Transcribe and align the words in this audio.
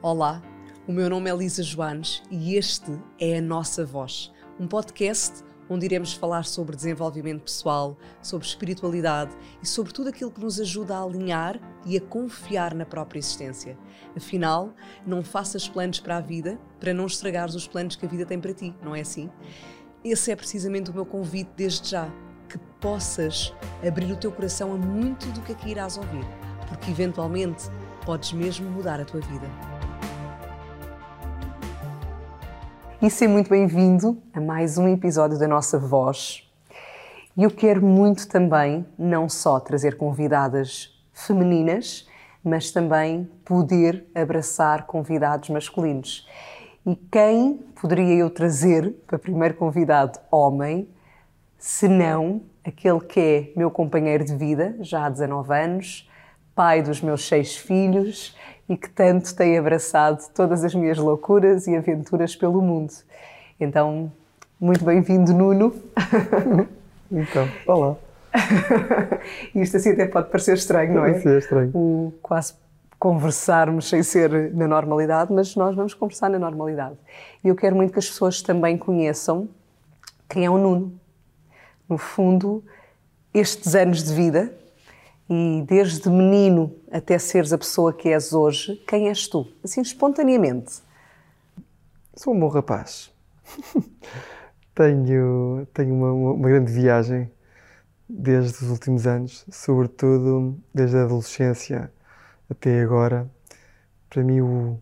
Olá, 0.00 0.40
o 0.86 0.92
meu 0.92 1.10
nome 1.10 1.28
é 1.28 1.34
Lisa 1.34 1.60
Joanes 1.60 2.22
e 2.30 2.54
este 2.54 2.96
é 3.18 3.38
a 3.38 3.42
Nossa 3.42 3.84
Voz, 3.84 4.32
um 4.60 4.68
podcast 4.68 5.42
onde 5.68 5.86
iremos 5.86 6.12
falar 6.12 6.44
sobre 6.44 6.76
desenvolvimento 6.76 7.42
pessoal, 7.42 7.98
sobre 8.22 8.46
espiritualidade 8.46 9.36
e 9.60 9.66
sobre 9.66 9.92
tudo 9.92 10.10
aquilo 10.10 10.30
que 10.30 10.40
nos 10.40 10.60
ajuda 10.60 10.96
a 10.96 11.02
alinhar 11.02 11.60
e 11.84 11.96
a 11.96 12.00
confiar 12.00 12.74
na 12.74 12.86
própria 12.86 13.18
existência. 13.18 13.76
Afinal, 14.16 14.72
não 15.04 15.24
faças 15.24 15.68
planos 15.68 15.98
para 15.98 16.18
a 16.18 16.20
vida 16.20 16.60
para 16.78 16.94
não 16.94 17.06
estragares 17.06 17.56
os 17.56 17.66
planos 17.66 17.96
que 17.96 18.06
a 18.06 18.08
vida 18.08 18.24
tem 18.24 18.40
para 18.40 18.54
ti, 18.54 18.72
não 18.80 18.94
é 18.94 19.00
assim? 19.00 19.28
Esse 20.04 20.30
é 20.30 20.36
precisamente 20.36 20.92
o 20.92 20.94
meu 20.94 21.04
convite 21.04 21.50
desde 21.56 21.90
já, 21.90 22.08
que 22.48 22.56
possas 22.80 23.52
abrir 23.84 24.12
o 24.12 24.16
teu 24.16 24.30
coração 24.30 24.72
a 24.72 24.76
muito 24.76 25.26
do 25.32 25.40
que 25.40 25.50
aqui 25.50 25.70
irás 25.70 25.98
ouvir, 25.98 26.24
porque 26.68 26.88
eventualmente 26.88 27.64
podes 28.06 28.32
mesmo 28.32 28.70
mudar 28.70 29.00
a 29.00 29.04
tua 29.04 29.20
vida. 29.20 29.77
E 33.00 33.08
seja 33.08 33.30
muito 33.30 33.48
bem-vindo 33.48 34.20
a 34.34 34.40
mais 34.40 34.76
um 34.76 34.88
episódio 34.88 35.38
da 35.38 35.46
nossa 35.46 35.78
voz. 35.78 36.42
E 37.36 37.44
eu 37.44 37.50
quero 37.50 37.80
muito 37.80 38.26
também 38.26 38.84
não 38.98 39.28
só 39.28 39.60
trazer 39.60 39.96
convidadas 39.96 41.00
femininas, 41.12 42.08
mas 42.42 42.72
também 42.72 43.30
poder 43.44 44.04
abraçar 44.12 44.84
convidados 44.84 45.48
masculinos. 45.48 46.28
E 46.84 46.96
quem 46.96 47.58
poderia 47.80 48.16
eu 48.16 48.30
trazer 48.30 48.92
para 49.06 49.16
primeiro 49.16 49.54
convidado 49.54 50.18
homem, 50.28 50.88
se 51.56 51.86
não 51.86 52.42
aquele 52.64 52.98
que 52.98 53.20
é 53.20 53.52
meu 53.56 53.70
companheiro 53.70 54.24
de 54.24 54.34
vida, 54.34 54.76
já 54.80 55.06
há 55.06 55.08
19 55.08 55.54
anos, 55.54 56.10
pai 56.52 56.82
dos 56.82 57.00
meus 57.00 57.28
seis 57.28 57.56
filhos 57.56 58.34
e 58.68 58.76
que 58.76 58.88
tanto 58.90 59.34
tem 59.34 59.56
abraçado 59.58 60.22
todas 60.34 60.62
as 60.64 60.74
minhas 60.74 60.98
loucuras 60.98 61.66
e 61.66 61.74
aventuras 61.74 62.36
pelo 62.36 62.60
mundo. 62.60 62.92
Então, 63.58 64.12
muito 64.60 64.84
bem-vindo, 64.84 65.32
Nuno. 65.32 65.74
Então, 67.10 67.48
olá. 67.66 67.96
Isto 69.54 69.78
assim 69.78 69.92
até 69.92 70.06
pode 70.06 70.28
parecer 70.28 70.54
estranho, 70.58 70.92
não 70.92 71.06
é? 71.06 71.18
Sim, 71.20 71.30
é 71.30 71.38
estranho. 71.38 71.70
O 71.74 72.12
quase 72.20 72.52
conversarmos 72.98 73.88
sem 73.88 74.02
ser 74.02 74.52
na 74.52 74.68
normalidade, 74.68 75.32
mas 75.32 75.56
nós 75.56 75.74
vamos 75.74 75.94
conversar 75.94 76.28
na 76.28 76.38
normalidade. 76.38 76.96
E 77.42 77.48
eu 77.48 77.56
quero 77.56 77.74
muito 77.74 77.94
que 77.94 77.98
as 77.98 78.08
pessoas 78.08 78.42
também 78.42 78.76
conheçam 78.76 79.48
quem 80.28 80.44
é 80.44 80.50
o 80.50 80.58
Nuno. 80.58 80.92
No 81.88 81.96
fundo, 81.96 82.62
estes 83.32 83.74
anos 83.74 84.02
de 84.02 84.12
vida 84.12 84.52
e 85.28 85.62
desde 85.66 86.08
menino 86.08 86.74
até 86.90 87.18
seres 87.18 87.52
a 87.52 87.58
pessoa 87.58 87.92
que 87.92 88.08
és 88.08 88.32
hoje, 88.32 88.76
quem 88.86 89.08
és 89.08 89.28
tu? 89.28 89.46
Assim, 89.62 89.82
espontaneamente. 89.82 90.80
Sou 92.14 92.34
um 92.34 92.40
bom 92.40 92.48
rapaz. 92.48 93.12
tenho 94.74 95.66
tenho 95.74 95.94
uma, 95.94 96.12
uma, 96.12 96.48
grande 96.48 96.72
viagem 96.72 97.30
desde 98.08 98.64
os 98.64 98.70
últimos 98.70 99.06
anos, 99.06 99.44
sobretudo 99.50 100.58
desde 100.72 100.96
a 100.96 101.04
adolescência 101.04 101.92
até 102.48 102.80
agora. 102.80 103.30
Para 104.08 104.24
mim, 104.24 104.40
o 104.40 104.78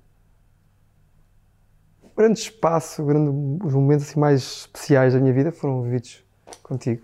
grande 2.17 2.39
espaço, 2.39 3.05
grande, 3.05 3.31
os 3.65 3.75
momentos 3.75 4.09
assim, 4.09 4.21
mais 4.21 4.43
especiais 4.43 5.13
da 5.13 5.21
minha 5.21 5.33
vida 5.33 5.51
foram 5.51 5.83
vividos 5.83 6.25
contigo. 6.63 7.03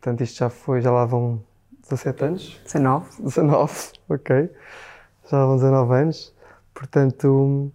Portanto, 0.00 0.22
isto 0.22 0.38
já 0.38 0.50
foi, 0.50 0.80
já 0.80 0.90
lá 0.90 1.04
vão 1.04 1.42
17 1.88 2.24
anos? 2.24 2.60
19. 2.64 3.22
19, 3.22 3.92
ok. 4.08 4.50
Já 5.30 5.46
vão 5.46 5.56
19 5.56 5.94
anos. 5.94 6.34
Portanto, 6.74 7.72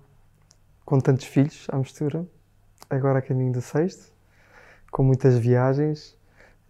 com 0.85 0.99
tantos 0.99 1.25
filhos 1.25 1.67
à 1.69 1.77
mistura, 1.77 2.25
agora 2.89 3.19
a 3.19 3.21
caminho 3.21 3.51
do 3.51 3.61
sexto, 3.61 4.11
com 4.91 5.03
muitas 5.03 5.37
viagens, 5.37 6.17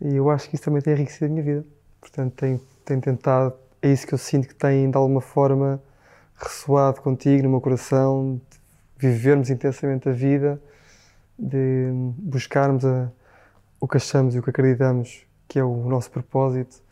e 0.01 0.15
eu 0.15 0.29
acho 0.29 0.49
que 0.49 0.55
isso 0.55 0.63
também 0.63 0.81
tem 0.81 0.93
enriquecido 0.93 1.25
a 1.25 1.29
minha 1.29 1.43
vida. 1.43 1.65
Portanto, 1.99 2.33
tenho, 2.33 2.61
tenho 2.85 3.01
tentado, 3.01 3.53
é 3.81 3.91
isso 3.91 4.07
que 4.07 4.13
eu 4.13 4.17
sinto 4.17 4.47
que 4.47 4.55
tem 4.55 4.89
de 4.89 4.97
alguma 4.97 5.21
forma 5.21 5.81
ressoado 6.35 7.01
contigo 7.01 7.43
no 7.43 7.49
meu 7.49 7.61
coração, 7.61 8.41
de 8.97 9.07
vivermos 9.07 9.49
intensamente 9.49 10.09
a 10.09 10.11
vida, 10.11 10.61
de 11.37 11.89
buscarmos 12.17 12.85
a, 12.85 13.11
o 13.79 13.87
que 13.87 13.97
achamos 13.97 14.35
e 14.35 14.39
o 14.39 14.43
que 14.43 14.49
acreditamos 14.49 15.25
que 15.47 15.59
é 15.59 15.63
o 15.63 15.87
nosso 15.87 16.09
propósito 16.09 16.82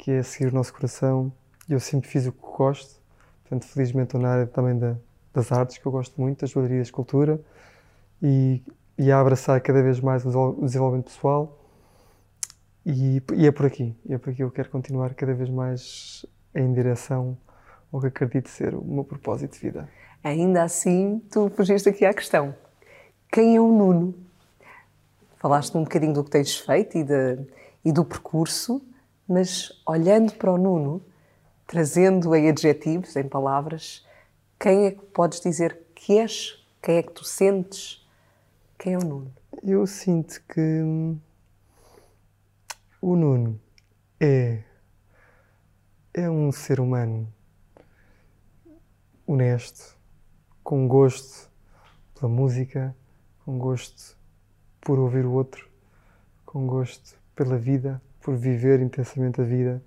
que 0.00 0.12
é 0.12 0.22
seguir 0.22 0.50
o 0.50 0.54
nosso 0.54 0.72
coração. 0.72 1.30
Eu 1.68 1.78
sempre 1.78 2.08
fiz 2.08 2.26
o 2.26 2.32
que 2.32 2.40
gosto, 2.40 3.00
portanto, 3.42 3.66
felizmente 3.66 4.06
estou 4.06 4.20
na 4.20 4.30
área 4.30 4.46
também 4.46 4.76
da, 4.76 4.96
das 5.32 5.52
artes, 5.52 5.76
que 5.76 5.86
eu 5.86 5.92
gosto 5.92 6.18
muito, 6.18 6.40
das 6.40 6.50
joalheria, 6.50 6.82
da 6.82 6.90
cultura, 6.90 7.38
e, 8.22 8.62
e 8.96 9.12
a 9.12 9.20
abraçar 9.20 9.60
cada 9.60 9.82
vez 9.82 10.00
mais 10.00 10.24
o 10.24 10.58
desenvolvimento 10.62 11.06
pessoal. 11.06 11.58
E, 12.84 13.22
e, 13.34 13.46
é 13.46 13.52
por 13.52 13.66
aqui, 13.66 13.94
é 14.08 14.16
por 14.16 14.30
aqui 14.30 14.38
que 14.38 14.42
eu 14.42 14.50
quero 14.50 14.70
continuar 14.70 15.12
cada 15.12 15.34
vez 15.34 15.50
mais 15.50 16.24
em 16.54 16.72
direção 16.72 17.36
ao 17.92 18.00
que 18.00 18.06
acredito 18.06 18.48
ser 18.48 18.74
o 18.74 18.82
meu 18.82 19.04
propósito 19.04 19.52
de 19.52 19.60
vida. 19.60 19.86
Ainda 20.24 20.62
assim, 20.62 21.22
tu 21.30 21.50
fugiste 21.50 21.90
aqui 21.90 22.06
à 22.06 22.14
questão. 22.14 22.54
Quem 23.30 23.56
é 23.56 23.60
o 23.60 23.68
Nuno? 23.68 24.14
Falaste 25.36 25.76
um 25.76 25.82
bocadinho 25.82 26.14
do 26.14 26.24
que 26.24 26.30
tens 26.30 26.56
feito 26.56 26.96
e, 26.96 27.04
de, 27.04 27.38
e 27.84 27.92
do 27.92 28.02
percurso, 28.02 28.82
mas 29.30 29.70
olhando 29.86 30.34
para 30.34 30.52
o 30.52 30.58
Nuno, 30.58 31.00
trazendo 31.64 32.34
em 32.34 32.48
adjetivos, 32.48 33.14
em 33.14 33.28
palavras, 33.28 34.04
quem 34.58 34.86
é 34.86 34.90
que 34.90 35.06
podes 35.06 35.40
dizer 35.40 35.86
que 35.94 36.18
és? 36.18 36.60
Quem 36.82 36.96
é 36.96 37.02
que 37.04 37.12
tu 37.12 37.22
sentes? 37.22 38.04
Quem 38.76 38.94
é 38.94 38.98
o 38.98 39.04
Nuno? 39.04 39.32
Eu 39.62 39.86
sinto 39.86 40.42
que 40.48 40.60
hum, 40.60 41.16
o 43.00 43.14
Nuno 43.14 43.60
é, 44.18 44.64
é 46.12 46.28
um 46.28 46.50
ser 46.50 46.80
humano 46.80 47.32
honesto, 49.24 49.96
com 50.60 50.88
gosto 50.88 51.48
pela 52.16 52.28
música, 52.28 52.96
com 53.44 53.56
gosto 53.58 54.18
por 54.80 54.98
ouvir 54.98 55.24
o 55.24 55.34
outro, 55.34 55.70
com 56.44 56.66
gosto 56.66 57.16
pela 57.36 57.56
vida 57.56 58.02
por 58.20 58.36
viver 58.36 58.80
intensamente 58.80 59.40
a 59.40 59.44
vida, 59.44 59.82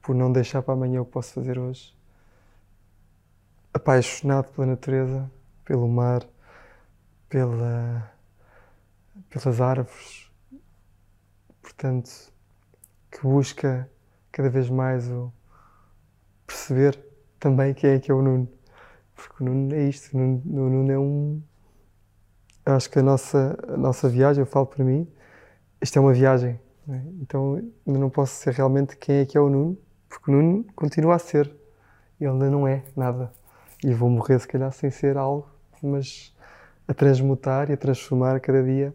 por 0.00 0.14
não 0.14 0.30
deixar 0.30 0.62
para 0.62 0.74
amanhã 0.74 1.02
o 1.02 1.04
que 1.04 1.12
posso 1.12 1.32
fazer 1.32 1.58
hoje. 1.58 1.94
Apaixonado 3.72 4.52
pela 4.52 4.66
natureza, 4.68 5.30
pelo 5.64 5.88
mar, 5.88 6.24
pela, 7.28 8.12
pelas 9.28 9.60
árvores. 9.60 10.30
Portanto, 11.60 12.10
que 13.10 13.22
busca 13.22 13.90
cada 14.30 14.48
vez 14.48 14.70
mais 14.70 15.10
o 15.10 15.32
perceber 16.46 16.98
também 17.40 17.74
quem 17.74 17.90
é 17.90 17.98
que 17.98 18.10
é 18.10 18.14
o 18.14 18.22
Nuno. 18.22 18.48
Porque 19.14 19.42
o 19.42 19.46
Nuno 19.46 19.74
é 19.74 19.88
isto, 19.88 20.16
o 20.16 20.20
Nuno, 20.20 20.42
o 20.44 20.70
Nuno 20.70 20.92
é 20.92 20.98
um. 20.98 21.42
Acho 22.66 22.88
que 22.90 22.98
a 22.98 23.02
nossa, 23.02 23.58
a 23.68 23.76
nossa 23.76 24.08
viagem, 24.08 24.42
eu 24.42 24.46
falo 24.46 24.66
para 24.66 24.84
mim, 24.84 25.06
isto 25.80 25.98
é 25.98 26.00
uma 26.00 26.12
viagem 26.12 26.58
é? 26.88 27.00
Então 27.20 27.54
ainda 27.86 27.98
não 27.98 28.10
posso 28.10 28.34
ser 28.34 28.52
realmente 28.52 28.96
quem 28.96 29.16
é 29.16 29.26
que 29.26 29.36
é 29.36 29.40
o 29.40 29.48
Nuno, 29.48 29.78
porque 30.08 30.30
o 30.30 30.34
Nuno 30.34 30.64
continua 30.74 31.14
a 31.14 31.18
ser. 31.18 31.50
Ele 32.20 32.30
ainda 32.30 32.50
não 32.50 32.66
é 32.66 32.84
nada. 32.96 33.32
E 33.82 33.92
vou 33.92 34.08
morrer, 34.08 34.38
se 34.38 34.48
calhar, 34.48 34.72
sem 34.72 34.90
ser 34.90 35.16
algo, 35.16 35.48
mas 35.82 36.34
a 36.86 36.94
transmutar 36.94 37.70
e 37.70 37.74
a 37.74 37.76
transformar 37.76 38.40
cada 38.40 38.62
dia 38.62 38.94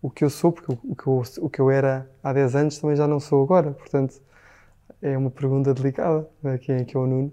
o 0.00 0.10
que 0.10 0.24
eu 0.24 0.30
sou, 0.30 0.52
porque 0.52 0.72
o 0.72 0.94
que 0.94 1.06
eu, 1.06 1.22
o 1.40 1.50
que 1.50 1.60
eu 1.60 1.70
era 1.70 2.08
há 2.22 2.32
10 2.32 2.54
anos 2.56 2.78
também 2.78 2.96
já 2.96 3.06
não 3.06 3.18
sou 3.18 3.42
agora. 3.42 3.72
Portanto, 3.72 4.20
é 5.02 5.16
uma 5.16 5.30
pergunta 5.30 5.74
delicada. 5.74 6.28
É? 6.44 6.58
Quem 6.58 6.76
é 6.76 6.84
que 6.84 6.96
é 6.96 7.00
o 7.00 7.06
Nuno? 7.06 7.32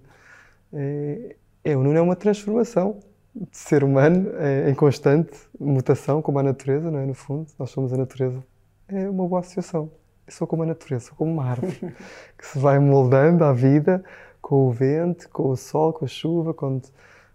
É, 0.74 1.36
é, 1.64 1.78
o 1.78 1.84
Nuno 1.84 1.98
é 1.98 2.02
uma 2.02 2.16
transformação 2.16 3.00
de 3.36 3.58
ser 3.58 3.84
humano 3.84 4.32
é, 4.38 4.70
em 4.70 4.76
constante 4.76 5.38
mutação, 5.60 6.22
como 6.22 6.40
a 6.40 6.44
natureza, 6.44 6.90
não 6.90 7.00
é? 7.00 7.06
No 7.06 7.14
fundo, 7.14 7.48
nós 7.60 7.70
somos 7.70 7.92
a 7.94 7.98
natureza 7.98 8.44
é 8.88 9.10
uma 9.10 9.28
boa 9.28 9.40
associação. 9.40 9.92
Eu 10.28 10.34
sou 10.34 10.48
como 10.48 10.64
a 10.64 10.66
natureza, 10.66 11.06
sou 11.06 11.16
como 11.16 11.32
uma 11.32 11.46
árvore 11.46 11.78
que 12.38 12.46
se 12.46 12.60
vai 12.60 12.80
moldando 12.80 13.44
à 13.44 13.54
vida 13.54 14.04
com 14.42 14.68
o 14.68 14.72
vento, 14.72 15.30
com 15.30 15.50
o 15.50 15.58
sol, 15.58 15.94
com 15.94 16.06
a 16.06 16.08
chuva. 16.08 16.54
Quando, 16.54 16.88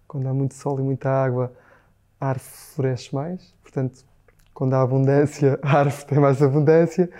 quando 0.07 0.29
há 0.29 0.35
muito 0.35 0.55
sol 0.55 0.79
e 0.79 0.83
muita 0.83 1.11
água, 1.11 1.53
a 2.21 2.29
árvore 2.29 2.49
floresce 2.49 3.15
mais. 3.15 3.55
Portanto, 3.63 4.05
quando 4.55 4.75
há 4.75 4.83
abundância, 4.83 5.59
a 5.63 5.79
árvore 5.79 6.07
tem 6.07 6.19
mais 6.19 6.43
abundância. 6.43 7.11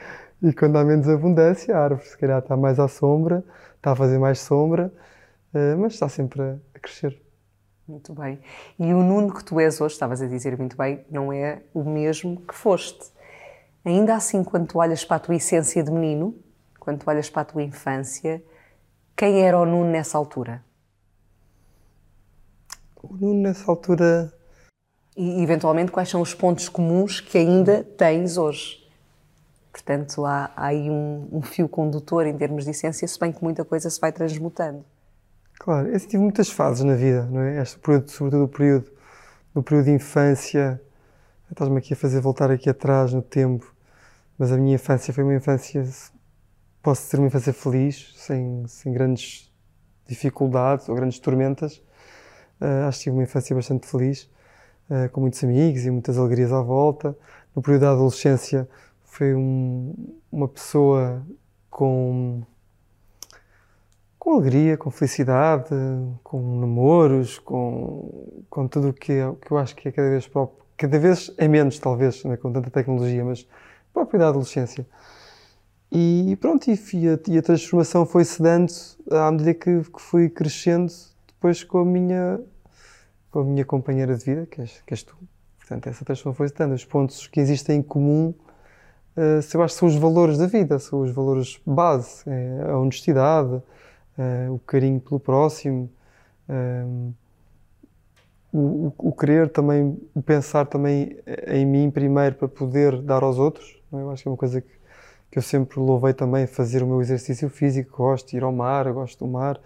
E 0.43 0.53
quando 0.53 0.77
há 0.77 0.85
menos 0.85 1.09
abundância, 1.09 1.77
a 1.77 1.85
árvore 1.85 2.09
se 2.09 2.17
calhar 2.17 2.39
está 2.39 2.57
mais 2.57 2.79
à 2.79 2.89
sombra, 2.89 3.45
está 3.77 3.93
a 3.93 3.97
fazer 3.97 4.19
mais 4.19 4.39
sombra, 4.41 4.91
eh, 5.53 5.75
mas 5.75 5.93
está 5.93 6.09
sempre 6.09 6.43
a 6.75 6.79
crescer. 6.79 7.21
Muito 7.87 8.15
bem. 8.15 8.41
E 8.79 8.95
o 8.95 9.03
Nuno 9.03 9.35
que 9.35 9.45
tu 9.45 9.61
és 9.61 9.81
hoje, 9.81 9.95
estavas 9.95 10.23
a 10.23 10.27
dizer 10.27 10.57
muito 10.57 10.77
bem, 10.77 11.05
não 11.11 11.31
é 11.31 11.63
o 11.75 11.85
mesmo 11.85 12.41
que 12.41 12.55
foste. 12.55 13.13
Ainda 13.85 14.15
assim, 14.15 14.45
quando 14.45 14.67
tu 14.67 14.79
olhas 14.79 15.05
para 15.05 15.17
a 15.17 15.21
tua 15.21 15.35
essência 15.35 15.83
de 15.83 15.91
menino, 15.91 16.35
quando 16.79 16.99
tu 16.99 17.09
olhas 17.09 17.31
para 17.31 17.43
a 17.43 17.45
tua 17.45 17.63
infância, 17.63 18.43
quem 19.17 19.43
era 19.43 19.59
o 19.59 19.65
Nuno 19.65 19.91
nessa 19.91 20.19
altura? 20.19 20.63
O 23.03 23.15
Nuno, 23.15 23.43
nessa 23.43 23.71
altura. 23.71 24.33
E, 25.17 25.43
eventualmente, 25.43 25.91
quais 25.91 26.09
são 26.09 26.21
os 26.21 26.35
pontos 26.35 26.69
comuns 26.69 27.21
que 27.21 27.39
ainda 27.39 27.83
tens 27.83 28.37
hoje? 28.37 28.81
Portanto, 29.73 30.27
há, 30.27 30.51
há 30.57 30.67
aí 30.67 30.91
um, 30.91 31.29
um, 31.33 31.43
fio 31.43 31.69
condutor 31.69 32.27
em 32.27 32.37
termos 32.37 32.65
de 32.65 32.71
essência, 32.71 33.07
se 33.07 33.19
bem 33.19 33.33
que 33.33 33.43
muita 33.43 33.65
coisa 33.65 33.89
se 33.89 34.01
vai 34.01 34.13
transmutando. 34.13 34.85
Claro, 35.59 35.89
eu 35.89 36.01
tive 36.01 36.19
muitas 36.19 36.51
fases 36.51 36.83
na 36.85 36.95
vida, 36.95 37.27
não 37.31 37.41
é? 37.41 37.63
Este 37.63 37.79
período, 37.79 38.11
sobretudo 38.11 38.45
o 38.45 38.49
período, 38.49 38.91
no 39.55 39.63
período 39.63 39.85
de 39.87 39.93
infância, 39.93 40.81
estás-me 41.51 41.79
aqui 41.79 41.93
a 41.95 41.97
fazer 41.97 42.21
voltar 42.21 42.51
aqui 42.51 42.71
atrás 42.71 43.13
no 43.13 43.23
tempo, 43.23 43.75
mas 44.39 44.53
a 44.53 44.57
minha 44.57 44.75
infância 44.75 45.13
foi 45.13 45.25
uma 45.25 45.35
infância, 45.35 45.85
posso 46.83 47.05
dizer 47.05 47.19
uma 47.19 47.27
infância 47.27 47.53
feliz, 47.53 48.13
sem, 48.17 48.65
sem 48.67 48.93
grandes 48.93 49.53
dificuldades 50.07 50.89
ou 50.89 50.95
grandes 50.95 51.19
tormentas. 51.19 51.83
Uh, 52.61 52.87
acho 52.87 52.99
que 52.99 53.05
tive 53.05 53.17
uma 53.17 53.23
infância 53.23 53.55
bastante 53.55 53.87
feliz, 53.87 54.31
uh, 54.91 55.09
com 55.13 55.21
muitos 55.21 55.43
amigos 55.43 55.85
e 55.85 55.91
muitas 55.91 56.19
alegrias 56.19 56.53
à 56.53 56.61
volta. 56.61 57.17
No 57.55 57.63
período 57.63 57.83
da 57.83 57.93
adolescência 57.93 58.69
foi 59.05 59.35
um, 59.35 59.95
uma 60.31 60.49
pessoa 60.49 61.25
com 61.69 62.43
com 64.19 64.35
alegria, 64.35 64.77
com 64.77 64.91
felicidade, 64.91 65.75
com 66.23 66.61
namoros, 66.61 67.39
com, 67.39 68.43
com 68.51 68.69
tudo 68.69 68.91
o 68.91 68.93
que, 68.93 69.13
é, 69.13 69.33
que 69.41 69.51
eu 69.51 69.57
acho 69.57 69.75
que 69.75 69.89
é 69.89 69.93
cada 69.93 70.11
vez 70.11 70.29
cada 70.81 70.99
vez 70.99 71.31
é 71.37 71.47
menos 71.47 71.79
talvez, 71.79 72.25
né, 72.25 72.39
com 72.39 72.51
tanta 72.51 72.71
tecnologia, 72.71 73.23
mas 73.23 73.47
próprio 73.93 74.19
da 74.19 74.29
adolescência. 74.29 74.87
E 75.93 76.39
pronto, 76.41 76.71
e, 76.71 76.73
a, 76.73 77.19
e 77.29 77.37
a 77.39 77.43
transformação 77.43 78.07
foi-se 78.07 78.41
dando 78.41 78.73
à 79.11 79.31
medida 79.31 79.53
que, 79.53 79.83
que, 79.83 80.01
fui 80.01 80.31
crescendo, 80.31 80.91
depois 81.27 81.63
com 81.63 81.81
a 81.81 81.85
minha, 81.85 82.41
com 83.31 83.41
a 83.41 83.45
minha 83.45 83.65
companheira 83.65 84.17
de 84.17 84.25
vida, 84.25 84.47
que 84.47 84.63
és, 84.63 84.83
que 84.87 84.95
és 84.95 85.03
tu. 85.03 85.15
Portanto, 85.59 85.87
essa 85.87 86.03
transformação 86.03 86.35
foi-se 86.35 86.55
dando. 86.55 86.73
Os 86.73 86.85
pontos 86.85 87.27
que 87.27 87.41
existem 87.41 87.81
em 87.81 87.83
comum, 87.83 88.33
uh, 89.19 89.41
eu 89.53 89.63
acho 89.63 89.75
são 89.75 89.87
os 89.87 89.97
valores 89.97 90.39
da 90.39 90.47
vida, 90.47 90.79
são 90.79 91.03
os 91.03 91.11
valores 91.11 91.61
base, 91.67 92.23
é 92.27 92.71
a 92.71 92.79
honestidade, 92.79 93.53
uh, 93.53 94.55
o 94.55 94.59
carinho 94.61 94.99
pelo 94.99 95.21
próximo, 95.21 95.91
o, 98.53 98.93
o, 98.99 99.13
querer 99.13 99.49
também, 99.49 99.99
o 100.15 100.23
pensar 100.23 100.67
também 100.67 101.19
em 101.47 101.65
mim 101.65 101.91
primeiro 101.91 102.35
para 102.35 102.49
poder 102.49 103.01
dar 103.01 103.23
aos 103.23 103.39
outros. 103.39 103.81
É? 103.93 103.97
Eu 103.97 104.11
acho 104.11 104.23
que 104.23 104.29
é 104.29 104.31
uma 104.31 104.37
coisa 104.37 104.61
que, 104.61 104.73
que 105.31 105.39
eu 105.39 105.43
sempre 105.43 105.79
louvei 105.79 106.13
também, 106.13 106.47
fazer 106.47 106.83
o 106.83 106.87
meu 106.87 107.01
exercício 107.01 107.49
físico, 107.49 107.97
gosto 107.97 108.31
de 108.31 108.37
ir 108.37 108.43
ao 108.43 108.53
mar, 108.53 108.93
gosto 108.93 109.25
do 109.25 109.31
mar, 109.31 109.61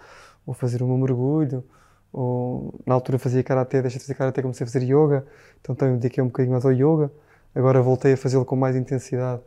ou 0.47 0.53
fazer 0.53 0.83
o 0.83 0.87
meu 0.87 0.99
mergulho, 0.99 1.65
ou 2.13 2.75
na 2.87 2.95
altura 2.95 3.19
fazia 3.19 3.43
karaté, 3.43 3.81
deixei 3.81 3.99
de 3.99 4.05
fazer 4.05 4.15
karaté, 4.15 4.43
comecei 4.43 4.65
a 4.65 4.67
fazer 4.67 4.85
yoga, 4.85 5.27
então 5.61 5.75
também 5.75 5.95
me 5.95 6.01
dediquei 6.01 6.23
um 6.23 6.27
bocadinho 6.27 6.53
mais 6.53 6.65
ao 6.65 6.73
yoga. 6.73 7.11
Agora 7.55 7.81
voltei 7.81 8.13
a 8.13 8.17
fazê-lo 8.17 8.45
com 8.45 8.57
mais 8.57 8.77
intensidade, 8.77 9.41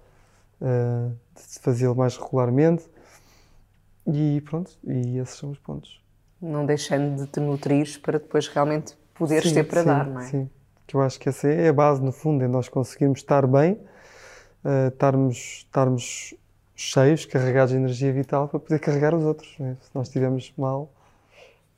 uh, 0.62 1.10
de 1.36 1.60
fazê-lo 1.60 1.95
mais 1.95 2.18
regularmente. 2.18 2.86
E 4.06 4.42
pronto, 4.42 4.72
e 4.86 5.18
esses 5.18 5.38
são 5.38 5.51
os 5.51 5.60
pontos. 5.60 6.01
Não 6.42 6.66
deixando 6.66 7.18
de 7.18 7.28
te 7.28 7.40
nutrir 7.40 8.00
para 8.01 8.18
depois 8.19 8.48
realmente 8.48 8.98
poderes 9.18 9.50
sim, 9.50 9.56
ter 9.56 9.64
para 9.64 9.81
sim, 9.81 9.88
dar, 9.88 10.06
não 10.08 10.22
é? 10.22 10.25
Sim, 10.25 10.50
que 10.86 10.96
eu 10.96 11.02
acho 11.02 11.19
que 11.19 11.30
essa 11.30 11.48
é 11.48 11.69
a 11.69 11.74
base, 11.74 12.02
no 12.02 12.12
fundo, 12.12 12.44
é 12.44 12.48
nós 12.48 12.69
conseguirmos 12.69 13.19
estar 13.19 13.46
bem, 13.46 13.74
uh, 14.64 14.88
estarmos, 14.88 15.66
estarmos 15.66 16.34
cheios, 16.75 17.25
carregados 17.25 17.72
de 17.72 17.78
energia 17.78 18.14
vital 18.14 18.48
para 18.48 18.60
poder 18.60 18.80
carregar 18.80 19.14
os 19.14 19.24
outros. 19.24 19.56
É? 19.60 19.75
Se 19.81 19.90
nós 19.94 20.08
estivermos 20.08 20.54
mal. 20.58 20.92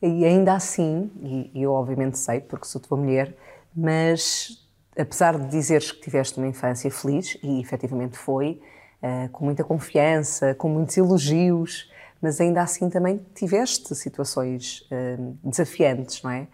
E 0.02 0.26
ainda 0.26 0.54
assim, 0.54 1.12
e 1.54 1.62
eu 1.62 1.74
obviamente 1.74 2.18
sei, 2.18 2.40
porque 2.40 2.66
sou 2.66 2.80
tua 2.80 2.98
mulher, 2.98 3.36
mas 3.76 4.66
apesar 4.98 5.38
de 5.38 5.48
dizeres 5.48 5.92
que 5.92 6.02
tiveste 6.02 6.38
uma 6.38 6.48
infância 6.48 6.90
feliz, 6.92 7.38
e 7.42 7.60
efetivamente 7.60 8.18
foi, 8.18 8.62
uh, 9.02 9.30
com 9.30 9.46
muita 9.46 9.64
confiança, 9.64 10.54
com 10.56 10.70
muitos 10.70 10.98
elogios, 10.98 11.90
mas 12.22 12.40
ainda 12.42 12.62
assim 12.62 12.90
também 12.90 13.26
tiveste 13.34 13.96
situações 13.96 14.82
uh, 14.92 15.38
desafiantes, 15.44 16.22
não 16.22 16.32
é? 16.32 16.48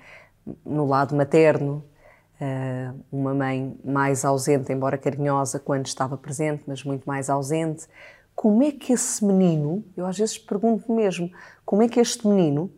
No 0.65 0.85
lado 0.85 1.15
materno, 1.15 1.83
uh, 2.39 2.99
uma 3.11 3.33
mãe 3.33 3.77
mais 3.83 4.23
ausente, 4.23 4.71
embora 4.71 4.97
carinhosa 4.97 5.59
quando 5.59 5.85
estava 5.87 6.17
presente, 6.17 6.63
mas 6.67 6.83
muito 6.83 7.05
mais 7.05 7.29
ausente. 7.29 7.87
Como 8.35 8.63
é 8.63 8.71
que 8.71 8.93
esse 8.93 9.23
menino, 9.23 9.83
eu 9.95 10.05
às 10.05 10.17
vezes 10.17 10.37
pergunto 10.37 10.91
mesmo, 10.91 11.31
como 11.65 11.81
é 11.81 11.87
que 11.87 11.99
este 11.99 12.27
menino, 12.27 12.71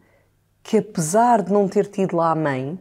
que 0.63 0.77
apesar 0.77 1.41
de 1.41 1.51
não 1.51 1.67
ter 1.67 1.87
tido 1.87 2.15
lá 2.15 2.31
a 2.31 2.35
mãe, 2.35 2.79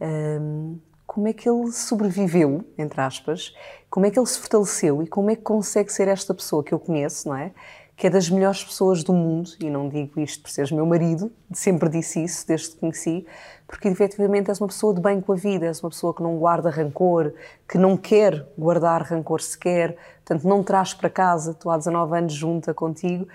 uh, 0.00 0.78
como 1.06 1.26
é 1.26 1.32
que 1.32 1.48
ele 1.48 1.72
sobreviveu, 1.72 2.64
entre 2.78 3.00
aspas, 3.00 3.52
como 3.88 4.06
é 4.06 4.10
que 4.10 4.18
ele 4.18 4.26
se 4.26 4.38
fortaleceu 4.38 5.02
e 5.02 5.08
como 5.08 5.28
é 5.30 5.34
que 5.34 5.42
consegue 5.42 5.92
ser 5.92 6.06
esta 6.06 6.32
pessoa 6.32 6.62
que 6.62 6.72
eu 6.72 6.78
conheço, 6.78 7.28
não 7.28 7.36
é? 7.36 7.52
Que 8.00 8.06
é 8.06 8.10
das 8.10 8.30
melhores 8.30 8.64
pessoas 8.64 9.04
do 9.04 9.12
mundo, 9.12 9.50
e 9.60 9.68
não 9.68 9.86
digo 9.86 10.18
isto 10.20 10.42
por 10.42 10.50
seres 10.50 10.72
meu 10.72 10.86
marido, 10.86 11.30
sempre 11.52 11.86
disse 11.86 12.24
isso 12.24 12.48
desde 12.48 12.70
que 12.70 12.76
conheci, 12.78 13.26
porque 13.66 13.88
efetivamente 13.88 14.48
és 14.48 14.58
uma 14.58 14.68
pessoa 14.68 14.94
de 14.94 15.02
bem 15.02 15.20
com 15.20 15.34
a 15.34 15.36
vida, 15.36 15.66
és 15.66 15.82
uma 15.82 15.90
pessoa 15.90 16.14
que 16.14 16.22
não 16.22 16.38
guarda 16.38 16.70
rancor, 16.70 17.34
que 17.68 17.76
não 17.76 17.98
quer 17.98 18.46
guardar 18.56 19.02
rancor 19.02 19.42
sequer, 19.42 19.98
portanto 20.24 20.48
não 20.48 20.64
traz 20.64 20.94
para 20.94 21.10
casa, 21.10 21.50
estou 21.50 21.70
há 21.70 21.76
19 21.76 22.16
anos 22.16 22.32
junta 22.32 22.72
contigo, 22.72 23.28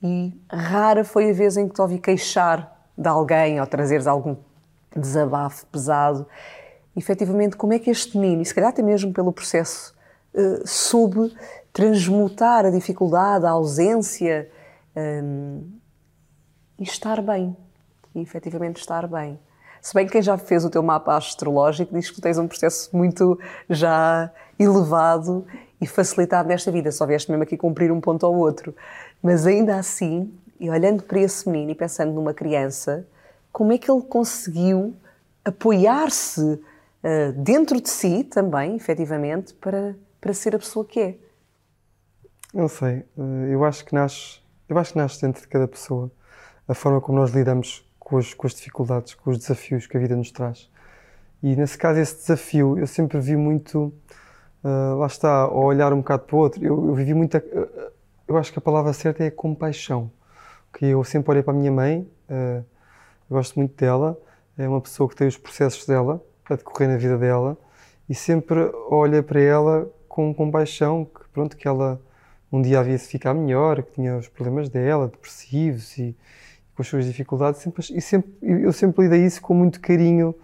e 0.00 0.32
rara 0.48 1.02
foi 1.02 1.30
a 1.30 1.32
vez 1.32 1.56
em 1.56 1.66
que 1.66 1.74
te 1.74 1.82
ouvi 1.82 1.98
queixar 1.98 2.92
de 2.96 3.08
alguém 3.08 3.60
ou 3.60 3.66
trazeres 3.66 4.06
algum 4.06 4.36
desabafo 4.96 5.66
pesado. 5.66 6.28
E, 6.94 7.00
efetivamente, 7.00 7.56
como 7.56 7.72
é 7.72 7.78
que 7.80 7.90
este 7.90 8.16
menino, 8.16 8.42
e 8.42 8.44
se 8.44 8.54
calhar 8.54 8.70
até 8.70 8.82
mesmo 8.82 9.12
pelo 9.12 9.32
processo, 9.32 9.92
uh, 10.32 10.64
soube 10.64 11.34
transmutar 11.72 12.66
a 12.66 12.70
dificuldade, 12.70 13.46
a 13.46 13.50
ausência 13.50 14.50
um, 14.96 15.64
e 16.78 16.82
estar 16.82 17.22
bem. 17.22 17.56
E 18.14 18.20
efetivamente 18.20 18.78
estar 18.78 19.06
bem. 19.06 19.38
Se 19.80 19.94
bem 19.94 20.06
que 20.06 20.12
quem 20.12 20.22
já 20.22 20.38
fez 20.38 20.64
o 20.64 20.70
teu 20.70 20.82
mapa 20.82 21.16
astrológico 21.16 21.94
diz 21.94 22.10
que 22.10 22.20
tens 22.20 22.38
um 22.38 22.46
processo 22.46 22.94
muito 22.96 23.38
já 23.68 24.30
elevado 24.58 25.44
e 25.80 25.86
facilitado 25.86 26.48
nesta 26.48 26.70
vida, 26.70 26.92
só 26.92 27.04
vieste 27.04 27.30
mesmo 27.30 27.42
aqui 27.42 27.56
cumprir 27.56 27.90
um 27.90 28.00
ponto 28.00 28.24
ao 28.24 28.34
outro. 28.34 28.76
Mas 29.20 29.46
ainda 29.46 29.76
assim, 29.76 30.32
e 30.60 30.70
olhando 30.70 31.02
para 31.02 31.18
esse 31.20 31.48
menino 31.48 31.72
e 31.72 31.74
pensando 31.74 32.12
numa 32.12 32.32
criança, 32.32 33.04
como 33.50 33.72
é 33.72 33.78
que 33.78 33.90
ele 33.90 34.02
conseguiu 34.02 34.94
apoiar-se 35.44 36.40
uh, 36.40 37.32
dentro 37.36 37.80
de 37.80 37.90
si 37.90 38.22
também, 38.22 38.76
efetivamente, 38.76 39.52
para, 39.54 39.96
para 40.20 40.32
ser 40.32 40.54
a 40.54 40.58
pessoa 40.58 40.84
que 40.84 41.00
é? 41.00 41.16
Não 42.52 42.68
sei. 42.68 43.04
Eh, 43.18 43.48
eu 43.50 43.64
acho 43.64 43.84
que 43.84 43.94
nasce, 43.94 44.40
eu 44.68 44.76
acho 44.76 44.92
que 44.92 44.98
nasce 44.98 45.20
dentro 45.22 45.40
de 45.40 45.48
cada 45.48 45.66
pessoa 45.66 46.10
a 46.68 46.74
forma 46.74 47.00
como 47.00 47.18
nós 47.18 47.30
lidamos 47.30 47.88
com 47.98 48.18
as, 48.18 48.34
com 48.34 48.46
as 48.46 48.54
dificuldades, 48.54 49.14
com 49.14 49.30
os 49.30 49.38
desafios 49.38 49.86
que 49.86 49.96
a 49.96 50.00
vida 50.00 50.14
nos 50.14 50.30
traz. 50.30 50.70
E 51.42 51.56
nesse 51.56 51.78
caso, 51.78 51.98
esse 51.98 52.16
desafio, 52.16 52.78
eu 52.78 52.86
sempre 52.86 53.18
vi 53.18 53.36
muito, 53.36 53.92
uh, 54.62 54.96
lá 54.98 55.06
está, 55.06 55.42
ao 55.42 55.64
olhar 55.64 55.92
um 55.92 55.98
bocado 55.98 56.24
para 56.24 56.36
o 56.36 56.38
outro, 56.38 56.64
eu, 56.64 56.88
eu 56.88 56.94
vivi 56.94 57.14
muito, 57.14 57.36
uh, 57.36 57.92
eu 58.28 58.36
acho 58.36 58.52
que 58.52 58.58
a 58.58 58.62
palavra 58.62 58.92
certa 58.92 59.24
é 59.24 59.30
compaixão. 59.30 60.10
Que 60.72 60.86
eu 60.86 61.02
sempre 61.04 61.32
olhei 61.32 61.42
para 61.42 61.52
a 61.52 61.56
minha 61.56 61.72
mãe, 61.72 62.08
uh, 62.30 62.64
eu 63.30 63.36
gosto 63.36 63.58
muito 63.58 63.74
dela, 63.76 64.16
é 64.56 64.68
uma 64.68 64.80
pessoa 64.80 65.08
que 65.08 65.16
tem 65.16 65.26
os 65.26 65.36
processos 65.36 65.86
dela 65.86 66.22
a 66.48 66.54
decorrer 66.54 66.88
na 66.88 66.96
vida 66.96 67.18
dela 67.18 67.56
e 68.08 68.14
sempre 68.14 68.70
olha 68.90 69.22
para 69.22 69.40
ela 69.40 69.90
com 70.06 70.32
compaixão, 70.34 71.06
que 71.06 71.28
pronto, 71.30 71.56
que 71.56 71.66
ela 71.66 72.00
um 72.52 72.60
dia 72.60 72.80
havia 72.80 72.98
de 72.98 73.04
ficar 73.04 73.32
melhor, 73.32 73.82
que 73.82 73.92
tinha 73.92 74.16
os 74.16 74.28
problemas 74.28 74.68
dela, 74.68 75.08
depressivos 75.08 75.96
e, 75.96 76.14
com 76.74 76.82
as 76.82 76.88
suas 76.88 77.06
dificuldades. 77.06 77.62
Sempre, 77.62 77.84
e 77.94 78.00
sempre, 78.00 78.30
eu 78.42 78.72
sempre 78.72 79.04
lidei 79.04 79.24
isso 79.24 79.40
com 79.40 79.54
muito 79.54 79.80
carinho 79.80 80.34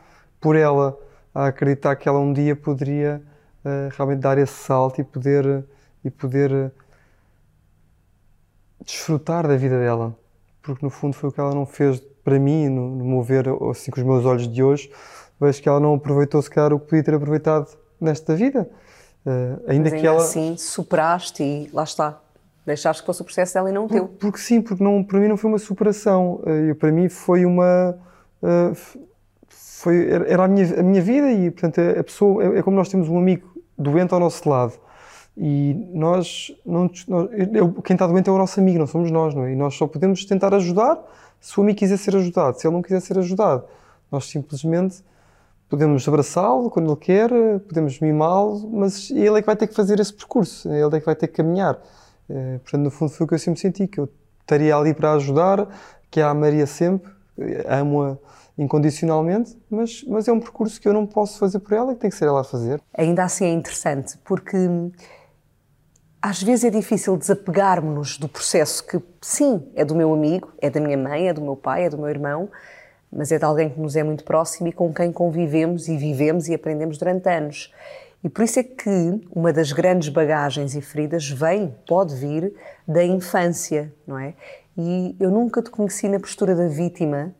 por 0.41 0.57
ela, 0.57 0.99
a 1.35 1.49
acreditar 1.49 1.95
que 1.97 2.09
ela 2.09 2.19
um 2.19 2.33
dia 2.33 2.57
poderia 2.57 3.23
uh, 3.65 3.95
realmente 3.95 4.21
dar 4.21 4.39
esse 4.39 4.55
salto 4.55 5.01
e 5.01 5.05
poder, 5.05 5.65
e 6.03 6.11
poder 6.11 6.51
uh, 6.51 6.73
desfrutar 8.83 9.47
da 9.47 9.57
vida 9.57 9.79
dela. 9.79 10.17
Porque 10.63 10.85
no 10.85 10.91
fundo 10.91 11.15
foi 11.15 11.29
o 11.29 11.33
que 11.33 11.41
ela 11.41 11.55
não 11.55 11.67
fez 11.67 12.01
para 12.25 12.39
mim, 12.39 12.69
no, 12.69 12.95
no 12.97 13.05
meu 13.05 13.23
ver, 13.23 13.47
assim 13.71 13.91
com 13.91 14.01
os 14.01 14.07
meus 14.07 14.25
olhos 14.25 14.49
de 14.49 14.63
hoje, 14.63 14.91
vejo 15.41 15.63
que 15.63 15.69
ela 15.69 15.81
não 15.81 15.95
aproveitou 15.95 16.41
sequer 16.41 16.73
o 16.73 16.81
que 16.81 16.87
podia 16.87 17.05
ter 17.05 17.15
aproveitado 17.15 17.77
nesta 18.01 18.35
vida. 18.35 18.69
Uh, 19.29 19.61
ainda, 19.67 19.89
ainda 19.89 19.91
que 19.91 20.07
ela. 20.07 20.19
Assim, 20.19 20.57
superaste 20.57 21.43
e 21.43 21.71
lá 21.71 21.85
está. 21.85 22.19
Deixaste 22.65 23.03
que 23.03 23.07
fosse 23.07 23.21
o 23.21 23.25
processo 23.25 23.55
dela 23.55 23.69
e 23.69 23.73
não 23.73 23.85
o 23.85 23.89
teu. 23.89 24.09
Porque 24.09 24.39
sim, 24.39 24.63
porque 24.63 24.83
não, 24.83 25.05
para 25.05 25.19
mim 25.19 25.29
não 25.29 25.37
foi 25.37 25.51
uma 25.51 25.59
superação. 25.59 26.41
Uh, 26.43 26.75
para 26.77 26.91
mim 26.91 27.11
foi 27.11 27.45
uma. 27.45 27.99
Uh, 28.43 28.75
foi, 29.49 30.09
era 30.27 30.45
a 30.45 30.49
minha, 30.49 30.81
a 30.81 30.83
minha 30.83 31.03
vida 31.03 31.31
e, 31.31 31.51
portanto, 31.51 31.79
a 31.79 32.03
pessoa. 32.03 32.43
É, 32.43 32.59
é, 32.59 32.63
como 32.63 32.77
nós 32.77 32.89
temos 32.89 33.09
um 33.09 33.19
amigo 33.19 33.47
doente 33.77 34.15
ao 34.15 34.21
nosso 34.21 34.49
lado. 34.49 34.73
E 35.37 35.75
nós. 35.93 36.51
Não, 36.65 36.91
nós 37.07 37.29
eu, 37.53 37.73
quem 37.83 37.95
está 37.95 38.07
doente 38.07 38.31
é 38.31 38.33
o 38.33 38.39
nosso 38.39 38.59
amigo, 38.59 38.79
não 38.79 38.87
somos 38.87 39.11
nós, 39.11 39.35
não 39.35 39.45
é? 39.45 39.53
E 39.53 39.57
nós 39.57 39.75
só 39.75 39.87
podemos 39.87 40.25
tentar 40.25 40.55
ajudar 40.55 40.99
se 41.39 41.59
o 41.59 41.63
amigo 41.63 41.79
quiser 41.79 41.99
ser 41.99 42.17
ajudado. 42.17 42.59
Se 42.59 42.67
ele 42.67 42.75
não 42.75 42.83
quiser 42.83 43.01
ser 43.01 43.19
ajudado, 43.19 43.65
nós 44.11 44.25
simplesmente 44.25 45.03
podemos 45.69 46.07
abraçá-lo 46.09 46.71
quando 46.71 46.91
ele 46.91 47.01
quer, 47.01 47.31
podemos 47.61 48.01
mimá-lo, 48.01 48.69
mas 48.71 49.11
ele 49.11 49.39
é 49.39 49.41
que 49.41 49.47
vai 49.47 49.57
ter 49.57 49.67
que 49.67 49.75
fazer 49.75 50.01
esse 50.01 50.13
percurso, 50.13 50.69
ele 50.73 50.97
é 50.97 51.01
que 51.01 51.07
vai 51.07 51.15
ter 51.15 51.29
que 51.29 51.35
caminhar. 51.35 51.79
Eh, 52.29 52.59
portanto, 52.63 52.83
no 52.83 52.91
fundo, 52.91 53.11
foi 53.11 53.25
o 53.25 53.29
que 53.29 53.35
eu 53.35 53.39
sempre 53.39 53.61
senti, 53.61 53.87
que 53.87 54.01
eu 54.01 54.09
estaria 54.41 54.75
ali 54.75 54.95
para 54.95 55.13
ajudar, 55.13 55.69
que 56.11 56.21
a 56.21 56.31
amaria 56.31 56.67
sempre, 56.67 57.11
amo-a 57.69 58.17
incondicionalmente, 58.57 59.57
mas, 59.71 60.03
mas 60.09 60.27
é 60.27 60.33
um 60.33 60.41
percurso 60.41 60.81
que 60.81 60.89
eu 60.89 60.93
não 60.93 61.07
posso 61.07 61.39
fazer 61.39 61.61
por 61.61 61.73
ela 61.75 61.95
que 61.95 62.01
tem 62.01 62.11
que 62.11 62.17
ser 62.17 62.27
ela 62.27 62.41
a 62.41 62.45
fazer. 62.45 62.83
Ainda 62.97 63.23
assim 63.23 63.45
é 63.45 63.53
interessante, 63.53 64.19
porque 64.25 64.57
às 66.21 66.43
vezes 66.43 66.65
é 66.65 66.71
difícil 66.71 67.17
desapegarmos-nos 67.17 68.19
do 68.19 68.29
processo 68.29 68.85
que, 68.85 69.01
sim, 69.23 69.71
é 69.77 69.85
do 69.85 69.95
meu 69.95 70.13
amigo, 70.13 70.53
é 70.61 70.69
da 70.69 70.81
minha 70.81 70.99
mãe, 70.99 71.29
é 71.29 71.33
do 71.33 71.41
meu 71.41 71.55
pai, 71.55 71.85
é 71.85 71.91
do 71.91 71.97
meu 71.97 72.09
irmão, 72.09 72.51
mas 73.13 73.33
é 73.33 73.39
de 73.39 73.45
alguém 73.45 73.71
que 73.71 73.81
nos 73.81 73.97
é 73.97 74.03
muito 74.03 74.25
próximo 74.25 74.69
e 74.69 74.73
com 74.73 74.93
quem 74.93 75.13
convivemos 75.13 75.89
e 75.89 75.97
vivemos 75.97 76.49
e 76.49 76.55
aprendemos 76.55 76.99
durante 76.99 77.29
anos. 77.29 77.73
E 78.23 78.29
por 78.29 78.45
isso 78.45 78.59
é 78.59 78.63
que 78.63 79.21
uma 79.31 79.53
das 79.53 79.73
grandes 79.73 80.09
bagagens 80.09 80.75
e 80.75 80.81
feridas 80.81 81.29
vem, 81.29 81.75
pode 81.87 82.15
vir, 82.17 82.53
da 82.87 83.05
infância, 83.05 83.93
não 84.07 84.19
é? 84.19 84.35
E 84.77 85.17
eu 85.21 85.31
nunca 85.31 85.63
te 85.63 85.71
conheci 85.71 86.09
na 86.09 86.19
postura 86.19 86.55
da 86.55 86.69
vítima, 86.69 87.35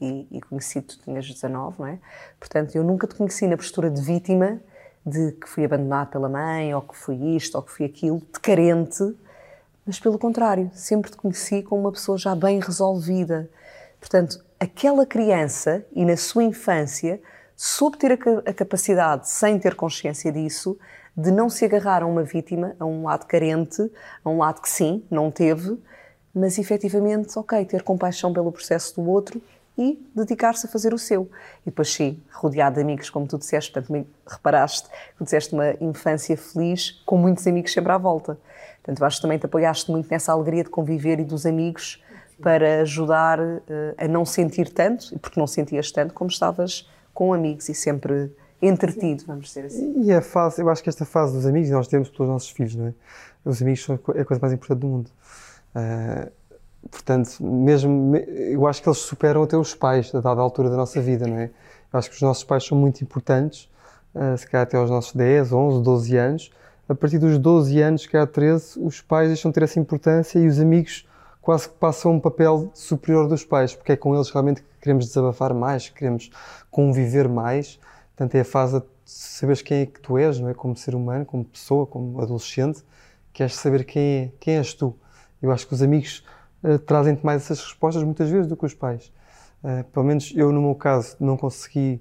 e, 0.00 0.26
e 0.30 0.40
conheci-te, 0.40 0.98
tu 0.98 1.04
tinhas 1.04 1.26
19, 1.26 1.76
não 1.78 1.86
é? 1.86 1.98
Portanto, 2.38 2.74
eu 2.74 2.82
nunca 2.82 3.06
te 3.06 3.14
conheci 3.14 3.46
na 3.46 3.56
postura 3.56 3.88
de 3.90 4.00
vítima, 4.00 4.60
de 5.06 5.32
que 5.32 5.48
fui 5.48 5.64
abandonado 5.64 6.10
pela 6.10 6.28
mãe, 6.28 6.74
ou 6.74 6.82
que 6.82 6.96
fui 6.96 7.36
isto, 7.36 7.54
ou 7.56 7.62
que 7.62 7.70
fui 7.70 7.86
aquilo, 7.86 8.20
de 8.20 8.40
carente, 8.40 9.14
mas 9.86 10.00
pelo 10.00 10.18
contrário, 10.18 10.70
sempre 10.72 11.10
te 11.10 11.16
conheci 11.16 11.62
como 11.62 11.82
uma 11.82 11.92
pessoa 11.92 12.16
já 12.16 12.34
bem 12.34 12.58
resolvida. 12.58 13.50
Portanto, 14.00 14.42
aquela 14.64 15.04
criança, 15.04 15.84
e 15.92 16.04
na 16.04 16.16
sua 16.16 16.42
infância, 16.42 17.20
soube 17.54 17.98
ter 17.98 18.12
a, 18.12 18.52
capacidade, 18.52 19.28
sem 19.28 19.58
ter 19.58 19.74
consciência 19.74 20.32
disso, 20.32 20.78
de 21.16 21.30
não 21.30 21.48
se 21.48 21.64
agarrar 21.64 22.02
a 22.02 22.06
uma 22.06 22.24
vítima, 22.24 22.74
a 22.80 22.84
um 22.84 23.04
lado 23.04 23.26
carente, 23.26 23.90
a 24.24 24.30
um 24.30 24.38
lado 24.38 24.60
que 24.60 24.68
sim, 24.68 25.04
não 25.10 25.30
teve, 25.30 25.78
mas 26.34 26.58
efetivamente, 26.58 27.38
ok, 27.38 27.64
ter 27.66 27.82
compaixão 27.82 28.32
pelo 28.32 28.50
processo 28.50 29.00
do 29.00 29.08
outro 29.08 29.40
e 29.76 30.02
dedicar-se 30.14 30.66
a 30.66 30.68
fazer 30.68 30.94
o 30.94 30.98
seu. 30.98 31.30
E 31.62 31.66
depois, 31.66 31.92
sim, 31.92 32.20
rodeado 32.32 32.76
de 32.76 32.80
amigos, 32.80 33.10
como 33.10 33.26
tu 33.26 33.38
disseste, 33.38 33.70
portanto, 33.70 34.06
reparaste 34.26 34.88
que 34.88 35.18
tu 35.18 35.24
disseste 35.24 35.52
uma 35.52 35.72
infância 35.80 36.36
feliz 36.36 37.02
com 37.04 37.16
muitos 37.16 37.46
amigos 37.46 37.72
sempre 37.72 37.92
à 37.92 37.98
volta. 37.98 38.38
Portanto, 38.82 39.04
acho 39.04 39.16
que 39.16 39.22
também 39.22 39.38
te 39.38 39.46
apoiaste 39.46 39.90
muito 39.90 40.10
nessa 40.10 40.32
alegria 40.32 40.64
de 40.64 40.70
conviver 40.70 41.20
e 41.20 41.24
dos 41.24 41.44
amigos 41.46 42.02
para 42.40 42.80
ajudar 42.82 43.40
uh, 43.40 43.62
a 43.96 44.08
não 44.08 44.24
sentir 44.24 44.68
tanto, 44.68 45.18
porque 45.18 45.38
não 45.38 45.46
sentias 45.46 45.90
tanto, 45.90 46.12
como 46.14 46.30
estavas 46.30 46.88
com 47.12 47.32
amigos 47.32 47.68
e 47.68 47.74
sempre 47.74 48.32
entretido, 48.60 49.24
vamos 49.26 49.48
dizer 49.48 49.66
assim. 49.66 50.02
E 50.02 50.12
a 50.12 50.20
fase, 50.20 50.60
eu 50.60 50.68
acho 50.68 50.82
que 50.82 50.88
esta 50.88 51.04
fase 51.04 51.34
dos 51.34 51.46
amigos, 51.46 51.70
nós 51.70 51.86
temos 51.86 52.08
todos 52.08 52.28
os 52.28 52.32
nossos 52.32 52.50
filhos, 52.50 52.74
não 52.74 52.88
é? 52.88 52.94
Os 53.44 53.60
amigos 53.60 53.84
são 53.84 53.94
a 53.94 54.24
coisa 54.24 54.40
mais 54.40 54.52
importante 54.52 54.80
do 54.80 54.86
mundo. 54.86 55.10
Uh, 55.74 56.30
portanto, 56.90 57.44
mesmo, 57.44 58.16
eu 58.16 58.66
acho 58.66 58.82
que 58.82 58.88
eles 58.88 58.98
superam 58.98 59.42
até 59.42 59.56
os 59.56 59.74
pais, 59.74 60.14
a 60.14 60.20
dada 60.20 60.40
altura 60.40 60.70
da 60.70 60.76
nossa 60.76 61.00
vida, 61.00 61.26
não 61.26 61.38
é? 61.38 61.50
Eu 61.92 61.98
acho 61.98 62.08
que 62.08 62.16
os 62.16 62.22
nossos 62.22 62.42
pais 62.42 62.64
são 62.64 62.76
muito 62.76 63.02
importantes, 63.02 63.70
uh, 64.14 64.36
se 64.36 64.46
calhar 64.46 64.66
até 64.66 64.76
aos 64.76 64.90
nossos 64.90 65.14
10, 65.14 65.52
11, 65.52 65.82
12 65.82 66.16
anos. 66.16 66.50
A 66.88 66.94
partir 66.94 67.18
dos 67.18 67.38
12 67.38 67.80
anos, 67.80 68.02
se 68.02 68.08
calhar 68.08 68.26
13, 68.26 68.80
os 68.80 69.00
pais 69.00 69.28
deixam 69.28 69.50
de 69.50 69.54
ter 69.54 69.64
essa 69.64 69.78
importância 69.78 70.38
e 70.38 70.46
os 70.46 70.58
amigos 70.58 71.06
quase 71.44 71.68
que 71.68 71.74
passam 71.74 72.12
um 72.12 72.18
papel 72.18 72.70
superior 72.72 73.28
dos 73.28 73.44
pais, 73.44 73.74
porque 73.74 73.92
é 73.92 73.96
com 73.96 74.14
eles 74.14 74.30
realmente 74.30 74.62
que 74.62 74.68
queremos 74.80 75.04
desabafar 75.04 75.52
mais, 75.52 75.90
queremos 75.90 76.30
conviver 76.70 77.28
mais. 77.28 77.78
Portanto, 78.16 78.34
é 78.36 78.40
a 78.40 78.44
fase 78.46 78.80
de 78.80 78.86
saberes 79.04 79.60
quem 79.60 79.82
é 79.82 79.86
que 79.86 80.00
tu 80.00 80.16
és, 80.16 80.40
não 80.40 80.48
é? 80.48 80.54
Como 80.54 80.74
ser 80.74 80.94
humano, 80.94 81.26
como 81.26 81.44
pessoa, 81.44 81.86
como 81.86 82.18
adolescente, 82.22 82.82
queres 83.30 83.56
saber 83.56 83.84
quem, 83.84 84.02
é, 84.02 84.32
quem 84.40 84.56
és 84.56 84.72
tu. 84.72 84.96
Eu 85.42 85.52
acho 85.52 85.68
que 85.68 85.74
os 85.74 85.82
amigos 85.82 86.24
uh, 86.62 86.78
trazem-te 86.78 87.22
mais 87.26 87.42
essas 87.42 87.60
respostas 87.60 88.02
muitas 88.02 88.30
vezes 88.30 88.46
do 88.46 88.56
que 88.56 88.64
os 88.64 88.72
pais. 88.72 89.12
Uh, 89.62 89.84
pelo 89.92 90.06
menos 90.06 90.32
eu, 90.34 90.50
no 90.50 90.62
meu 90.62 90.74
caso, 90.74 91.14
não 91.20 91.36
consegui 91.36 92.00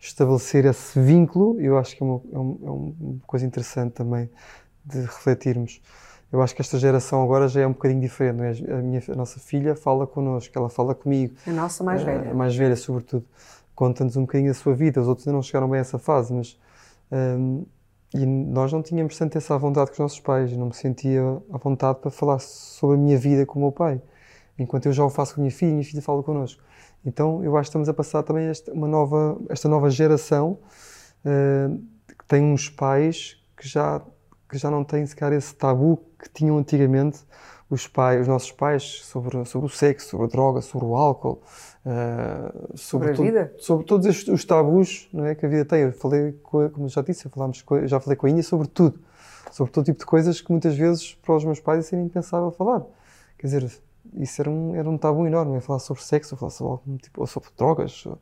estabelecer 0.00 0.64
esse 0.64 0.98
vínculo. 0.98 1.60
Eu 1.60 1.76
acho 1.76 1.94
que 1.94 2.02
é 2.02 2.06
uma, 2.06 2.22
é 2.32 2.38
uma, 2.38 2.56
é 2.64 2.70
uma 2.70 3.20
coisa 3.26 3.44
interessante 3.44 3.92
também 3.92 4.30
de 4.82 5.00
refletirmos 5.00 5.82
eu 6.30 6.42
acho 6.42 6.54
que 6.54 6.60
esta 6.60 6.78
geração 6.78 7.22
agora 7.22 7.48
já 7.48 7.62
é 7.62 7.66
um 7.66 7.72
bocadinho 7.72 8.00
diferente. 8.00 8.64
É? 8.68 8.74
A, 8.74 8.82
minha, 8.82 9.02
a 9.08 9.14
nossa 9.14 9.40
filha 9.40 9.74
fala 9.74 10.06
connosco, 10.06 10.56
ela 10.56 10.68
fala 10.68 10.94
comigo. 10.94 11.34
A 11.46 11.50
nossa 11.50 11.82
mais 11.82 12.02
velha. 12.02 12.30
A 12.30 12.34
mais 12.34 12.54
velha, 12.54 12.76
sobretudo. 12.76 13.24
Conta-nos 13.74 14.16
um 14.16 14.22
bocadinho 14.22 14.50
da 14.50 14.54
sua 14.54 14.74
vida. 14.74 15.00
Os 15.00 15.08
outros 15.08 15.26
ainda 15.26 15.36
não 15.36 15.42
chegaram 15.42 15.68
bem 15.68 15.78
a 15.78 15.80
essa 15.80 15.98
fase, 15.98 16.32
mas. 16.32 16.58
Um, 17.10 17.64
e 18.14 18.24
nós 18.24 18.72
não 18.72 18.82
tínhamos 18.82 19.16
tanto 19.18 19.36
essa 19.36 19.56
vontade 19.58 19.88
com 19.88 19.94
os 19.94 19.98
nossos 19.98 20.20
pais. 20.20 20.52
Eu 20.52 20.58
não 20.58 20.66
me 20.66 20.74
sentia 20.74 21.22
à 21.52 21.58
vontade 21.58 21.98
para 22.00 22.10
falar 22.10 22.38
sobre 22.38 22.96
a 22.96 22.98
minha 22.98 23.18
vida 23.18 23.44
com 23.46 23.58
o 23.58 23.62
meu 23.62 23.72
pai. 23.72 24.00
Enquanto 24.58 24.86
eu 24.86 24.92
já 24.92 25.04
o 25.04 25.10
faço 25.10 25.34
com 25.34 25.40
a 25.40 25.42
minha 25.42 25.52
filha, 25.52 25.70
a 25.70 25.74
minha 25.74 25.84
filha 25.84 26.02
fala 26.02 26.22
connosco. 26.22 26.62
Então 27.04 27.44
eu 27.44 27.56
acho 27.56 27.66
que 27.66 27.70
estamos 27.70 27.88
a 27.88 27.94
passar 27.94 28.22
também 28.22 28.46
esta, 28.48 28.72
uma 28.72 28.88
nova, 28.88 29.38
esta 29.48 29.68
nova 29.68 29.90
geração 29.90 30.58
uh, 31.24 31.78
que 32.06 32.24
tem 32.26 32.42
uns 32.42 32.68
pais 32.68 33.36
que 33.56 33.68
já 33.68 34.02
que 34.48 34.56
já 34.58 34.70
não 34.70 34.82
têm 34.84 35.04
sequer 35.06 35.32
esse 35.32 35.54
tabu 35.54 36.00
que 36.18 36.28
tinham 36.30 36.56
antigamente 36.58 37.20
os 37.70 37.86
pais, 37.86 38.22
os 38.22 38.28
nossos 38.28 38.50
pais 38.50 39.02
sobre, 39.04 39.44
sobre 39.44 39.66
o 39.66 39.70
sexo, 39.70 40.08
sobre 40.10 40.26
a 40.26 40.28
droga, 40.28 40.62
sobre 40.62 40.86
o 40.86 40.96
álcool, 40.96 41.42
uh, 41.84 42.76
sobre, 42.76 43.08
sobre, 43.08 43.10
a 43.10 43.12
vida, 43.12 43.54
sobre 43.58 43.84
todos 43.84 44.06
estes, 44.06 44.28
os 44.28 44.44
tabus 44.44 45.08
não 45.12 45.26
é, 45.26 45.34
que 45.34 45.44
a 45.44 45.48
vida 45.48 45.64
tem. 45.64 45.82
Eu 45.82 45.92
falei, 45.92 46.32
com, 46.42 46.68
como 46.70 46.88
já 46.88 47.02
disse, 47.02 47.28
falámos, 47.28 47.62
já 47.84 48.00
falei 48.00 48.16
com 48.16 48.26
a 48.26 48.30
Inha 48.30 48.42
sobre 48.42 48.68
tudo, 48.68 48.98
sobre 49.52 49.70
todo 49.70 49.84
tipo 49.84 49.98
de 49.98 50.06
coisas 50.06 50.40
que 50.40 50.50
muitas 50.50 50.74
vezes 50.76 51.14
para 51.14 51.36
os 51.36 51.44
meus 51.44 51.60
pais 51.60 51.84
seria 51.86 52.04
impensável 52.04 52.50
falar. 52.50 52.82
Quer 53.36 53.46
dizer, 53.46 53.70
isso 54.14 54.40
era 54.40 54.50
um, 54.50 54.74
era 54.74 54.88
um 54.88 54.96
tabu 54.96 55.26
enorme, 55.26 55.58
é 55.58 55.60
falar 55.60 55.78
sobre 55.78 56.02
sexo, 56.02 56.36
falar 56.36 56.50
sobre 56.50 56.72
algum 56.72 56.96
tipo, 56.96 57.20
ou 57.20 57.26
sobre 57.26 57.50
drogas. 57.54 58.06
Uh, 58.06 58.18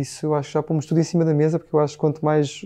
isso 0.00 0.24
eu 0.24 0.34
acho 0.34 0.48
que 0.48 0.54
já 0.54 0.62
pomos 0.62 0.86
tudo 0.86 0.98
em 0.98 1.04
cima 1.04 1.26
da 1.26 1.34
mesa, 1.34 1.58
porque 1.58 1.76
eu 1.76 1.80
acho 1.80 1.94
que 1.94 2.00
quanto 2.00 2.24
mais, 2.24 2.62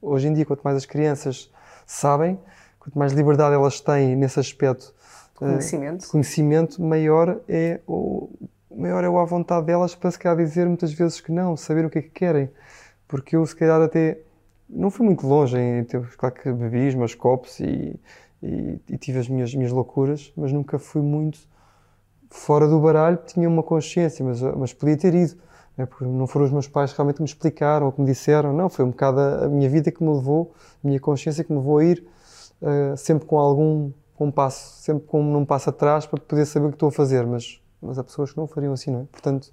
hoje 0.00 0.28
em 0.28 0.32
dia, 0.32 0.46
quanto 0.46 0.62
mais 0.62 0.76
as 0.76 0.86
crianças 0.86 1.50
sabem, 1.86 2.38
quanto 2.78 2.98
mais 2.98 3.12
liberdade 3.12 3.54
elas 3.54 3.80
têm 3.80 4.16
nesse 4.16 4.40
aspecto 4.40 4.94
eh, 5.40 5.46
conhecimento, 5.46 6.04
uh, 6.04 6.10
conhecimento 6.10 6.82
maior 6.82 7.40
é 7.48 7.80
o 7.86 8.30
maior 8.74 9.04
é 9.04 9.06
a 9.06 9.24
vontade 9.24 9.66
delas 9.66 9.94
para 9.94 10.10
se 10.10 10.18
calhar 10.18 10.36
dizer 10.36 10.66
muitas 10.66 10.92
vezes 10.92 11.20
que 11.20 11.30
não, 11.30 11.56
saber 11.56 11.84
o 11.84 11.90
que 11.90 11.98
é 11.98 12.02
que 12.02 12.10
querem. 12.10 12.50
Porque 13.06 13.36
eu 13.36 13.44
se 13.44 13.54
calhar 13.54 13.80
até 13.80 14.18
não 14.68 14.90
fui 14.90 15.04
muito 15.04 15.26
longe 15.26 15.58
em 15.58 15.84
ter, 15.84 16.00
claro 16.16 16.34
que 16.34 16.50
bebi 16.50 16.88
os 16.88 16.94
meus 16.94 17.14
copos 17.14 17.60
e, 17.60 18.00
e, 18.42 18.80
e, 18.88 18.96
tive 18.96 19.18
as 19.18 19.28
minhas, 19.28 19.54
minhas 19.54 19.70
loucuras, 19.70 20.32
mas 20.36 20.50
nunca 20.50 20.78
fui 20.78 21.02
muito 21.02 21.38
fora 22.30 22.66
do 22.66 22.80
baralho, 22.80 23.18
tinha 23.26 23.48
uma 23.48 23.62
consciência, 23.62 24.24
mas, 24.24 24.40
mas 24.40 24.72
podia 24.72 24.96
ter 24.96 25.14
ido. 25.14 25.36
É 25.76 25.86
porque 25.86 26.04
não 26.04 26.26
foram 26.26 26.46
os 26.46 26.52
meus 26.52 26.68
pais 26.68 26.90
que 26.90 26.98
realmente 26.98 27.20
me 27.20 27.26
explicaram 27.26 27.86
ou 27.86 27.92
que 27.92 28.00
me 28.00 28.06
disseram, 28.06 28.52
não, 28.52 28.68
foi 28.68 28.84
um 28.84 28.90
bocado 28.90 29.20
a, 29.20 29.48
minha 29.48 29.68
vida 29.68 29.90
que 29.90 30.02
me 30.02 30.14
levou, 30.14 30.52
a 30.84 30.86
minha 30.86 31.00
consciência 31.00 31.42
que 31.42 31.50
me 31.50 31.58
levou 31.58 31.78
a 31.78 31.84
ir 31.84 32.06
uh, 32.60 32.96
sempre 32.96 33.26
com 33.26 33.38
algum 33.38 33.90
com 34.14 34.26
um 34.26 34.30
passo, 34.30 34.82
sempre 34.82 35.06
com 35.06 35.20
um 35.20 35.44
passo 35.44 35.70
atrás 35.70 36.06
para 36.06 36.20
poder 36.20 36.46
saber 36.46 36.66
o 36.66 36.68
que 36.68 36.76
estou 36.76 36.90
a 36.90 36.92
fazer, 36.92 37.26
mas, 37.26 37.60
mas 37.80 37.98
há 37.98 38.04
pessoas 38.04 38.30
que 38.30 38.36
não 38.36 38.46
fariam 38.46 38.72
assim, 38.72 38.90
não 38.90 39.00
é? 39.00 39.04
Portanto, 39.10 39.52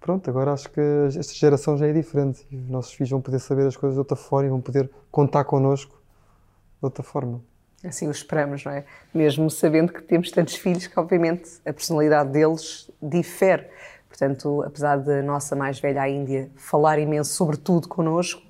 pronto, 0.00 0.30
agora 0.30 0.52
acho 0.52 0.70
que 0.70 0.80
esta 1.08 1.34
geração 1.34 1.76
já 1.76 1.86
é 1.86 1.92
diferente 1.92 2.46
e 2.50 2.56
os 2.56 2.68
nossos 2.68 2.92
filhos 2.92 3.10
vão 3.10 3.20
poder 3.20 3.40
saber 3.40 3.66
as 3.66 3.76
coisas 3.76 3.96
de 3.96 3.98
outra 3.98 4.16
forma 4.16 4.46
e 4.46 4.50
vão 4.50 4.60
poder 4.60 4.90
contar 5.10 5.44
connosco 5.44 5.92
de 5.92 6.84
outra 6.86 7.02
forma. 7.02 7.42
Assim 7.82 8.08
o 8.08 8.10
esperamos, 8.10 8.64
não 8.64 8.72
é? 8.72 8.84
Mesmo 9.12 9.50
sabendo 9.50 9.92
que 9.92 10.02
temos 10.02 10.30
tantos 10.30 10.54
filhos 10.54 10.86
que, 10.86 11.00
obviamente, 11.00 11.60
a 11.64 11.72
personalidade 11.72 12.30
deles 12.30 12.90
difere. 13.02 13.66
Portanto, 14.10 14.62
apesar 14.66 14.98
da 14.98 15.22
nossa 15.22 15.56
mais 15.56 15.80
velha, 15.80 16.02
a 16.02 16.08
Índia, 16.08 16.50
falar 16.56 16.98
imenso 16.98 17.32
sobre 17.32 17.56
tudo 17.56 17.88
connosco, 17.88 18.42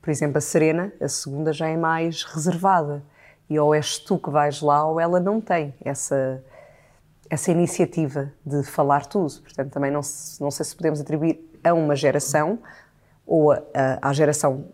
por 0.00 0.10
exemplo, 0.10 0.38
a 0.38 0.40
Serena, 0.40 0.90
a 1.00 1.08
segunda, 1.08 1.52
já 1.52 1.66
é 1.66 1.76
mais 1.76 2.22
reservada. 2.22 3.02
E 3.50 3.58
ou 3.58 3.74
és 3.74 3.98
tu 3.98 4.16
que 4.16 4.30
vais 4.30 4.62
lá 4.62 4.86
ou 4.86 4.98
ela 4.98 5.20
não 5.20 5.40
tem 5.40 5.74
essa, 5.84 6.42
essa 7.28 7.50
iniciativa 7.50 8.32
de 8.46 8.62
falar 8.62 9.04
tudo. 9.04 9.42
Portanto, 9.42 9.70
também 9.70 9.90
não, 9.90 10.00
não 10.40 10.50
sei 10.50 10.64
se 10.64 10.74
podemos 10.74 11.00
atribuir 11.00 11.38
a 11.62 11.74
uma 11.74 11.94
geração 11.94 12.58
ou 13.26 13.52
à 14.00 14.12
geração 14.12 14.64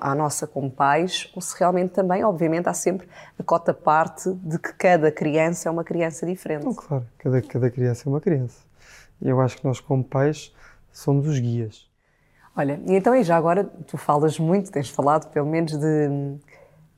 à 0.00 0.14
nossa 0.14 0.46
como 0.46 0.70
pais, 0.70 1.30
ou 1.34 1.42
se 1.42 1.58
realmente 1.58 1.90
também, 1.90 2.24
obviamente, 2.24 2.68
há 2.68 2.72
sempre 2.72 3.06
a 3.38 3.42
cota 3.42 3.74
parte 3.74 4.32
de 4.32 4.58
que 4.58 4.72
cada 4.72 5.10
criança 5.12 5.68
é 5.68 5.72
uma 5.72 5.84
criança 5.84 6.24
diferente. 6.24 6.64
Não, 6.64 6.74
claro, 6.74 7.06
cada, 7.18 7.42
cada 7.42 7.70
criança 7.70 8.04
é 8.06 8.08
uma 8.08 8.20
criança. 8.20 8.65
Eu 9.20 9.40
acho 9.40 9.56
que 9.56 9.64
nós, 9.64 9.80
como 9.80 10.04
pais, 10.04 10.54
somos 10.92 11.26
os 11.26 11.38
guias. 11.38 11.88
Olha, 12.56 12.80
e 12.86 12.94
então, 12.94 13.22
já 13.22 13.36
agora, 13.36 13.64
tu 13.64 13.98
falas 13.98 14.38
muito, 14.38 14.70
tens 14.70 14.88
falado 14.88 15.30
pelo 15.30 15.46
menos 15.46 15.76
de 15.76 16.08
hum, 16.08 16.38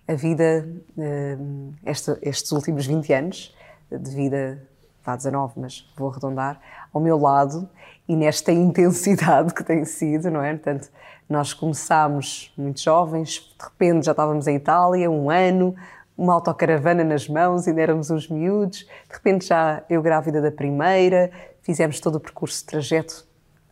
a 0.06 0.14
vida, 0.14 0.68
hum, 0.96 1.72
esta, 1.84 2.18
estes 2.22 2.52
últimos 2.52 2.86
20 2.86 3.12
anos 3.12 3.56
de 3.90 4.14
vida 4.14 4.62
está 4.98 5.16
19, 5.16 5.54
mas 5.56 5.90
vou 5.96 6.10
arredondar, 6.10 6.60
ao 6.92 7.00
meu 7.00 7.18
lado 7.18 7.68
e 8.06 8.14
nesta 8.14 8.52
intensidade 8.52 9.54
que 9.54 9.64
tem 9.64 9.84
sido, 9.84 10.30
não 10.30 10.42
é? 10.42 10.52
Portanto, 10.52 10.90
nós 11.28 11.52
começámos 11.52 12.52
muito 12.56 12.80
jovens, 12.80 13.54
de 13.58 13.64
repente 13.64 14.06
já 14.06 14.12
estávamos 14.12 14.46
em 14.46 14.56
Itália, 14.56 15.10
um 15.10 15.30
ano, 15.30 15.74
uma 16.18 16.34
autocaravana 16.34 17.04
nas 17.04 17.28
mãos, 17.28 17.68
ainda 17.68 17.80
éramos 17.80 18.10
uns 18.10 18.28
miúdos, 18.28 18.80
de 18.80 19.14
repente 19.14 19.46
já 19.46 19.84
eu 19.88 20.02
grávida 20.02 20.42
da 20.42 20.50
primeira, 20.50 21.30
fizemos 21.62 22.00
todo 22.00 22.16
o 22.16 22.20
percurso 22.20 22.58
de 22.58 22.66
trajeto 22.66 23.24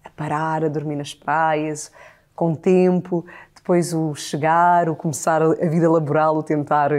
a 0.05 0.11
parar, 0.11 0.65
a 0.65 0.69
dormir 0.69 0.95
nas 0.95 1.13
praias, 1.13 1.91
com 2.37 2.55
tempo, 2.55 3.27
depois 3.67 3.93
o 3.93 4.15
chegar, 4.15 4.89
o 4.89 4.95
começar 4.95 5.43
a 5.43 5.67
vida 5.67 5.91
laboral, 5.91 6.37
o 6.37 6.43
tentar 6.43 6.93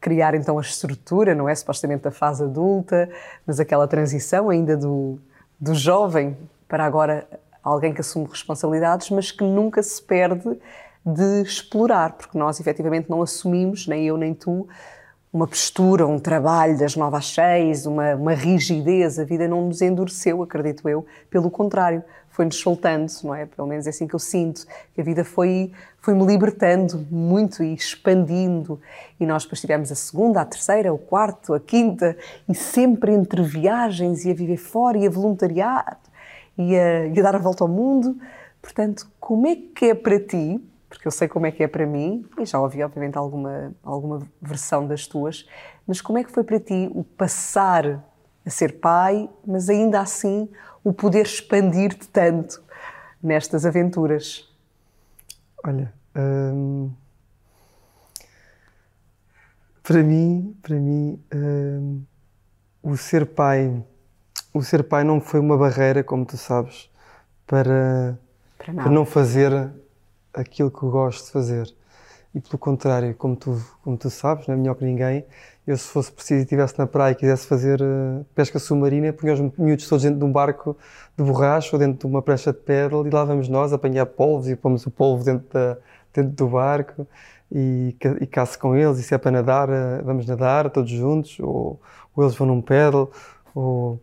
criar 0.00 0.36
então 0.36 0.56
a 0.56 0.60
estrutura, 0.60 1.34
não 1.34 1.48
é? 1.48 1.54
Supostamente 1.54 2.04
da 2.04 2.12
fase 2.12 2.44
adulta, 2.44 3.10
mas 3.44 3.58
aquela 3.58 3.88
transição 3.88 4.48
ainda 4.48 4.76
do, 4.76 5.18
do 5.58 5.74
jovem 5.74 6.36
para 6.68 6.84
agora 6.84 7.26
alguém 7.60 7.92
que 7.92 8.00
assume 8.00 8.28
responsabilidades, 8.28 9.10
mas 9.10 9.32
que 9.32 9.42
nunca 9.42 9.82
se 9.82 10.00
perde 10.00 10.56
de 11.04 11.42
explorar, 11.42 12.12
porque 12.12 12.38
nós 12.38 12.60
efetivamente 12.60 13.10
não 13.10 13.22
assumimos, 13.22 13.86
nem 13.86 14.06
eu 14.06 14.16
nem 14.16 14.34
tu, 14.34 14.68
uma 15.32 15.46
postura, 15.46 16.06
um 16.06 16.18
trabalho 16.18 16.78
das 16.78 16.94
novas 16.94 17.26
seis, 17.26 17.86
uma, 17.86 18.14
uma 18.14 18.34
rigidez. 18.34 19.18
A 19.18 19.24
vida 19.24 19.48
não 19.48 19.66
nos 19.68 19.80
endureceu, 19.80 20.42
acredito 20.42 20.86
eu. 20.86 21.06
Pelo 21.30 21.50
contrário, 21.50 22.04
foi-nos 22.28 22.56
soltando, 22.56 23.10
não 23.24 23.34
é? 23.34 23.46
Pelo 23.46 23.66
menos 23.66 23.86
é 23.86 23.90
assim 23.90 24.06
que 24.06 24.14
eu 24.14 24.18
sinto. 24.18 24.66
Que 24.94 25.00
a 25.00 25.04
vida 25.04 25.24
foi, 25.24 25.72
foi-me 25.98 26.26
libertando 26.26 27.06
muito 27.10 27.62
e 27.62 27.72
expandindo. 27.72 28.78
E 29.18 29.24
nós 29.24 29.44
depois 29.44 29.60
tivemos 29.60 29.90
a 29.90 29.94
segunda, 29.94 30.42
a 30.42 30.44
terceira, 30.44 30.92
o 30.92 30.98
quarto, 30.98 31.54
a 31.54 31.60
quinta, 31.60 32.14
e 32.46 32.54
sempre 32.54 33.12
entre 33.12 33.42
viagens 33.42 34.26
e 34.26 34.30
a 34.30 34.34
viver 34.34 34.58
fora 34.58 34.98
e 34.98 35.06
a 35.06 35.10
voluntariar 35.10 35.98
e 36.58 36.76
a, 36.76 37.06
e 37.06 37.18
a 37.18 37.22
dar 37.22 37.36
a 37.36 37.38
volta 37.38 37.64
ao 37.64 37.68
mundo. 37.68 38.18
Portanto, 38.60 39.10
como 39.18 39.46
é 39.46 39.56
que 39.56 39.86
é 39.86 39.94
para 39.94 40.20
ti 40.20 40.62
porque 40.92 41.08
eu 41.08 41.12
sei 41.12 41.26
como 41.26 41.46
é 41.46 41.50
que 41.50 41.62
é 41.62 41.66
para 41.66 41.86
mim, 41.86 42.26
e 42.38 42.44
já 42.44 42.60
ouvi, 42.60 42.82
obviamente, 42.82 43.16
alguma, 43.16 43.74
alguma 43.82 44.20
versão 44.40 44.86
das 44.86 45.06
tuas, 45.06 45.48
mas 45.86 46.00
como 46.00 46.18
é 46.18 46.24
que 46.24 46.30
foi 46.30 46.44
para 46.44 46.60
ti 46.60 46.90
o 46.94 47.02
passar 47.02 48.04
a 48.44 48.50
ser 48.50 48.78
pai, 48.78 49.28
mas 49.46 49.70
ainda 49.70 50.00
assim 50.00 50.48
o 50.84 50.92
poder 50.92 51.24
expandir-te 51.24 52.06
tanto 52.08 52.62
nestas 53.22 53.64
aventuras? 53.64 54.48
Olha, 55.64 55.92
hum, 56.14 56.90
para 59.82 60.02
mim, 60.02 60.56
para 60.60 60.76
mim, 60.76 61.22
hum, 61.34 62.02
o 62.82 62.96
ser 62.98 63.26
pai, 63.26 63.82
o 64.52 64.62
ser 64.62 64.82
pai 64.82 65.04
não 65.04 65.20
foi 65.20 65.40
uma 65.40 65.56
barreira, 65.56 66.04
como 66.04 66.26
tu 66.26 66.36
sabes, 66.36 66.90
para, 67.46 68.18
para, 68.58 68.74
para 68.74 68.90
não 68.90 69.06
fazer 69.06 69.72
aquilo 70.32 70.70
que 70.70 70.82
eu 70.82 70.90
gosto 70.90 71.26
de 71.26 71.32
fazer. 71.32 71.74
E 72.34 72.40
pelo 72.40 72.58
contrário, 72.58 73.14
como 73.14 73.36
tu, 73.36 73.62
como 73.82 73.96
tu 73.96 74.08
sabes, 74.08 74.46
não 74.46 74.54
é 74.54 74.58
melhor 74.58 74.74
que 74.74 74.84
ninguém, 74.84 75.24
eu 75.66 75.76
se 75.76 75.84
fosse 75.84 76.10
preciso 76.10 76.40
e 76.40 76.42
estivesse 76.44 76.78
na 76.78 76.86
praia 76.86 77.12
e 77.12 77.14
quisesse 77.14 77.46
fazer 77.46 77.80
uh, 77.82 78.24
pesca 78.34 78.58
submarina, 78.58 79.12
punha 79.12 79.34
os 79.34 79.40
miúdos 79.58 79.86
todos 79.86 80.02
dentro 80.02 80.18
de 80.18 80.24
um 80.24 80.32
barco 80.32 80.76
de 81.16 81.22
borracha 81.22 81.76
ou 81.76 81.78
dentro 81.78 81.98
de 81.98 82.06
uma 82.06 82.22
prancha 82.22 82.52
de 82.52 82.58
pedal 82.58 83.06
e 83.06 83.10
lá 83.10 83.24
vamos 83.24 83.48
nós 83.48 83.72
apanhar 83.72 84.06
polvos 84.06 84.48
e 84.48 84.56
pomos 84.56 84.86
o 84.86 84.90
polvo 84.90 85.22
dentro, 85.24 85.46
da, 85.52 85.76
dentro 86.12 86.32
do 86.32 86.48
barco 86.48 87.06
e, 87.50 87.94
e 88.20 88.26
caço 88.26 88.58
com 88.58 88.74
eles 88.74 88.98
e 88.98 89.02
se 89.02 89.14
é 89.14 89.18
para 89.18 89.30
nadar, 89.30 89.68
uh, 89.68 90.02
vamos 90.02 90.26
nadar 90.26 90.70
todos 90.70 90.90
juntos 90.90 91.38
ou, 91.38 91.78
ou 92.16 92.24
eles 92.24 92.34
vão 92.34 92.46
num 92.46 92.62
pedal. 92.62 93.10
Ou... 93.54 94.00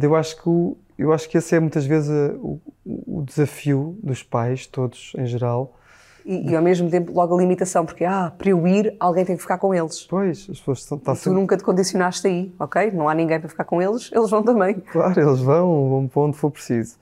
Eu 0.00 0.14
acho 0.16 0.40
que 0.40 0.48
o, 0.48 0.76
eu 0.98 1.12
acho 1.12 1.28
que 1.28 1.38
esse 1.38 1.54
é 1.54 1.60
muitas 1.60 1.86
vezes 1.86 2.10
uh, 2.10 2.60
o, 2.84 3.18
o, 3.18 3.22
desafio 3.22 3.96
dos 4.02 4.22
pais, 4.22 4.66
todos 4.66 5.12
em 5.16 5.26
geral. 5.26 5.76
E, 6.24 6.50
e, 6.50 6.56
ao 6.56 6.62
mesmo 6.62 6.88
tempo 6.88 7.12
logo 7.12 7.36
a 7.36 7.40
limitação, 7.40 7.84
porque 7.84 8.04
ah, 8.04 8.32
para 8.36 8.50
eu 8.50 8.66
ir, 8.66 8.94
alguém 9.00 9.24
tem 9.24 9.34
que 9.34 9.42
ficar 9.42 9.58
com 9.58 9.74
eles. 9.74 10.06
Pois, 10.08 10.46
as 10.48 10.58
pessoas 10.58 10.78
estão. 10.80 10.98
Tá 10.98 11.12
tu 11.12 11.18
sempre... 11.18 11.40
nunca 11.40 11.56
te 11.56 11.64
condicionaste 11.64 12.26
aí, 12.26 12.54
ok? 12.60 12.92
Não 12.92 13.08
há 13.08 13.14
ninguém 13.14 13.40
para 13.40 13.48
ficar 13.48 13.64
com 13.64 13.82
eles, 13.82 14.10
eles 14.12 14.30
vão 14.30 14.42
também. 14.42 14.74
Claro, 14.92 15.20
eles 15.20 15.40
vão, 15.40 15.88
vão 15.88 16.08
para 16.08 16.22
onde 16.22 16.36
for 16.36 16.50
preciso. 16.50 16.96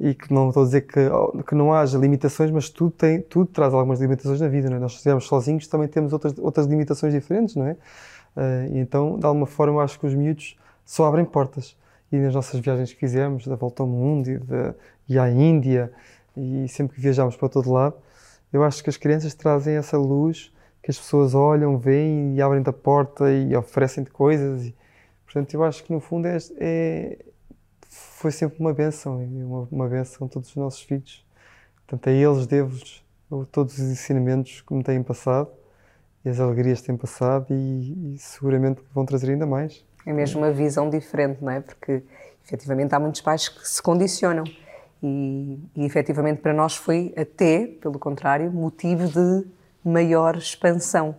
E 0.00 0.14
que 0.14 0.32
não 0.32 0.48
estou 0.48 0.62
a 0.62 0.66
dizer 0.66 0.80
que, 0.82 1.00
que 1.46 1.54
não 1.54 1.72
haja 1.72 1.98
limitações, 1.98 2.50
mas 2.50 2.68
tudo, 2.68 2.90
tem, 2.92 3.20
tudo 3.20 3.46
traz 3.46 3.74
algumas 3.74 4.00
limitações 4.00 4.40
na 4.40 4.48
vida, 4.48 4.70
não 4.70 4.78
é? 4.78 4.80
Nós, 4.80 4.92
estivermos 4.92 5.26
sozinhos, 5.26 5.66
também 5.66 5.86
temos 5.86 6.12
outras, 6.12 6.36
outras 6.38 6.66
limitações 6.66 7.12
diferentes, 7.12 7.54
não 7.54 7.66
é? 7.66 7.72
Uh, 8.34 8.78
então, 8.78 9.18
de 9.18 9.26
alguma 9.26 9.46
forma, 9.46 9.82
acho 9.82 10.00
que 10.00 10.06
os 10.06 10.14
miúdos 10.14 10.56
só 10.84 11.04
abrem 11.04 11.24
portas 11.24 11.76
e 12.12 12.16
nas 12.18 12.34
nossas 12.34 12.60
viagens 12.60 12.92
que 12.92 13.00
fizemos, 13.00 13.46
da 13.46 13.56
volta 13.56 13.82
ao 13.82 13.88
mundo 13.88 14.28
e, 14.28 14.38
de, 14.38 14.74
e 15.08 15.18
à 15.18 15.30
Índia, 15.30 15.90
e 16.36 16.68
sempre 16.68 16.96
que 16.96 17.00
viajamos 17.00 17.36
para 17.36 17.48
todo 17.48 17.72
lado, 17.72 17.96
eu 18.52 18.62
acho 18.62 18.82
que 18.84 18.90
as 18.90 18.96
crianças 18.96 19.34
trazem 19.34 19.76
essa 19.76 19.96
luz 19.96 20.52
que 20.82 20.90
as 20.90 20.98
pessoas 20.98 21.34
olham, 21.34 21.78
veem 21.78 22.34
e 22.34 22.42
abrem 22.42 22.62
da 22.62 22.72
porta 22.72 23.32
e 23.32 23.54
oferecem-te 23.56 24.10
coisas. 24.10 24.66
E, 24.66 24.74
portanto, 25.24 25.54
eu 25.54 25.62
acho 25.64 25.84
que 25.84 25.92
no 25.92 26.00
fundo 26.00 26.26
é, 26.26 26.36
é 26.58 27.18
foi 27.88 28.30
sempre 28.30 28.58
uma 28.58 28.72
benção, 28.72 29.22
uma, 29.22 29.68
uma 29.70 29.88
benção 29.88 30.26
a 30.26 30.30
todos 30.30 30.50
os 30.50 30.56
nossos 30.56 30.80
filhos. 30.82 31.24
Portanto, 31.76 32.08
a 32.08 32.12
eles 32.12 32.46
devo-lhes 32.46 33.02
todos 33.50 33.78
os 33.78 33.90
ensinamentos 33.90 34.60
que 34.60 34.74
me 34.74 34.82
têm 34.82 35.02
passado 35.02 35.50
e 36.24 36.28
as 36.28 36.40
alegrias 36.40 36.80
que 36.80 36.86
têm 36.86 36.96
passado 36.96 37.46
e, 37.50 38.14
e 38.14 38.18
seguramente 38.18 38.82
vão 38.94 39.04
trazer 39.04 39.30
ainda 39.30 39.46
mais. 39.46 39.84
É 40.04 40.12
mesmo 40.12 40.40
uma 40.40 40.50
visão 40.50 40.90
diferente, 40.90 41.42
não 41.42 41.50
é? 41.50 41.60
Porque 41.60 42.02
efetivamente 42.44 42.94
há 42.94 43.00
muitos 43.00 43.20
pais 43.20 43.48
que 43.48 43.68
se 43.68 43.80
condicionam 43.80 44.44
e, 45.02 45.58
e 45.74 45.84
efetivamente 45.84 46.40
para 46.40 46.52
nós 46.52 46.76
foi 46.76 47.12
até, 47.16 47.66
pelo 47.66 47.98
contrário, 47.98 48.50
motivo 48.52 49.08
de 49.08 49.46
maior 49.84 50.36
expansão, 50.36 51.14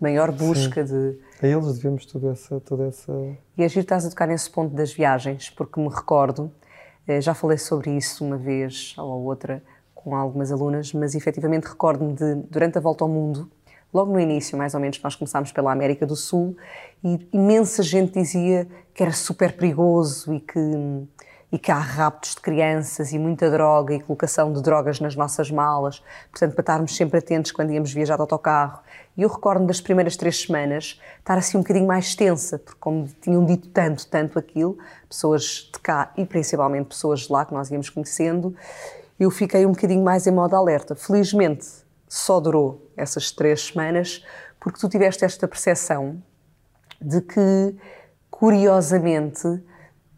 maior 0.00 0.32
busca 0.32 0.84
Sim. 0.86 0.94
de. 0.94 1.18
A 1.42 1.46
eles 1.46 1.74
devemos 1.76 2.06
toda 2.06 2.32
essa, 2.32 2.60
toda 2.60 2.86
essa. 2.86 3.12
E 3.56 3.64
a 3.64 3.68
Giro 3.68 3.80
estás 3.80 4.04
a 4.04 4.10
tocar 4.10 4.26
nesse 4.26 4.50
ponto 4.50 4.74
das 4.74 4.92
viagens, 4.92 5.50
porque 5.50 5.80
me 5.80 5.88
recordo, 5.88 6.50
eh, 7.06 7.20
já 7.20 7.34
falei 7.34 7.58
sobre 7.58 7.90
isso 7.96 8.24
uma 8.24 8.36
vez 8.36 8.94
ou 8.98 9.24
outra 9.24 9.62
com 9.94 10.16
algumas 10.16 10.50
alunas, 10.50 10.92
mas 10.92 11.14
efetivamente 11.14 11.64
recordo-me 11.64 12.14
de, 12.14 12.34
durante 12.50 12.78
a 12.78 12.80
volta 12.80 13.04
ao 13.04 13.08
mundo, 13.08 13.48
logo 13.92 14.12
no 14.12 14.18
início, 14.18 14.56
mais 14.56 14.74
ou 14.74 14.80
menos, 14.80 15.00
nós 15.02 15.14
começámos 15.14 15.52
pela 15.52 15.70
América 15.70 16.06
do 16.06 16.16
Sul 16.16 16.56
e 17.04 17.28
imensa 17.32 17.82
gente 17.82 18.12
dizia 18.12 18.66
que 18.94 19.02
era 19.02 19.12
super 19.12 19.52
perigoso 19.52 20.32
e 20.34 20.40
que, 20.40 20.60
e 21.52 21.58
que 21.58 21.70
há 21.70 21.78
raptos 21.78 22.34
de 22.34 22.40
crianças 22.40 23.12
e 23.12 23.18
muita 23.18 23.50
droga 23.50 23.94
e 23.94 24.00
colocação 24.00 24.52
de 24.52 24.62
drogas 24.62 24.98
nas 24.98 25.14
nossas 25.14 25.50
malas, 25.50 26.02
portanto, 26.30 26.54
para 26.54 26.62
estarmos 26.62 26.96
sempre 26.96 27.18
atentos 27.18 27.52
quando 27.52 27.70
íamos 27.70 27.92
viajar 27.92 28.16
de 28.16 28.22
autocarro. 28.22 28.80
E 29.16 29.22
eu 29.22 29.28
recordo 29.28 29.66
das 29.66 29.80
primeiras 29.80 30.16
três 30.16 30.40
semanas 30.40 30.98
estar 31.18 31.36
assim 31.36 31.58
um 31.58 31.60
bocadinho 31.60 31.86
mais 31.86 32.14
tensa, 32.14 32.58
porque 32.58 32.80
como 32.80 33.06
tinham 33.20 33.44
dito 33.44 33.68
tanto, 33.68 34.06
tanto 34.06 34.38
aquilo, 34.38 34.78
pessoas 35.06 35.70
de 35.72 35.78
cá 35.80 36.12
e 36.16 36.24
principalmente 36.24 36.86
pessoas 36.86 37.20
de 37.20 37.32
lá 37.32 37.44
que 37.44 37.52
nós 37.52 37.70
íamos 37.70 37.90
conhecendo, 37.90 38.56
eu 39.20 39.30
fiquei 39.30 39.66
um 39.66 39.72
bocadinho 39.72 40.02
mais 40.02 40.26
em 40.26 40.30
modo 40.30 40.56
alerta. 40.56 40.94
Felizmente, 40.94 41.66
só 42.14 42.38
durou 42.40 42.90
essas 42.94 43.30
três 43.30 43.68
semanas 43.68 44.22
porque 44.60 44.78
tu 44.78 44.86
tiveste 44.86 45.24
esta 45.24 45.48
percepção 45.48 46.22
de 47.00 47.22
que, 47.22 47.74
curiosamente, 48.30 49.62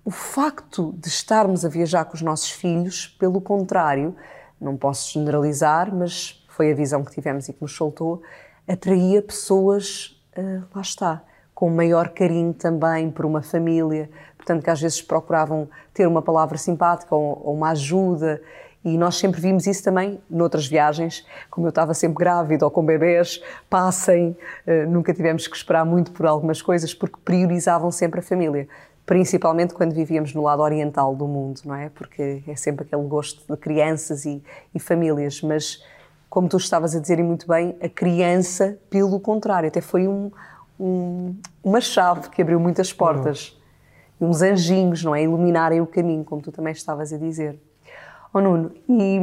o 0.05 0.11
facto 0.11 0.93
de 0.99 1.07
estarmos 1.07 1.65
a 1.65 1.69
viajar 1.69 2.05
com 2.07 2.15
os 2.15 2.21
nossos 2.21 2.51
filhos, 2.51 3.07
pelo 3.07 3.41
contrário, 3.41 4.17
não 4.61 4.77
posso 4.77 5.13
generalizar, 5.13 5.95
mas 5.95 6.45
foi 6.49 6.73
a 6.73 6.75
visão 6.75 7.05
que 7.05 7.13
tivemos 7.13 7.49
e 7.49 7.53
que 7.53 7.63
nos 7.63 7.77
soltou, 7.77 8.23
atraía 8.67 9.23
pessoas, 9.23 10.21
uh, 10.37 10.65
lá 10.75 10.83
está, 10.83 11.23
com 11.55 11.71
maior 11.71 12.09
carinho 12.09 12.53
também 12.53 13.09
por 13.09 13.25
uma 13.25 13.41
família, 13.41 14.11
portanto 14.37 14.65
que 14.65 14.71
às 14.71 14.81
vezes 14.81 15.01
procuravam 15.01 15.69
ter 15.93 16.09
uma 16.09 16.21
palavra 16.21 16.59
simpática 16.59 17.15
ou, 17.15 17.41
ou 17.45 17.55
uma 17.55 17.71
ajuda 17.71 18.43
e 18.85 18.99
nós 18.99 19.17
sempre 19.17 19.41
vimos 19.41 19.67
isso 19.67 19.83
também 19.83 20.21
noutras 20.29 20.67
viagens, 20.67 21.27
como 21.51 21.67
eu 21.67 21.71
estava 21.71 21.95
sempre 21.95 22.19
grávida 22.19 22.67
ou 22.67 22.71
com 22.71 22.85
bebés, 22.85 23.43
passem, 23.71 24.37
uh, 24.67 24.91
nunca 24.91 25.15
tivemos 25.15 25.47
que 25.47 25.57
esperar 25.57 25.87
muito 25.87 26.13
por 26.13 26.27
algumas 26.27 26.61
coisas, 26.61 26.93
porque 26.93 27.19
priorizavam 27.25 27.91
sempre 27.91 28.21
a 28.21 28.23
família. 28.23 28.69
Principalmente 29.07 29.73
quando 29.73 29.95
vivíamos 29.95 30.35
no 30.35 30.43
lado 30.43 30.63
oriental 30.63 31.15
do 31.17 31.27
mundo, 31.27 31.61
não 31.65 31.75
é? 31.75 31.89
Porque 31.89 32.43
é 32.47 32.57
sempre 32.57 32.85
aquele 32.85 33.07
gosto 33.07 33.43
de 33.51 33.57
crianças 33.59 34.27
e, 34.27 34.43
e 34.75 34.79
famílias, 34.79 35.41
mas 35.41 35.83
como 36.29 36.49
tu 36.49 36.57
estavas 36.57 36.95
a 36.95 37.01
dizer 37.01 37.19
e 37.19 37.23
muito 37.23 37.47
bem, 37.47 37.77
a 37.81 37.89
criança, 37.89 38.79
pelo 38.91 39.19
contrário, 39.21 39.69
até 39.69 39.81
foi 39.81 40.09
um, 40.09 40.31
um, 40.79 41.37
uma 41.63 41.81
chave 41.81 42.29
que 42.29 42.43
abriu 42.43 42.59
muitas 42.61 42.93
portas. 42.93 43.57
Uhum. 44.21 44.29
Uns 44.29 44.43
anjinhos, 44.43 45.05
não 45.05 45.15
é? 45.15 45.23
Iluminarem 45.23 45.81
o 45.81 45.87
caminho, 45.87 46.25
como 46.25 46.43
tu 46.43 46.51
também 46.51 46.73
estavas 46.73 47.13
a 47.13 47.19
dizer. 47.19 47.59
Oh 48.37 48.41
Nuno, 48.41 48.73
e 48.89 49.21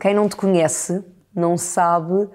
quem 0.00 0.14
não 0.14 0.26
te 0.26 0.36
conhece 0.36 1.04
não 1.34 1.58
sabe 1.58 2.14
uh, 2.14 2.30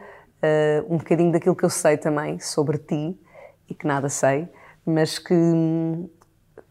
um 0.88 0.98
bocadinho 0.98 1.32
daquilo 1.32 1.56
que 1.56 1.66
eu 1.66 1.72
sei 1.72 1.98
também 1.98 2.40
sobre 2.40 2.78
ti 2.78 3.20
e 3.68 3.74
que 3.74 3.88
nada 3.88 4.10
sei, 4.10 4.48
mas 4.86 5.18
que 5.18 5.34
hum, 5.34 6.08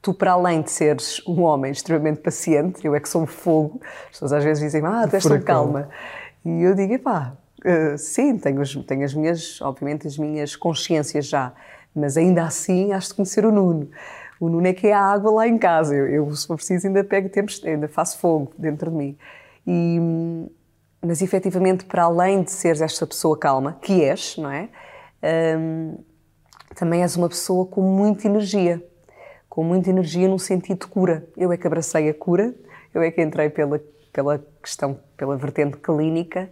tu 0.00 0.14
para 0.14 0.30
além 0.30 0.62
de 0.62 0.70
seres 0.70 1.20
um 1.26 1.42
homem 1.42 1.72
extremamente 1.72 2.20
paciente, 2.20 2.86
eu 2.86 2.94
é 2.94 3.00
que 3.00 3.08
sou 3.08 3.22
um 3.22 3.26
fogo, 3.26 3.80
as 3.82 4.10
pessoas 4.10 4.32
às 4.32 4.44
vezes 4.44 4.62
dizem, 4.62 4.80
ah, 4.86 5.08
tu 5.08 5.16
és 5.16 5.24
tão 5.24 5.40
calma. 5.40 5.88
E 6.44 6.62
eu 6.62 6.72
digo, 6.76 6.92
epá, 6.92 7.36
uh, 7.64 7.98
sim, 7.98 8.38
tenho, 8.38 8.62
tenho 8.84 9.04
as 9.04 9.12
minhas, 9.12 9.60
obviamente, 9.60 10.06
as 10.06 10.16
minhas 10.16 10.54
consciências 10.54 11.26
já, 11.26 11.52
mas 11.92 12.16
ainda 12.16 12.44
assim 12.44 12.92
has 12.92 13.08
de 13.08 13.14
conhecer 13.14 13.44
o 13.44 13.50
Nuno. 13.50 13.90
O 14.40 14.48
Nuno 14.48 14.66
é 14.66 14.72
que 14.72 14.87
é 14.87 14.92
a 14.92 15.01
água 15.01 15.31
lá 15.31 15.48
em 15.48 15.59
casa. 15.59 15.94
Eu, 15.94 16.07
eu 16.07 16.35
se 16.35 16.46
for 16.46 16.57
preciso, 16.57 16.87
ainda 16.87 17.03
pego 17.03 17.29
tempos, 17.29 17.61
ainda 17.64 17.88
faço 17.88 18.18
fogo 18.18 18.53
dentro 18.57 18.90
de 18.90 18.96
mim. 18.96 19.18
E, 19.66 19.98
mas 21.05 21.22
efetivamente, 21.22 21.85
para 21.85 22.05
além 22.05 22.42
de 22.42 22.51
seres 22.51 22.81
esta 22.81 23.07
pessoa 23.07 23.38
calma, 23.38 23.79
que 23.81 24.05
és, 24.05 24.37
não 24.37 24.51
é? 24.51 24.68
Um, 25.59 25.98
também 26.74 27.03
és 27.03 27.16
uma 27.16 27.29
pessoa 27.29 27.66
com 27.66 27.83
muita 27.83 28.27
energia. 28.27 28.83
Com 29.48 29.64
muita 29.64 29.90
energia 29.90 30.29
no 30.29 30.38
sentido 30.38 30.81
de 30.81 30.87
cura. 30.87 31.27
Eu 31.37 31.53
é 31.53 31.57
que 31.57 31.66
abracei 31.66 32.09
a 32.09 32.14
cura, 32.14 32.55
eu 32.94 33.03
é 33.03 33.11
que 33.11 33.20
entrei 33.20 33.51
pela, 33.51 33.81
pela 34.12 34.44
questão, 34.62 34.98
pela 35.16 35.37
vertente 35.37 35.77
clínica, 35.79 36.48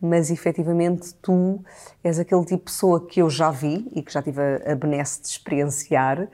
mas 0.00 0.30
efetivamente 0.30 1.14
tu 1.14 1.64
és 2.02 2.18
aquele 2.18 2.42
tipo 2.42 2.58
de 2.58 2.64
pessoa 2.64 3.06
que 3.06 3.20
eu 3.20 3.30
já 3.30 3.50
vi 3.50 3.90
e 3.92 4.02
que 4.02 4.12
já 4.12 4.22
tive 4.22 4.40
a, 4.40 4.72
a 4.72 4.74
benesse 4.74 5.20
de 5.22 5.28
experienciar. 5.28 6.28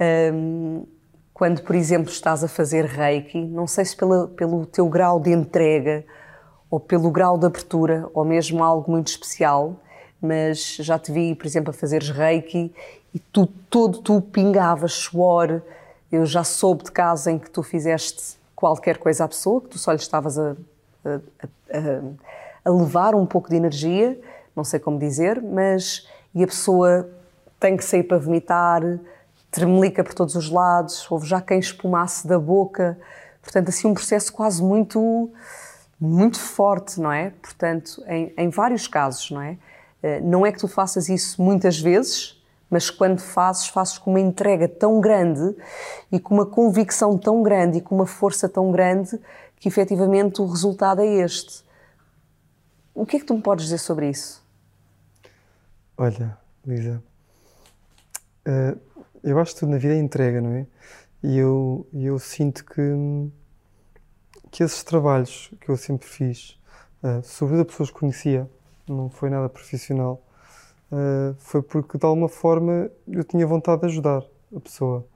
Um, 0.00 0.86
quando, 1.34 1.62
por 1.62 1.74
exemplo, 1.74 2.10
estás 2.10 2.44
a 2.44 2.48
fazer 2.48 2.84
reiki, 2.84 3.40
não 3.40 3.66
sei 3.66 3.84
se 3.84 3.96
pela, 3.96 4.28
pelo 4.28 4.66
teu 4.66 4.88
grau 4.88 5.18
de 5.18 5.30
entrega 5.30 6.04
ou 6.70 6.78
pelo 6.78 7.10
grau 7.10 7.38
de 7.38 7.46
abertura 7.46 8.08
ou 8.12 8.24
mesmo 8.24 8.62
algo 8.62 8.90
muito 8.90 9.08
especial, 9.08 9.76
mas 10.20 10.76
já 10.76 10.98
te 10.98 11.10
vi, 11.10 11.34
por 11.34 11.46
exemplo, 11.46 11.70
a 11.70 11.72
fazeres 11.72 12.10
reiki 12.10 12.72
e 13.14 13.18
tu 13.18 13.46
todo 13.68 13.98
tu 13.98 14.20
pingavas 14.20 14.92
suor. 14.92 15.62
Eu 16.12 16.26
já 16.26 16.44
soube 16.44 16.84
de 16.84 16.92
casos 16.92 17.26
em 17.26 17.38
que 17.38 17.50
tu 17.50 17.62
fizeste 17.62 18.38
qualquer 18.54 18.98
coisa 18.98 19.24
à 19.24 19.28
pessoa, 19.28 19.60
que 19.60 19.68
tu 19.68 19.78
só 19.78 19.92
lhe 19.92 19.98
estavas 19.98 20.38
a, 20.38 20.56
a, 21.04 21.20
a, 21.72 22.02
a 22.66 22.70
levar 22.70 23.14
um 23.14 23.24
pouco 23.24 23.48
de 23.48 23.56
energia, 23.56 24.20
não 24.54 24.64
sei 24.64 24.78
como 24.78 24.98
dizer, 24.98 25.40
mas 25.40 26.06
e 26.34 26.44
a 26.44 26.46
pessoa 26.46 27.08
tem 27.58 27.76
que 27.76 27.84
sair 27.84 28.02
para 28.02 28.18
vomitar, 28.18 28.82
tremelica 29.50 30.04
por 30.04 30.14
todos 30.14 30.34
os 30.34 30.50
lados, 30.50 31.10
houve 31.10 31.26
já 31.26 31.40
quem 31.40 31.58
espumasse 31.58 32.26
da 32.26 32.38
boca, 32.38 32.98
portanto, 33.42 33.68
assim, 33.68 33.88
um 33.88 33.94
processo 33.94 34.32
quase 34.32 34.62
muito, 34.62 35.30
muito 36.00 36.38
forte, 36.38 37.00
não 37.00 37.12
é? 37.12 37.30
Portanto, 37.42 38.02
em, 38.06 38.32
em 38.36 38.48
vários 38.48 38.86
casos, 38.86 39.30
não 39.30 39.42
é? 39.42 39.58
Eh, 40.02 40.20
não 40.20 40.46
é 40.46 40.52
que 40.52 40.58
tu 40.58 40.68
faças 40.68 41.08
isso 41.08 41.42
muitas 41.42 41.78
vezes, 41.78 42.40
mas 42.70 42.88
quando 42.88 43.20
fazes, 43.20 43.66
fazes 43.68 43.98
com 43.98 44.10
uma 44.10 44.20
entrega 44.20 44.68
tão 44.68 45.00
grande 45.00 45.56
e 46.10 46.20
com 46.20 46.34
uma 46.34 46.46
convicção 46.46 47.18
tão 47.18 47.42
grande 47.42 47.78
e 47.78 47.80
com 47.80 47.94
uma 47.94 48.06
força 48.06 48.48
tão 48.48 48.70
grande 48.70 49.18
que 49.56 49.68
efetivamente 49.68 50.40
o 50.40 50.46
resultado 50.46 51.00
é 51.00 51.06
este. 51.06 51.64
O 52.94 53.04
que 53.04 53.16
é 53.16 53.20
que 53.20 53.26
tu 53.26 53.34
me 53.34 53.42
podes 53.42 53.64
dizer 53.64 53.78
sobre 53.78 54.08
isso? 54.08 54.42
Olha, 55.96 56.38
Lisa, 56.64 57.02
uh, 58.46 58.80
eu 59.22 59.38
acho 59.38 59.54
que 59.54 59.60
tudo 59.60 59.72
na 59.72 59.78
vida 59.78 59.94
é 59.94 59.98
entrega, 59.98 60.40
não 60.40 60.50
é? 60.52 60.66
E 61.22 61.38
eu, 61.38 61.86
eu 61.92 62.18
sinto 62.18 62.64
que, 62.64 62.82
que 64.50 64.62
esses 64.62 64.82
trabalhos 64.82 65.52
que 65.60 65.68
eu 65.68 65.76
sempre 65.76 66.08
fiz, 66.08 66.58
uh, 67.02 67.22
sobretudo 67.22 67.62
a 67.62 67.64
pessoas 67.66 67.90
que 67.90 67.98
conhecia, 67.98 68.48
não 68.88 69.10
foi 69.10 69.28
nada 69.28 69.48
profissional, 69.48 70.22
uh, 70.90 71.34
foi 71.38 71.62
porque 71.62 71.98
de 71.98 72.06
alguma 72.06 72.28
forma 72.28 72.90
eu 73.06 73.22
tinha 73.22 73.46
vontade 73.46 73.82
de 73.82 73.86
ajudar 73.88 74.24
a 74.54 74.60
pessoa. 74.60 75.06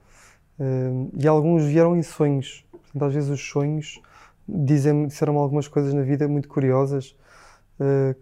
Uh, 0.59 1.11
e 1.17 1.27
alguns 1.27 1.65
vieram 1.65 1.97
em 1.97 2.03
sonhos. 2.03 2.65
Portanto, 2.71 3.05
às 3.07 3.15
vezes 3.15 3.31
os 3.31 3.41
sonhos 3.41 4.01
dizem 4.47 5.07
disseram 5.07 5.39
algumas 5.39 5.67
coisas 5.67 5.95
na 5.95 6.03
vida 6.03 6.29
muito 6.29 6.49
curiosas 6.49 7.17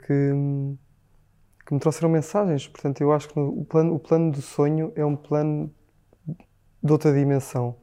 que 0.06 0.32
que 1.64 1.74
me 1.74 1.80
trouxeram 1.80 2.08
mensagens. 2.08 2.66
Portanto, 2.66 3.00
eu 3.00 3.12
acho 3.12 3.28
que 3.28 3.38
o 3.38 3.64
plano, 3.64 3.94
o 3.94 3.98
plano 3.98 4.30
do 4.30 4.42
sonho 4.42 4.92
é 4.96 5.04
um 5.04 5.16
plano 5.16 5.70
de 6.82 6.92
outra 6.92 7.12
dimensão 7.12 7.76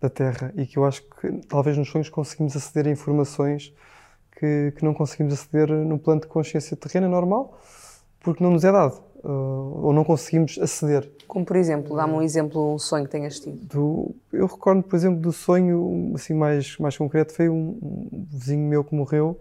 da 0.00 0.08
Terra 0.08 0.52
e 0.56 0.66
que 0.66 0.78
eu 0.78 0.84
acho 0.84 1.02
que 1.02 1.30
talvez 1.48 1.76
nos 1.76 1.88
sonhos 1.90 2.08
conseguimos 2.08 2.56
aceder 2.56 2.86
a 2.86 2.90
informações 2.90 3.72
que, 4.32 4.72
que 4.76 4.84
não 4.84 4.94
conseguimos 4.94 5.34
aceder 5.34 5.68
no 5.68 5.98
plano 5.98 6.22
de 6.22 6.26
consciência 6.26 6.76
terrena 6.76 7.08
normal 7.08 7.58
porque 8.20 8.42
não 8.42 8.50
nos 8.50 8.64
é 8.64 8.72
dado 8.72 9.02
uh, 9.22 9.86
ou 9.86 9.92
não 9.92 10.04
conseguimos 10.04 10.58
aceder. 10.58 11.10
Como 11.28 11.44
por 11.44 11.56
exemplo, 11.56 11.96
dá-me 11.96 12.14
um 12.14 12.22
exemplo, 12.22 12.74
um 12.74 12.78
sonho 12.78 13.04
que 13.04 13.10
tenhas 13.10 13.38
tido. 13.38 13.56
Do, 13.66 14.14
eu 14.32 14.46
recordo, 14.46 14.82
por 14.82 14.96
exemplo, 14.96 15.20
do 15.20 15.32
sonho 15.32 16.12
assim 16.14 16.34
mais, 16.34 16.76
mais 16.78 16.96
concreto, 16.96 17.34
foi 17.34 17.48
um, 17.48 17.78
um 17.82 18.26
vizinho 18.30 18.66
meu 18.66 18.82
que 18.82 18.94
morreu 18.94 19.38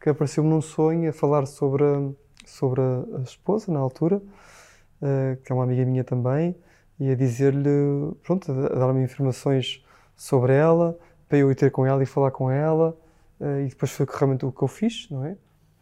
que 0.00 0.10
apareceu-me 0.10 0.50
num 0.50 0.60
sonho 0.60 1.08
a 1.08 1.12
falar 1.12 1.46
sobre 1.46 1.84
a, 1.84 2.10
sobre 2.46 2.80
a, 2.80 3.18
a 3.18 3.22
esposa 3.22 3.72
na 3.72 3.78
altura, 3.78 4.16
uh, 4.16 5.36
que 5.44 5.52
é 5.52 5.54
uma 5.54 5.64
amiga 5.64 5.84
minha 5.84 6.04
também, 6.04 6.56
e 6.98 7.10
a 7.10 7.14
dizer-lhe, 7.14 8.14
pronto, 8.22 8.50
a 8.50 8.78
dar-me 8.78 9.02
informações 9.02 9.84
sobre 10.16 10.54
ela, 10.54 10.98
para 11.28 11.38
eu 11.38 11.50
ir 11.50 11.54
ter 11.54 11.70
com 11.70 11.86
ela 11.86 12.02
e 12.02 12.06
falar 12.06 12.30
com 12.30 12.50
ela, 12.50 12.96
uh, 13.40 13.60
e 13.60 13.68
depois 13.68 13.90
foi 13.90 14.06
realmente 14.08 14.46
o 14.46 14.52
que 14.52 14.62
eu 14.62 14.68
fiz, 14.68 15.08
não 15.10 15.24
é? 15.24 15.36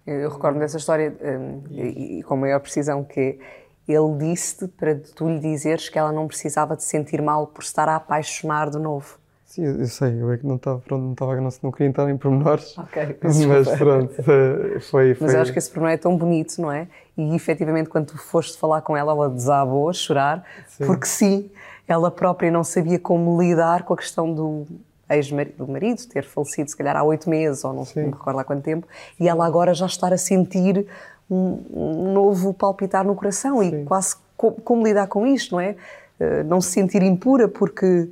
Eu 0.06 0.30
recordo 0.30 0.58
dessa 0.58 0.76
história 0.76 1.14
um, 1.22 1.62
e, 1.70 2.18
e, 2.18 2.22
com 2.22 2.36
maior 2.36 2.58
precisão 2.58 3.04
que 3.04 3.38
ele 3.86 4.16
disse-te 4.18 4.66
para 4.66 4.96
tu 4.96 5.28
lhe 5.28 5.38
dizeres 5.38 5.88
que 5.88 5.98
ela 5.98 6.10
não 6.10 6.26
precisava 6.26 6.74
de 6.74 6.82
sentir 6.82 7.22
mal 7.22 7.46
por 7.46 7.62
estar 7.62 7.88
a 7.88 7.96
apaixonar 7.96 8.70
de 8.70 8.78
novo. 8.78 9.19
Sim, 9.50 9.64
eu 9.64 9.86
sei, 9.88 10.22
eu 10.22 10.30
é 10.30 10.38
que 10.38 10.46
não 10.46 10.54
estava, 10.54 10.78
pronto, 10.78 11.02
não 11.02 11.12
estava, 11.12 11.34
não, 11.40 11.48
não 11.60 11.72
queria 11.72 11.88
entrar 11.88 12.08
em 12.08 12.16
pormenores. 12.16 12.72
Ok, 12.78 13.18
mas 13.20 13.68
pronto, 13.76 14.22
foi, 14.22 14.80
foi. 14.80 15.16
Mas 15.20 15.34
eu 15.34 15.40
acho 15.40 15.52
que 15.52 15.58
esse 15.58 15.68
pormenor 15.68 15.94
é 15.94 15.96
tão 15.96 16.16
bonito, 16.16 16.62
não 16.62 16.70
é? 16.70 16.86
E 17.16 17.34
efetivamente, 17.34 17.88
quando 17.88 18.06
tu 18.06 18.16
foste 18.16 18.56
falar 18.56 18.80
com 18.82 18.96
ela, 18.96 19.10
ela 19.10 19.28
desabou 19.28 19.90
a 19.90 19.92
chorar, 19.92 20.44
sim. 20.68 20.86
porque 20.86 21.04
sim, 21.04 21.50
ela 21.88 22.12
própria 22.12 22.48
não 22.48 22.62
sabia 22.62 22.96
como 22.96 23.42
lidar 23.42 23.82
com 23.82 23.92
a 23.92 23.96
questão 23.96 24.32
do 24.32 24.68
ex-marido, 25.10 25.66
marido 25.66 26.06
ter 26.06 26.22
falecido, 26.22 26.70
se 26.70 26.76
calhar 26.76 26.96
há 26.96 27.02
oito 27.02 27.28
meses, 27.28 27.64
ou 27.64 27.72
não, 27.72 27.82
não 27.82 28.02
me 28.04 28.10
recordo 28.12 28.38
há 28.38 28.44
quanto 28.44 28.62
tempo, 28.62 28.86
e 29.18 29.28
ela 29.28 29.44
agora 29.44 29.74
já 29.74 29.86
estar 29.86 30.12
a 30.12 30.16
sentir 30.16 30.86
um, 31.28 31.60
um 31.72 32.12
novo 32.12 32.54
palpitar 32.54 33.04
no 33.04 33.16
coração 33.16 33.60
sim. 33.60 33.82
e 33.82 33.84
quase 33.84 34.14
como, 34.36 34.54
como 34.60 34.86
lidar 34.86 35.08
com 35.08 35.26
isto, 35.26 35.56
não 35.56 35.60
é? 35.60 35.74
Uh, 36.20 36.44
não 36.44 36.60
se 36.60 36.70
sentir 36.70 37.02
impura 37.02 37.48
porque 37.48 38.08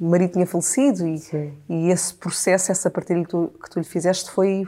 o 0.00 0.06
marido 0.06 0.32
tinha 0.32 0.46
falecido 0.46 1.06
e, 1.06 1.20
e 1.68 1.90
esse 1.90 2.14
processo, 2.14 2.72
essa 2.72 2.90
partilha 2.90 3.22
que 3.22 3.28
tu, 3.28 3.52
que 3.62 3.70
tu 3.70 3.78
lhe 3.78 3.84
fizeste 3.84 4.30
foi... 4.30 4.64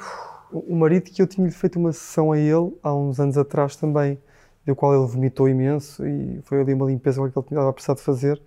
O 0.52 0.76
marido 0.76 1.10
que 1.10 1.20
eu 1.20 1.26
tinha 1.26 1.50
feito 1.50 1.78
uma 1.78 1.92
sessão 1.92 2.30
a 2.30 2.38
ele 2.38 2.72
há 2.82 2.94
uns 2.94 3.18
anos 3.18 3.36
atrás 3.36 3.74
também, 3.74 4.18
do 4.64 4.76
qual 4.76 4.94
ele 4.94 5.06
vomitou 5.06 5.48
imenso 5.48 6.06
e 6.06 6.40
foi 6.42 6.60
ali 6.60 6.72
uma 6.72 6.86
limpeza 6.86 7.20
que 7.28 7.38
ele 7.38 7.46
tinha 7.46 7.72
precisado 7.72 7.98
fazer, 7.98 8.40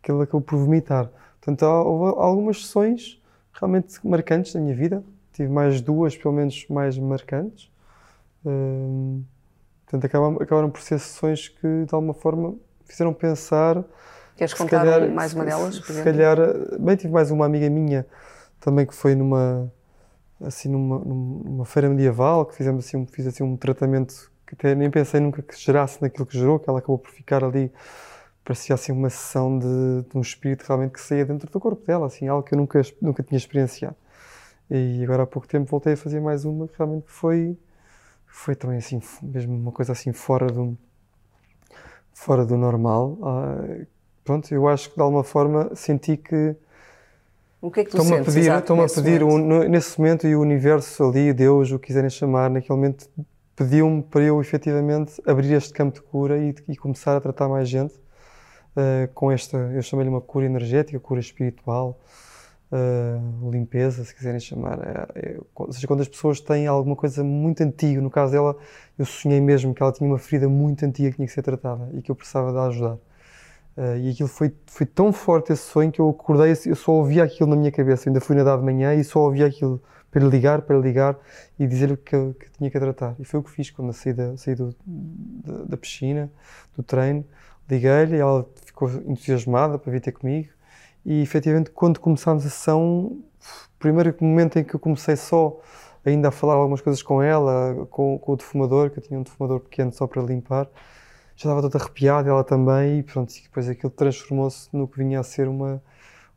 que 0.00 0.10
ele 0.10 0.22
acabou 0.22 0.40
por 0.40 0.56
vomitar. 0.58 1.10
Portanto, 1.40 1.62
houve 1.64 2.16
algumas 2.20 2.64
sessões 2.64 3.20
realmente 3.52 3.98
marcantes 4.06 4.54
na 4.54 4.60
minha 4.60 4.74
vida. 4.74 5.02
Tive 5.32 5.48
mais 5.48 5.80
duas, 5.80 6.16
pelo 6.16 6.34
menos, 6.34 6.66
mais 6.68 6.96
marcantes. 6.98 7.70
Hum, 8.44 9.24
portanto, 9.84 10.04
acabaram, 10.04 10.36
acabaram 10.40 10.70
por 10.70 10.80
ser 10.80 10.98
sessões 11.00 11.48
que, 11.48 11.84
de 11.84 11.94
alguma 11.94 12.14
forma, 12.14 12.54
fizeram 12.84 13.12
pensar 13.12 13.84
Queres 14.42 14.54
contar 14.54 14.84
calhar, 14.84 15.08
mais 15.08 15.32
uma 15.34 15.44
delas, 15.44 15.78
por 15.78 15.94
se, 15.94 16.02
calhar, 16.02 16.36
bem, 16.80 16.96
tive 16.96 17.12
mais 17.12 17.30
uma 17.30 17.46
amiga 17.46 17.70
minha 17.70 18.04
também 18.58 18.84
que 18.84 18.92
foi 18.92 19.14
numa, 19.14 19.72
assim, 20.40 20.68
numa, 20.68 20.98
numa 20.98 21.64
feira 21.64 21.88
medieval, 21.88 22.44
que 22.44 22.56
fizemos 22.56 22.84
assim, 22.84 23.06
fiz 23.06 23.24
assim 23.24 23.44
um 23.44 23.56
tratamento 23.56 24.32
que 24.44 24.54
até 24.54 24.74
nem 24.74 24.90
pensei 24.90 25.20
nunca 25.20 25.42
que 25.42 25.56
gerasse 25.56 26.02
naquilo 26.02 26.26
que 26.26 26.36
gerou, 26.36 26.58
que 26.58 26.68
ela 26.68 26.80
acabou 26.80 26.98
por 26.98 27.12
ficar 27.12 27.44
ali, 27.44 27.72
parecia 28.44 28.74
assim 28.74 28.90
uma 28.90 29.08
sessão 29.08 29.56
de, 29.60 30.08
de 30.10 30.18
um 30.18 30.20
espírito 30.20 30.64
realmente 30.66 30.90
que 30.90 31.00
saía 31.00 31.24
dentro 31.24 31.48
do 31.48 31.60
corpo 31.60 31.86
dela, 31.86 32.06
assim, 32.06 32.26
algo 32.26 32.42
que 32.42 32.52
eu 32.52 32.58
nunca, 32.58 32.82
nunca 33.00 33.22
tinha 33.22 33.38
experienciado. 33.38 33.94
E 34.68 35.04
agora 35.04 35.22
há 35.22 35.26
pouco 35.26 35.46
tempo 35.46 35.70
voltei 35.70 35.92
a 35.92 35.96
fazer 35.96 36.18
mais 36.18 36.44
uma 36.44 36.66
que 36.66 36.74
realmente 36.76 37.06
foi, 37.06 37.56
foi 38.26 38.56
também 38.56 38.78
assim, 38.78 39.00
mesmo 39.22 39.54
uma 39.54 39.70
coisa 39.70 39.92
assim 39.92 40.12
fora 40.12 40.48
do, 40.48 40.76
fora 42.12 42.44
do 42.44 42.56
normal, 42.56 43.16
ah, 43.22 43.86
pronto, 44.24 44.52
eu 44.52 44.68
acho 44.68 44.90
que 44.90 44.96
de 44.96 45.02
alguma 45.02 45.24
forma 45.24 45.74
senti 45.74 46.16
que 46.16 46.56
o 47.60 47.70
que 47.70 47.80
é 47.80 47.84
que 47.84 47.90
tu 47.90 47.98
estão-me 47.98 48.20
a 48.20 48.24
pedir, 48.24 48.52
estão 48.52 48.82
a 48.82 48.88
pedir 48.88 49.22
um, 49.22 49.68
nesse 49.68 49.96
momento 49.96 50.26
e 50.26 50.34
o 50.34 50.40
universo 50.40 51.04
ali, 51.04 51.32
Deus, 51.32 51.70
o 51.70 51.78
que 51.78 51.86
quiserem 51.86 52.10
chamar, 52.10 52.50
naquele 52.50 52.74
momento 52.74 53.08
pediu-me 53.54 54.02
para 54.02 54.22
eu 54.22 54.40
efetivamente 54.40 55.22
abrir 55.24 55.52
este 55.52 55.72
campo 55.72 55.94
de 55.94 56.02
cura 56.02 56.38
e, 56.38 56.54
e 56.68 56.76
começar 56.76 57.16
a 57.16 57.20
tratar 57.20 57.48
mais 57.48 57.68
gente 57.68 57.94
uh, 57.94 59.06
com 59.14 59.30
esta, 59.30 59.56
eu 59.56 59.82
chamei-lhe 59.82 60.10
uma 60.10 60.20
cura 60.20 60.46
energética, 60.46 60.98
cura 60.98 61.20
espiritual, 61.20 62.00
uh, 62.72 63.50
limpeza, 63.50 64.04
se 64.04 64.14
quiserem 64.14 64.40
chamar. 64.40 64.78
É, 64.80 65.20
é, 65.20 65.40
ou 65.54 65.72
seja, 65.72 65.86
quando 65.86 66.00
as 66.00 66.08
pessoas 66.08 66.40
têm 66.40 66.66
alguma 66.66 66.96
coisa 66.96 67.22
muito 67.22 67.62
antiga, 67.62 68.00
no 68.00 68.10
caso 68.10 68.32
dela, 68.32 68.56
eu 68.98 69.04
sonhei 69.04 69.40
mesmo 69.40 69.74
que 69.74 69.82
ela 69.82 69.92
tinha 69.92 70.08
uma 70.08 70.18
ferida 70.18 70.48
muito 70.48 70.84
antiga 70.84 71.10
que 71.10 71.16
tinha 71.16 71.28
que 71.28 71.32
ser 71.32 71.42
tratada 71.42 71.88
e 71.94 72.02
que 72.02 72.10
eu 72.10 72.14
precisava 72.14 72.50
de 72.50 72.58
ajudar. 72.58 72.98
Uh, 73.76 73.96
e 73.96 74.10
aquilo 74.10 74.28
foi, 74.28 74.54
foi 74.66 74.84
tão 74.84 75.12
forte 75.12 75.52
esse 75.52 75.62
sonho 75.62 75.90
que 75.90 76.00
eu 76.00 76.10
acordei, 76.10 76.52
eu 76.66 76.76
só 76.76 76.92
ouvia 76.92 77.24
aquilo 77.24 77.50
na 77.50 77.56
minha 77.56 77.72
cabeça. 77.72 78.08
Eu 78.08 78.10
ainda 78.10 78.20
fui 78.20 78.36
nadar 78.36 78.58
de 78.58 78.64
manhã 78.64 78.94
e 78.94 79.02
só 79.02 79.20
ouvia 79.20 79.46
aquilo 79.46 79.82
para 80.10 80.24
ligar, 80.24 80.62
para 80.62 80.76
ligar 80.76 81.18
e 81.58 81.66
dizer-lhe 81.66 81.96
que, 81.96 82.34
que 82.34 82.50
tinha 82.58 82.70
que 82.70 82.78
tratar. 82.78 83.16
E 83.18 83.24
foi 83.24 83.40
o 83.40 83.42
que 83.42 83.50
fiz 83.50 83.70
quando 83.70 83.92
saí 83.92 84.12
da, 84.12 84.36
saí 84.36 84.54
do, 84.54 84.76
da, 84.86 85.64
da 85.64 85.76
piscina, 85.76 86.30
do 86.76 86.82
treino. 86.82 87.24
Liguei-lhe, 87.68 88.18
ela 88.18 88.46
ficou 88.66 88.90
entusiasmada 89.06 89.78
para 89.78 89.90
vir 89.90 90.00
ter 90.02 90.12
comigo. 90.12 90.50
E 91.04 91.22
efetivamente, 91.22 91.70
quando 91.70 91.98
começámos 91.98 92.44
a 92.44 92.50
sessão, 92.50 93.18
primeiro 93.78 94.14
momento 94.20 94.58
em 94.58 94.64
que 94.64 94.74
eu 94.74 94.80
comecei 94.80 95.16
só 95.16 95.58
ainda 96.04 96.28
a 96.28 96.30
falar 96.30 96.54
algumas 96.54 96.80
coisas 96.80 97.02
com 97.02 97.22
ela, 97.22 97.86
com, 97.90 98.18
com 98.18 98.32
o 98.32 98.36
defumador, 98.36 98.90
que 98.90 98.98
eu 98.98 99.02
tinha 99.02 99.18
um 99.18 99.22
defumador 99.22 99.60
pequeno 99.60 99.92
só 99.92 100.06
para 100.06 100.22
limpar, 100.22 100.68
já 101.36 101.48
estava 101.48 101.62
toda 101.62 101.78
arrepiada, 101.78 102.28
ela 102.28 102.44
também, 102.44 102.98
e 102.98 103.02
pronto, 103.02 103.32
depois 103.42 103.68
aquilo 103.68 103.90
transformou-se 103.90 104.68
no 104.72 104.86
que 104.86 104.98
vinha 104.98 105.20
a 105.20 105.22
ser 105.22 105.48
uma, 105.48 105.82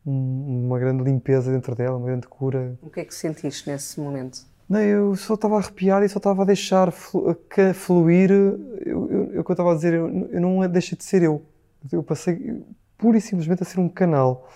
uma 0.05 0.79
grande 0.79 1.03
limpeza 1.03 1.51
dentro 1.51 1.75
dela, 1.75 1.97
uma 1.97 2.07
grande 2.07 2.27
cura. 2.27 2.77
O 2.81 2.89
que 2.89 2.99
é 2.99 3.05
que 3.05 3.13
sentiste 3.13 3.69
nesse 3.69 3.99
momento? 3.99 4.45
Não, 4.67 4.81
eu 4.81 5.15
só 5.15 5.35
estava 5.35 5.57
arrepiado 5.57 6.05
e 6.05 6.09
só 6.09 6.17
estava 6.17 6.41
a 6.41 6.45
deixar 6.45 6.91
fluir 6.91 8.31
o 8.31 9.43
que 9.43 9.51
eu 9.51 9.53
estava 9.53 9.71
a 9.71 9.75
dizer. 9.75 9.93
Eu, 9.93 10.29
eu 10.31 10.41
não 10.41 10.67
deixei 10.67 10.97
de 10.97 11.03
ser 11.03 11.21
eu. 11.21 11.43
Eu 11.91 12.01
passei 12.01 12.63
pura 12.97 13.17
e 13.17 13.21
simplesmente 13.21 13.61
a 13.61 13.65
ser 13.65 13.79
um 13.79 13.87
canal. 13.87 14.47
Ou 14.47 14.49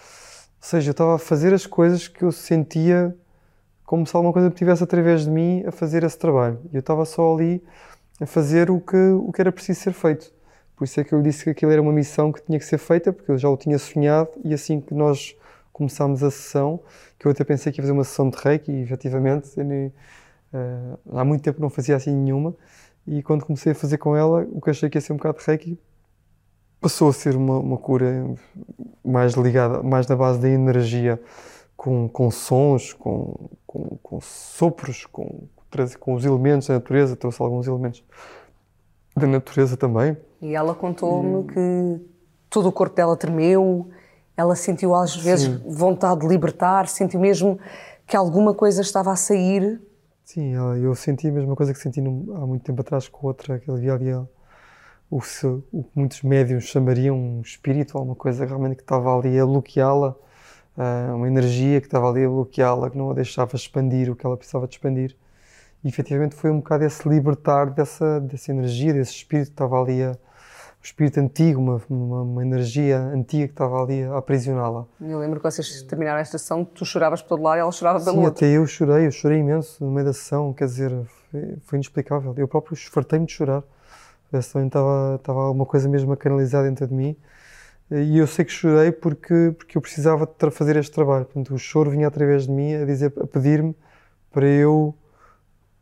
seja, 0.60 0.90
eu 0.90 0.94
estava 0.94 1.16
a 1.16 1.20
fazer 1.20 1.54
as 1.54 1.68
coisas 1.68 2.08
que 2.08 2.24
eu 2.24 2.32
sentia 2.32 3.16
como 3.86 4.06
se 4.06 4.16
alguma 4.16 4.34
coisa 4.34 4.50
me 4.50 4.56
tivesse 4.56 4.84
através 4.84 5.26
de 5.26 5.32
mim 5.32 5.64
a 5.66 5.72
fazer 5.72 6.04
esse 6.04 6.18
trabalho. 6.18 6.60
E 6.72 6.76
eu 6.76 6.80
estava 6.80 7.06
só 7.06 7.34
ali 7.34 7.64
a 8.20 8.26
fazer 8.26 8.70
o 8.70 8.80
que, 8.80 8.98
o 8.98 9.32
que 9.32 9.42
era 9.42 9.52
preciso 9.52 9.80
ser 9.80 9.94
feito. 9.94 10.32
Por 10.76 10.86
isso 10.86 11.00
é 11.00 11.04
que 11.04 11.14
eu 11.14 11.22
disse 11.22 11.44
que 11.44 11.50
aquilo 11.50 11.72
era 11.72 11.82
uma 11.82 11.92
missão 11.92 12.32
que 12.32 12.42
tinha 12.42 12.58
que 12.58 12.66
ser 12.66 12.78
feita, 12.78 13.12
porque 13.12 13.32
eu 13.32 13.38
já 13.38 13.50
o 13.50 13.58
tinha 13.58 13.78
sonhado 13.78 14.30
e 14.44 14.54
assim 14.54 14.80
que 14.80 14.94
nós 14.94 15.36
começámos 15.74 16.24
a 16.24 16.32
sessão, 16.32 16.80
que 17.18 17.26
eu 17.26 17.32
até 17.32 17.44
pensei 17.44 17.72
que 17.72 17.80
ia 17.80 17.84
fazer 17.84 17.92
uma 17.92 18.04
sessão 18.04 18.30
de 18.30 18.38
reiki 18.38 18.72
e 18.72 18.82
efetivamente 18.82 19.60
uh, 19.60 21.00
há 21.18 21.24
muito 21.24 21.42
tempo 21.42 21.62
não 21.62 21.70
fazia 21.70 21.96
assim 21.96 22.16
nenhuma 22.16 22.56
e 23.08 23.24
quando 23.24 23.46
comecei 23.46 23.72
a 23.72 23.76
fazer 23.76 23.98
com 23.98 24.16
ela, 24.16 24.48
o 24.52 24.62
que 24.62 24.70
achei 24.70 24.90
que 24.90 24.98
ia 24.98 25.02
ser 25.02 25.14
um 25.14 25.18
bocado 25.18 25.40
de 25.40 25.46
reiki 25.46 25.80
passou 26.80 27.10
a 27.10 27.14
ser 27.14 27.36
uma, 27.36 27.60
uma 27.60 27.78
cura 27.78 28.34
mais 29.04 29.34
ligada, 29.34 29.84
mais 29.84 30.08
na 30.08 30.16
base 30.16 30.40
da 30.40 30.48
energia, 30.48 31.22
com, 31.76 32.08
com 32.08 32.32
sons, 32.32 32.94
com, 32.94 33.50
com, 33.66 33.98
com 34.02 34.22
sopros, 34.22 35.06
com, 35.06 35.48
com 36.00 36.14
os 36.14 36.26
elementos 36.26 36.68
da 36.68 36.76
natureza, 36.76 37.16
trouxe 37.16 37.42
alguns 37.42 37.68
elementos 37.68 38.04
da 39.16 39.28
natureza 39.28 39.78
também. 39.78 40.18
E 40.42 40.56
ela 40.56 40.74
contou-me 40.74 41.44
que 41.52 42.02
todo 42.50 42.70
o 42.70 42.72
corpo 42.72 42.96
dela 42.96 43.16
tremeu, 43.16 43.90
ela 44.36 44.56
sentiu 44.56 44.96
às 44.96 45.16
vezes 45.16 45.48
Sim. 45.48 45.62
vontade 45.68 46.22
de 46.22 46.28
libertar, 46.28 46.88
sentiu 46.88 47.20
mesmo 47.20 47.60
que 48.08 48.16
alguma 48.16 48.54
coisa 48.54 48.82
estava 48.82 49.12
a 49.12 49.16
sair. 49.16 49.82
Sim, 50.24 50.54
eu 50.54 50.94
senti 50.96 51.28
a 51.28 51.32
mesma 51.32 51.56
coisa 51.56 51.74
que 51.74 51.80
senti 51.80 52.00
há 52.00 52.46
muito 52.46 52.64
tempo 52.64 52.82
atrás 52.82 53.08
com 53.08 53.28
outra, 53.28 53.60
que 53.60 53.70
havia 53.70 53.94
ali 53.94 54.14
o, 54.14 54.28
o 55.12 55.84
que 55.84 55.90
muitos 55.96 56.22
médiums 56.22 56.66
chamariam 56.66 57.18
um 57.18 57.42
espírito, 57.42 57.98
alguma 57.98 58.16
coisa 58.16 58.46
realmente 58.46 58.76
que 58.76 58.84
estava 58.84 59.16
ali 59.18 59.40
a 59.40 59.46
bloqueá-la, 59.46 60.16
ah, 60.78 61.14
uma 61.16 61.28
energia 61.28 61.82
que 61.82 61.88
estava 61.88 62.10
ali 62.10 62.24
a 62.24 62.30
bloqueá-la, 62.30 62.90
que 62.90 62.98
não 62.98 63.12
a 63.12 63.14
deixava 63.14 63.56
expandir 63.56 64.12
o 64.12 64.16
que 64.16 64.26
ela 64.26 64.38
precisava 64.38 64.68
de 64.68 64.76
expandir. 64.76 65.16
E 65.84 65.88
efetivamente 65.88 66.36
foi 66.36 66.52
um 66.52 66.58
bocado 66.58 66.84
esse 66.84 67.08
libertar 67.08 67.70
dessa, 67.70 68.20
dessa 68.20 68.52
energia, 68.52 68.94
desse 68.94 69.12
espírito 69.12 69.48
que 69.48 69.54
estava 69.54 69.82
ali, 69.82 70.04
a, 70.04 70.12
o 70.12 70.84
espírito 70.84 71.20
antigo, 71.20 71.62
uma, 71.62 71.82
uma, 71.90 72.22
uma 72.22 72.42
energia 72.46 73.00
antiga 73.00 73.48
que 73.48 73.54
estava 73.54 73.82
ali 73.82 74.04
a 74.04 74.18
aprisioná-la. 74.18 74.86
Eu 75.00 75.20
lembro 75.20 75.40
que 75.40 75.44
vocês 75.44 75.82
terminaram 75.84 76.20
esta 76.20 76.38
sessão, 76.38 76.66
tu 76.66 76.86
choravas 76.86 77.22
por 77.22 77.30
todo 77.30 77.44
lado 77.44 77.58
e 77.58 77.62
ela 77.62 77.72
chorava 77.72 78.00
pelo 78.00 78.18
Sim, 78.18 78.26
outro. 78.26 78.46
até 78.46 78.58
eu 78.58 78.68
chorei, 78.68 79.08
eu 79.08 79.12
chorei 79.12 79.40
imenso 79.40 79.84
no 79.84 79.92
meio 79.92 80.06
da 80.06 80.14
sessão, 80.14 80.54
quer 80.54 80.66
dizer, 80.66 80.92
foi, 81.32 81.58
foi 81.64 81.78
inexplicável. 81.78 82.34
Eu 82.38 82.48
próprio 82.48 82.76
fartei-me 82.76 83.26
de 83.26 83.34
chorar. 83.34 83.64
Que 84.30 84.38
estava, 84.38 85.16
estava 85.16 85.40
alguma 85.42 85.66
coisa 85.66 85.90
mesmo 85.90 86.14
a 86.14 86.18
canalizar 86.18 86.64
dentro 86.64 86.86
de 86.86 86.94
mim. 86.94 87.16
E 87.90 88.20
eu 88.20 88.28
sei 88.28 88.46
que 88.46 88.52
chorei 88.52 88.92
porque, 88.92 89.56
porque 89.58 89.76
eu 89.76 89.82
precisava 89.82 90.28
de 90.28 90.52
fazer 90.52 90.76
este 90.76 90.92
trabalho. 90.92 91.26
Portanto, 91.26 91.56
o 91.56 91.58
choro 91.58 91.90
vinha 91.90 92.08
através 92.08 92.44
de 92.46 92.52
mim 92.52 92.76
a 92.76 92.86
dizer, 92.86 93.12
a 93.20 93.26
pedir-me 93.26 93.76
para 94.32 94.46
eu 94.46 94.94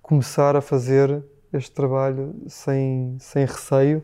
começar 0.08 0.56
a 0.56 0.62
fazer 0.62 1.22
este 1.52 1.72
trabalho 1.72 2.34
sem, 2.48 3.18
sem 3.20 3.46
receio, 3.46 4.02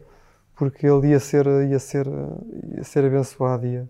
porque 0.53 0.85
ele 0.85 1.07
ia 1.07 1.19
ser, 1.19 1.45
ia 1.69 1.79
ser, 1.79 2.05
ia 2.75 2.83
ser 2.83 3.05
abençoado. 3.05 3.65
Ia, 3.65 3.89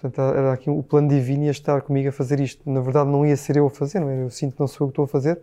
portanto, 0.00 0.34
era 0.34 0.54
aqui 0.54 0.70
o 0.70 0.82
plano 0.82 1.08
divino 1.08 1.44
ia 1.44 1.50
estar 1.50 1.82
comigo 1.82 2.08
a 2.08 2.12
fazer 2.12 2.40
isto. 2.40 2.68
Na 2.68 2.80
verdade, 2.80 3.10
não 3.10 3.26
ia 3.26 3.36
ser 3.36 3.58
eu 3.58 3.66
a 3.66 3.70
fazer, 3.70 4.00
não 4.00 4.08
é? 4.08 4.22
Eu 4.22 4.30
sinto 4.30 4.54
que 4.54 4.60
não 4.60 4.66
sou 4.66 4.86
eu 4.86 4.88
que 4.88 4.92
estou 4.92 5.04
a 5.04 5.08
fazer, 5.08 5.38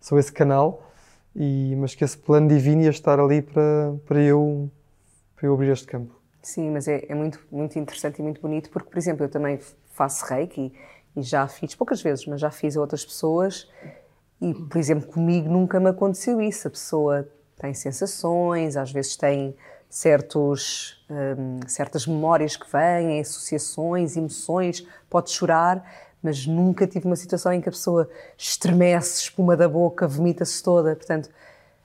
sou 0.00 0.18
esse 0.18 0.32
canal, 0.32 0.90
e, 1.36 1.74
mas 1.76 1.94
que 1.94 2.02
esse 2.02 2.18
plano 2.18 2.48
divino 2.48 2.82
ia 2.82 2.90
estar 2.90 3.20
ali 3.20 3.40
para, 3.40 3.94
para, 4.06 4.20
eu, 4.20 4.68
para 5.36 5.46
eu 5.46 5.54
abrir 5.54 5.70
este 5.70 5.86
campo. 5.86 6.12
Sim, 6.42 6.72
mas 6.72 6.88
é, 6.88 7.04
é 7.08 7.14
muito, 7.14 7.40
muito 7.50 7.78
interessante 7.78 8.18
e 8.18 8.22
muito 8.22 8.40
bonito, 8.40 8.70
porque, 8.70 8.90
por 8.90 8.98
exemplo, 8.98 9.24
eu 9.24 9.28
também 9.28 9.60
faço 9.92 10.24
reiki 10.26 10.74
e, 11.16 11.20
e 11.20 11.22
já 11.22 11.46
fiz 11.46 11.76
poucas 11.76 12.02
vezes, 12.02 12.26
mas 12.26 12.40
já 12.40 12.50
fiz 12.50 12.76
a 12.76 12.80
outras 12.80 13.04
pessoas 13.04 13.68
e, 14.44 14.54
por 14.54 14.78
exemplo, 14.78 15.08
comigo 15.08 15.48
nunca 15.48 15.80
me 15.80 15.88
aconteceu 15.88 16.40
isso. 16.40 16.68
A 16.68 16.70
pessoa 16.70 17.28
tem 17.58 17.72
sensações, 17.72 18.76
às 18.76 18.92
vezes 18.92 19.16
tem 19.16 19.56
certos, 19.88 21.04
hum, 21.08 21.60
certas 21.66 22.06
memórias 22.06 22.56
que 22.56 22.66
vêm, 22.70 23.20
associações, 23.20 24.16
emoções, 24.16 24.86
pode 25.08 25.30
chorar, 25.30 25.82
mas 26.22 26.46
nunca 26.46 26.86
tive 26.86 27.06
uma 27.06 27.16
situação 27.16 27.52
em 27.52 27.60
que 27.60 27.68
a 27.68 27.72
pessoa 27.72 28.08
estremece, 28.36 29.22
espuma 29.22 29.56
da 29.56 29.68
boca, 29.68 30.06
vomita-se 30.06 30.62
toda. 30.62 30.94
Portanto, 30.94 31.30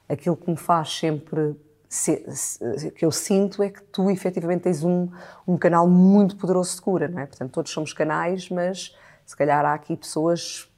aquilo 0.07 0.35
que 0.35 0.49
me 0.49 0.57
faz 0.57 0.97
sempre 0.97 1.55
se, 1.87 2.23
se, 2.29 2.91
que 2.91 3.05
eu 3.05 3.11
sinto 3.11 3.63
é 3.63 3.69
que 3.69 3.81
tu 3.83 4.09
efetivamente 4.11 4.61
tens 4.61 4.83
um, 4.83 5.09
um 5.47 5.57
canal 5.57 5.87
muito 5.87 6.35
poderoso 6.35 6.75
de 6.75 6.81
cura, 6.81 7.07
não 7.07 7.19
é? 7.19 7.25
Portanto, 7.25 7.51
todos 7.51 7.71
somos 7.71 7.93
canais, 7.93 8.49
mas 8.49 8.95
se 9.25 9.35
calhar 9.35 9.65
há 9.65 9.73
aqui 9.73 9.95
pessoas 9.95 10.68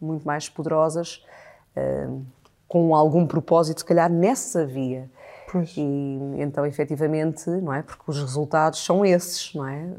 muito 0.00 0.26
mais 0.26 0.48
poderosas, 0.48 1.24
uh, 1.76 2.24
com 2.66 2.94
algum 2.94 3.26
propósito, 3.26 3.80
se 3.80 3.84
calhar, 3.84 4.10
nessa 4.10 4.66
via. 4.66 5.10
Pois. 5.50 5.74
E 5.76 6.18
então, 6.38 6.66
efetivamente, 6.66 7.48
não 7.48 7.72
é? 7.72 7.82
Porque 7.82 8.02
os 8.06 8.20
resultados 8.20 8.84
são 8.84 9.04
esses, 9.04 9.54
não 9.54 9.66
é? 9.66 9.90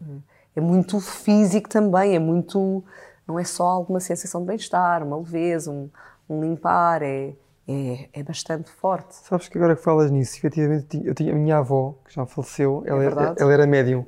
É 0.55 0.61
muito 0.61 0.99
físico 0.99 1.67
também, 1.67 2.15
é 2.15 2.19
muito. 2.19 2.83
Não 3.27 3.39
é 3.39 3.43
só 3.43 3.65
alguma 3.65 3.99
sensação 3.99 4.41
de 4.41 4.47
bem-estar, 4.47 5.03
uma 5.03 5.17
leveza, 5.17 5.71
um, 5.71 5.89
um 6.27 6.41
limpar, 6.41 7.01
é, 7.03 7.33
é, 7.67 8.09
é, 8.13 8.23
bastante 8.23 8.69
forte. 8.71 9.15
Sabes 9.15 9.47
que 9.47 9.57
agora 9.57 9.75
que 9.75 9.83
falas 9.83 10.09
nisso, 10.09 10.37
efetivamente, 10.37 10.99
eu 11.05 11.13
tinha 11.13 11.31
a 11.31 11.35
minha 11.35 11.57
avó, 11.57 11.95
que 12.05 12.13
já 12.13 12.25
faleceu, 12.25 12.83
ela, 12.85 13.03
é 13.03 13.07
ela 13.37 13.53
era 13.53 13.67
médium. 13.67 13.99
Ou 13.99 14.07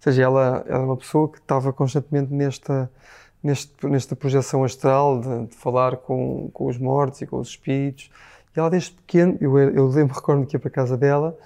seja, 0.00 0.22
ela, 0.22 0.64
ela 0.66 0.78
era 0.78 0.84
uma 0.84 0.96
pessoa 0.96 1.30
que 1.30 1.38
estava 1.38 1.72
constantemente 1.72 2.32
nesta 2.32 2.90
neste, 3.42 3.86
nesta 3.86 4.14
projeção 4.14 4.62
astral 4.62 5.20
de, 5.20 5.46
de, 5.46 5.56
falar 5.56 5.96
com, 5.96 6.48
com 6.52 6.66
os 6.66 6.78
mortos 6.78 7.20
e 7.22 7.26
com 7.26 7.38
os 7.38 7.48
espíritos. 7.48 8.10
E 8.54 8.60
ela, 8.60 8.70
desde 8.70 8.92
pequeno, 8.92 9.36
eu, 9.40 9.58
eu 9.58 9.86
lembro, 9.88 10.14
recordo 10.14 10.46
que 10.46 10.54
ia 10.54 10.60
para 10.60 10.68
a 10.68 10.72
casa 10.72 10.96
dela 10.96 11.36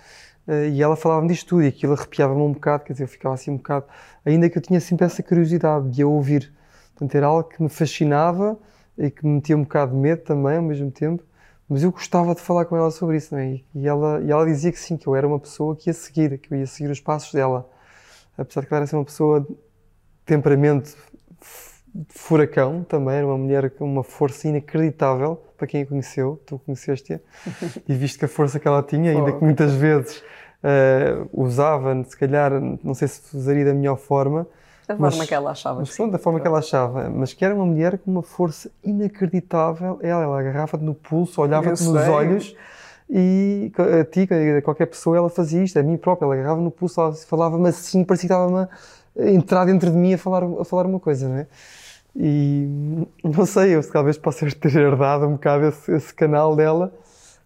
uh, 0.46 0.68
e 0.70 0.82
ela 0.82 0.96
falava-me 0.96 1.28
disto 1.28 1.48
tudo 1.48 1.62
e 1.62 1.68
aquilo 1.68 1.94
arrepiava-me 1.94 2.42
um 2.42 2.52
bocado, 2.52 2.84
quer 2.84 2.92
dizer, 2.92 3.04
eu 3.04 3.08
ficava 3.08 3.34
assim 3.34 3.50
um 3.50 3.56
bocado, 3.56 3.86
ainda 4.24 4.50
que 4.50 4.58
eu 4.58 4.62
tinha 4.62 4.80
sempre 4.80 5.06
essa 5.06 5.22
curiosidade 5.22 5.88
de 5.90 6.02
a 6.02 6.06
ouvir. 6.06 6.52
Portanto, 6.94 7.14
era 7.14 7.26
algo 7.26 7.48
que 7.48 7.62
me 7.62 7.68
fascinava 7.68 8.58
e 8.98 9.10
que 9.10 9.24
me 9.24 9.34
metia 9.34 9.56
um 9.56 9.62
bocado 9.62 9.92
de 9.92 9.98
medo 9.98 10.22
também 10.22 10.56
ao 10.56 10.62
mesmo 10.62 10.90
tempo, 10.90 11.22
mas 11.68 11.82
eu 11.82 11.90
gostava 11.90 12.34
de 12.34 12.40
falar 12.40 12.64
com 12.64 12.76
ela 12.76 12.90
sobre 12.90 13.16
isso, 13.16 13.34
não 13.34 13.40
é? 13.40 13.60
E 13.74 13.86
ela, 13.86 14.20
e 14.20 14.30
ela 14.30 14.46
dizia 14.46 14.70
que 14.72 14.78
sim, 14.78 14.96
que 14.96 15.06
eu 15.06 15.14
era 15.16 15.26
uma 15.26 15.38
pessoa 15.38 15.74
que 15.74 15.90
ia 15.90 15.94
seguir, 15.94 16.38
que 16.38 16.52
eu 16.52 16.58
ia 16.58 16.66
seguir 16.66 16.90
os 16.90 17.00
passos 17.00 17.32
dela. 17.32 17.68
Apesar 18.38 18.60
de 18.60 18.66
que 18.68 18.74
ela 18.74 18.84
era 18.84 18.96
uma 18.96 19.04
pessoa 19.04 19.40
de 19.40 19.56
temperamento 20.24 20.96
furacão 22.08 22.84
também, 22.84 23.16
era 23.16 23.26
uma 23.26 23.38
mulher 23.38 23.70
com 23.70 23.84
uma 23.84 24.02
força 24.02 24.48
inacreditável 24.48 25.42
para 25.56 25.66
quem 25.66 25.82
a 25.82 25.86
conheceu, 25.86 26.40
tu 26.46 26.60
conheceste-a, 26.64 27.18
e 27.88 27.94
viste 27.94 28.18
que 28.18 28.24
a 28.24 28.28
força 28.28 28.60
que 28.60 28.68
ela 28.68 28.82
tinha, 28.82 29.10
ainda 29.10 29.32
que 29.32 29.42
muitas 29.42 29.72
vezes 29.72 30.18
uh, 30.18 31.28
usava, 31.32 32.02
se 32.04 32.16
calhar, 32.16 32.52
não 32.82 32.94
sei 32.94 33.08
se 33.08 33.36
usaria 33.36 33.64
da 33.64 33.74
melhor 33.74 33.96
forma. 33.96 34.46
Da 34.86 34.94
mas, 34.96 35.14
forma 35.14 35.26
que 35.26 35.34
ela 35.34 35.50
achava. 35.50 35.80
Mas, 35.80 35.92
sim. 35.92 36.08
Da 36.08 36.18
forma 36.18 36.40
que 36.40 36.46
ela 36.46 36.58
achava, 36.58 37.08
mas 37.10 37.32
que 37.32 37.44
era 37.44 37.54
uma 37.54 37.66
mulher 37.66 37.98
com 37.98 38.10
uma 38.10 38.22
força 38.22 38.70
inacreditável. 38.84 39.98
Ela, 40.00 40.22
ela 40.22 40.40
agarrava-te 40.40 40.84
no 40.84 40.94
pulso, 40.94 41.40
olhava-te 41.40 41.82
nos 41.82 42.08
olhos 42.08 42.54
e 43.08 43.72
a 44.00 44.04
ti, 44.04 44.28
a 44.58 44.62
qualquer 44.62 44.86
pessoa, 44.86 45.16
ela 45.16 45.30
fazia 45.30 45.62
isto, 45.62 45.78
a 45.78 45.82
mim 45.82 45.96
própria, 45.96 46.26
ela 46.26 46.34
agarrava 46.34 46.60
no 46.60 46.70
pulso, 46.70 47.12
falava-me 47.26 47.68
assim, 47.68 48.04
parecia 48.04 48.28
que 48.28 48.34
estava-me 48.34 48.68
a 49.18 49.30
entrar 49.30 49.64
dentro 49.64 49.90
de 49.90 49.96
mim 49.96 50.14
a 50.14 50.18
falar, 50.18 50.42
a 50.42 50.64
falar 50.64 50.86
uma 50.86 51.00
coisa, 51.00 51.28
não 51.28 51.36
é? 51.36 51.46
E 52.18 52.66
não 53.22 53.44
sei, 53.44 53.74
eu 53.74 53.90
talvez 53.90 54.16
possa 54.16 54.46
ter 54.50 54.74
herdado 54.74 55.26
um 55.26 55.32
bocado 55.32 55.66
esse, 55.66 55.92
esse 55.92 56.14
canal 56.14 56.56
dela, 56.56 56.92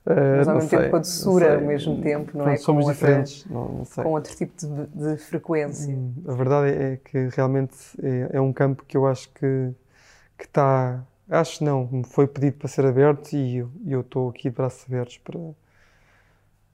Mas 0.05 0.49
ao 0.49 0.55
mesmo 0.55 0.71
tempo 0.71 0.91
com 0.91 0.97
a 0.97 0.99
doçura, 1.01 1.55
ao 1.57 1.61
mesmo 1.61 2.01
tempo, 2.01 2.39
não 2.39 2.49
é? 2.49 2.57
Somos 2.57 2.85
com 2.85 2.93
diferentes, 2.93 3.45
outra, 3.47 3.59
não, 3.59 3.79
não, 3.79 3.85
sei. 3.85 4.05
Com 4.05 4.11
outro 4.11 4.37
tipo 4.37 4.53
de, 4.57 4.87
de 4.87 5.17
frequência. 5.19 5.95
Hum, 5.95 6.15
a 6.27 6.33
verdade 6.33 6.71
é 6.71 6.97
que 7.05 7.29
realmente 7.35 7.77
é, 8.03 8.37
é 8.37 8.41
um 8.41 8.53
campo 8.53 8.85
que 8.87 8.97
eu 8.97 9.07
acho 9.07 9.29
que, 9.31 9.75
que 10.39 10.45
está. 10.45 11.05
Acho 11.29 11.63
não, 11.63 12.03
foi 12.05 12.27
pedido 12.27 12.57
para 12.57 12.67
ser 12.67 12.85
aberto 12.85 13.35
e 13.35 13.59
eu 13.87 14.01
estou 14.01 14.31
aqui 14.31 14.51
de 14.51 14.57
braços 14.57 14.85
abertos 14.89 15.19
para, 15.19 15.39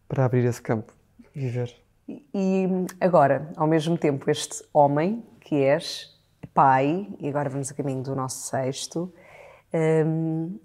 para 0.09 0.25
abrir 0.25 0.47
esse 0.47 0.63
campo, 0.63 0.95
viver. 1.35 1.75
E 2.09 2.67
agora, 3.01 3.51
ao 3.57 3.67
mesmo 3.67 3.99
tempo, 3.99 4.31
este 4.31 4.65
homem 4.73 5.23
que 5.41 5.57
és, 5.57 6.16
pai, 6.47 7.09
e 7.19 7.29
agora 7.29 7.49
vamos 7.49 7.71
a 7.71 7.75
caminho 7.75 8.03
do 8.03 8.15
nosso 8.15 8.49
sexto, 8.49 9.13
um, 9.73 10.59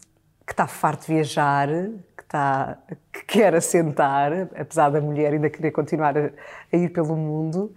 que 0.45 0.53
está 0.53 0.67
farto 0.67 1.07
de 1.07 1.13
viajar, 1.13 1.67
que, 1.67 2.23
está, 2.23 2.77
que 3.11 3.25
quer 3.39 3.55
assentar, 3.55 4.49
apesar 4.55 4.89
da 4.89 4.99
mulher 5.01 5.33
ainda 5.33 5.49
querer 5.49 5.71
continuar 5.71 6.17
a, 6.17 6.31
a 6.71 6.77
ir 6.77 6.89
pelo 6.89 7.15
mundo. 7.15 7.73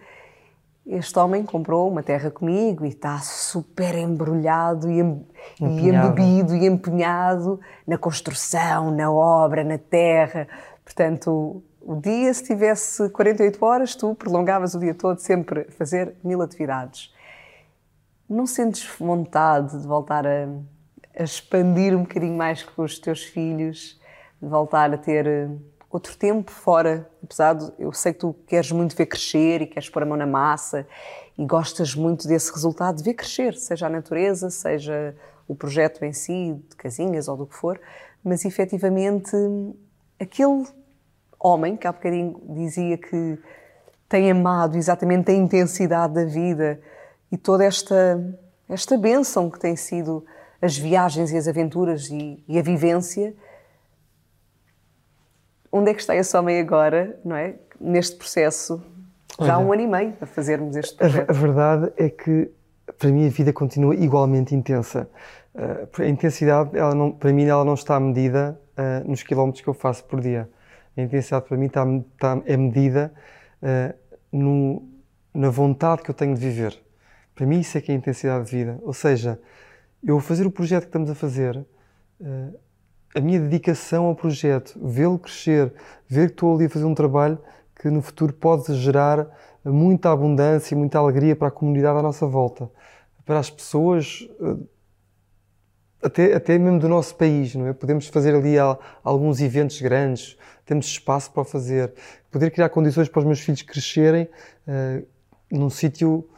Este 0.86 1.18
homem 1.18 1.44
comprou 1.44 1.90
uma 1.90 2.02
terra 2.02 2.30
comigo 2.30 2.84
e 2.84 2.88
está 2.88 3.18
super 3.20 3.94
embrulhado 3.94 4.90
e, 4.90 5.00
em, 5.00 5.26
e 5.60 5.88
embebido 5.88 6.54
e 6.54 6.66
empenhado 6.66 7.58
na 7.86 7.96
construção, 7.96 8.90
na 8.90 9.10
obra, 9.10 9.64
na 9.64 9.78
terra. 9.78 10.46
Portanto, 10.84 11.62
o 11.80 11.96
dia, 11.96 12.32
se 12.34 12.44
tivesse 12.44 13.08
48 13.10 13.64
horas, 13.64 13.94
tu 13.94 14.14
prolongavas 14.14 14.74
o 14.74 14.80
dia 14.80 14.94
todo 14.94 15.18
sempre 15.20 15.66
a 15.68 15.72
fazer 15.72 16.14
mil 16.22 16.42
atividades. 16.42 17.13
Não 18.28 18.46
sentes 18.46 18.88
vontade 18.98 19.78
de 19.78 19.86
voltar 19.86 20.26
a, 20.26 20.48
a 21.18 21.22
expandir 21.22 21.94
um 21.94 22.02
bocadinho 22.02 22.36
mais 22.36 22.62
com 22.62 22.82
os 22.82 22.98
teus 22.98 23.22
filhos, 23.22 24.00
de 24.40 24.48
voltar 24.48 24.92
a 24.94 24.96
ter 24.96 25.26
eh, 25.26 25.48
outro 25.90 26.16
tempo 26.16 26.50
fora? 26.50 27.10
Apesar 27.22 27.54
de 27.54 27.70
eu 27.78 27.92
sei 27.92 28.14
que 28.14 28.20
tu 28.20 28.34
queres 28.46 28.72
muito 28.72 28.96
ver 28.96 29.06
crescer 29.06 29.60
e 29.60 29.66
queres 29.66 29.90
pôr 29.90 30.04
a 30.04 30.06
mão 30.06 30.16
na 30.16 30.26
massa 30.26 30.86
e 31.36 31.44
gostas 31.44 31.94
muito 31.94 32.26
desse 32.26 32.50
resultado 32.50 32.96
de 32.96 33.02
ver 33.02 33.12
crescer, 33.12 33.54
seja 33.54 33.88
a 33.88 33.90
natureza, 33.90 34.48
seja 34.48 35.14
o 35.46 35.54
projeto 35.54 36.02
em 36.02 36.12
si, 36.14 36.58
de 36.70 36.76
casinhas 36.76 37.28
ou 37.28 37.36
do 37.36 37.46
que 37.46 37.54
for, 37.54 37.78
mas 38.24 38.46
efetivamente 38.46 39.36
aquele 40.18 40.66
homem, 41.38 41.76
que 41.76 41.86
há 41.86 41.92
bocadinho 41.92 42.40
dizia 42.48 42.96
que 42.96 43.38
tem 44.08 44.30
amado 44.30 44.78
exatamente 44.78 45.30
a 45.30 45.34
intensidade 45.34 46.14
da 46.14 46.24
vida 46.24 46.80
e 47.34 47.36
toda 47.36 47.64
esta, 47.64 48.24
esta 48.68 48.96
bênção 48.96 49.50
que 49.50 49.58
tem 49.58 49.74
sido 49.74 50.24
as 50.62 50.78
viagens 50.78 51.32
e 51.32 51.36
as 51.36 51.48
aventuras 51.48 52.08
e, 52.08 52.44
e 52.46 52.56
a 52.56 52.62
vivência. 52.62 53.34
Onde 55.70 55.90
é 55.90 55.94
que 55.94 56.00
está 56.00 56.14
esse 56.14 56.36
homem 56.36 56.60
agora, 56.60 57.18
não 57.24 57.34
é? 57.34 57.56
Neste 57.80 58.14
processo, 58.14 58.80
já 59.40 59.54
há 59.54 59.58
um 59.58 59.72
ano 59.72 59.82
e 59.82 59.86
meio 59.88 60.16
a 60.20 60.26
fazermos 60.26 60.76
este 60.76 60.94
projeto. 60.94 61.28
A, 61.28 61.32
a 61.32 61.36
verdade 61.36 61.92
é 61.96 62.08
que 62.08 62.52
para 62.96 63.10
mim 63.10 63.26
a 63.26 63.30
vida 63.30 63.52
continua 63.52 63.96
igualmente 63.96 64.54
intensa. 64.54 65.10
Uh, 65.52 66.02
a 66.02 66.06
intensidade, 66.06 66.78
ela 66.78 66.94
não, 66.94 67.10
para 67.10 67.32
mim, 67.32 67.46
ela 67.46 67.64
não 67.64 67.74
está 67.74 67.98
medida 67.98 68.56
uh, 68.78 69.10
nos 69.10 69.24
quilómetros 69.24 69.60
que 69.60 69.68
eu 69.68 69.74
faço 69.74 70.04
por 70.04 70.20
dia. 70.20 70.48
A 70.96 71.02
intensidade 71.02 71.46
para 71.48 71.56
mim 71.56 71.66
está, 71.66 71.84
está 71.84 72.40
é 72.46 72.56
medida 72.56 73.12
uh, 73.60 73.92
no, 74.30 74.88
na 75.34 75.50
vontade 75.50 76.02
que 76.02 76.10
eu 76.12 76.14
tenho 76.14 76.32
de 76.36 76.40
viver. 76.40 76.83
Para 77.34 77.46
mim 77.46 77.60
isso 77.60 77.76
é 77.76 77.80
que 77.80 77.90
é 77.90 77.94
a 77.94 77.98
intensidade 77.98 78.44
de 78.44 78.50
vida. 78.50 78.78
Ou 78.82 78.92
seja, 78.92 79.40
eu 80.02 80.20
fazer 80.20 80.46
o 80.46 80.50
projeto 80.50 80.82
que 80.82 80.88
estamos 80.88 81.10
a 81.10 81.14
fazer, 81.14 81.56
uh, 81.56 82.58
a 83.14 83.20
minha 83.20 83.40
dedicação 83.40 84.06
ao 84.06 84.14
projeto, 84.14 84.78
vê-lo 84.82 85.18
crescer, 85.18 85.72
ver 86.08 86.28
que 86.28 86.34
estou 86.34 86.54
ali 86.54 86.66
a 86.66 86.70
fazer 86.70 86.84
um 86.84 86.94
trabalho 86.94 87.38
que 87.80 87.88
no 87.90 88.02
futuro 88.02 88.32
pode 88.32 88.74
gerar 88.74 89.26
muita 89.64 90.10
abundância 90.10 90.74
e 90.74 90.78
muita 90.78 90.98
alegria 90.98 91.34
para 91.34 91.48
a 91.48 91.50
comunidade 91.50 91.98
à 91.98 92.02
nossa 92.02 92.26
volta, 92.26 92.70
para 93.24 93.38
as 93.38 93.50
pessoas 93.50 94.28
uh, 94.40 94.66
até, 96.02 96.34
até 96.34 96.58
mesmo 96.58 96.78
do 96.78 96.88
nosso 96.88 97.16
país, 97.16 97.54
não 97.54 97.66
é? 97.66 97.72
Podemos 97.72 98.06
fazer 98.08 98.34
ali 98.34 98.56
alguns 99.02 99.40
eventos 99.40 99.80
grandes, 99.80 100.36
temos 100.66 100.86
espaço 100.86 101.32
para 101.32 101.44
fazer, 101.44 101.94
poder 102.30 102.50
criar 102.50 102.68
condições 102.68 103.08
para 103.08 103.20
os 103.20 103.24
meus 103.24 103.40
filhos 103.40 103.62
crescerem 103.62 104.28
uh, 104.68 105.06
num 105.50 105.70
sítio 105.70 106.28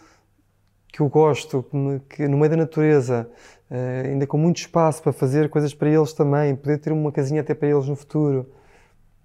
que 0.96 1.02
eu 1.02 1.10
gosto, 1.10 1.62
que, 1.62 1.76
me, 1.76 2.00
que, 2.00 2.26
no 2.26 2.38
meio 2.38 2.48
da 2.48 2.56
natureza, 2.56 3.28
uh, 3.70 4.06
ainda 4.06 4.26
com 4.26 4.38
muito 4.38 4.56
espaço 4.56 5.02
para 5.02 5.12
fazer 5.12 5.50
coisas 5.50 5.74
para 5.74 5.90
eles 5.90 6.14
também, 6.14 6.56
poder 6.56 6.78
ter 6.78 6.90
uma 6.90 7.12
casinha 7.12 7.42
até 7.42 7.52
para 7.52 7.68
eles 7.68 7.86
no 7.86 7.94
futuro. 7.94 8.50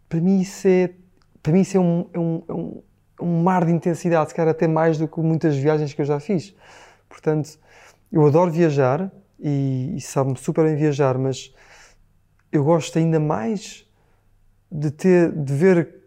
Para 0.09 0.19
mim 0.19 0.41
isso 0.41 0.67
é, 0.67 0.89
para 1.41 1.53
mim 1.53 1.61
isso 1.61 1.77
é 1.77 1.79
um, 1.79 2.09
é 2.11 2.19
um, 2.19 2.43
é 2.45 2.53
um, 2.53 2.83
um 3.21 3.41
mar 3.41 3.63
de 3.63 3.71
intensidade, 3.71 4.31
se 4.31 4.35
calhar 4.35 4.51
até 4.51 4.67
mais 4.67 4.97
do 4.97 5.07
que 5.07 5.17
muitas 5.21 5.55
viagens 5.55 5.93
que 5.93 6.01
eu 6.01 6.05
já 6.05 6.19
fiz. 6.19 6.53
Portanto, 7.07 7.57
eu 8.11 8.25
adoro 8.27 8.51
viajar, 8.51 9.09
e, 9.39 9.93
e 9.95 10.01
sabe-me 10.01 10.37
super 10.37 10.65
bem 10.65 10.75
viajar, 10.75 11.17
mas 11.17 11.55
eu 12.51 12.65
gosto 12.65 12.99
ainda 12.99 13.17
mais 13.17 13.89
de 14.69 14.91
ter, 14.91 15.31
de 15.31 15.53
ver 15.53 16.00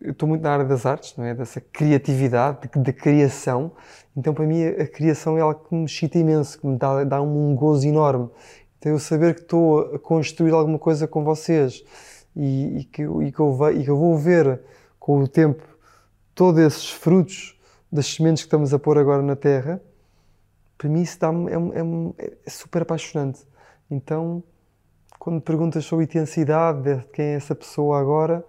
eu 0.00 0.10
estou 0.10 0.28
muito 0.28 0.42
na 0.42 0.52
área 0.52 0.64
das 0.64 0.84
artes, 0.84 1.16
não 1.16 1.24
é? 1.24 1.34
Dessa 1.34 1.60
criatividade, 1.60 2.68
da 2.76 2.92
criação. 2.92 3.72
Então, 4.16 4.34
para 4.34 4.46
mim, 4.46 4.64
a, 4.64 4.86
criação 4.86 5.38
é 5.38 5.40
algo 5.40 5.64
que 5.68 5.74
me 5.74 5.84
excita 5.84 6.18
imenso, 6.18 6.58
que 6.58 6.66
me 6.66 6.76
dá, 6.76 7.04
dá 7.04 7.22
um, 7.22 7.54
gozo 7.54 7.86
enorme. 7.86 8.28
Então, 8.78 8.92
eu 8.92 8.98
saber 8.98 9.34
que 9.34 9.42
estou 9.42 9.94
a 9.94 9.98
construir 9.98 10.52
alguma 10.52 10.78
coisa 10.78 11.06
com 11.06 11.22
vocês 11.22 11.84
e, 12.34 12.78
e, 12.78 12.84
que, 12.84 13.02
e, 13.02 13.32
que 13.32 13.40
eu, 13.40 13.70
e 13.72 13.84
que 13.84 13.90
eu 13.90 13.96
vou 13.96 14.18
ver 14.18 14.60
com 14.98 15.18
o 15.18 15.28
tempo 15.28 15.62
todos 16.34 16.60
esses 16.60 16.90
frutos 16.90 17.58
das 17.92 18.06
sementes 18.06 18.42
que 18.42 18.46
estamos 18.46 18.72
a 18.72 18.78
pôr 18.78 18.98
agora 18.98 19.22
na 19.22 19.36
terra, 19.36 19.80
para 20.78 20.88
mim 20.88 21.02
isso 21.02 21.18
é, 21.22 22.24
é, 22.24 22.26
é, 22.46 22.50
super 22.50 22.82
apaixonante. 22.82 23.40
Então, 23.90 24.42
quando 25.18 25.40
perguntas 25.40 25.84
sobre 25.84 26.04
a 26.04 26.06
intensidade 26.06 26.82
de 26.82 27.04
quem 27.08 27.26
é 27.26 27.34
essa 27.34 27.54
pessoa 27.54 28.00
agora, 28.00 28.44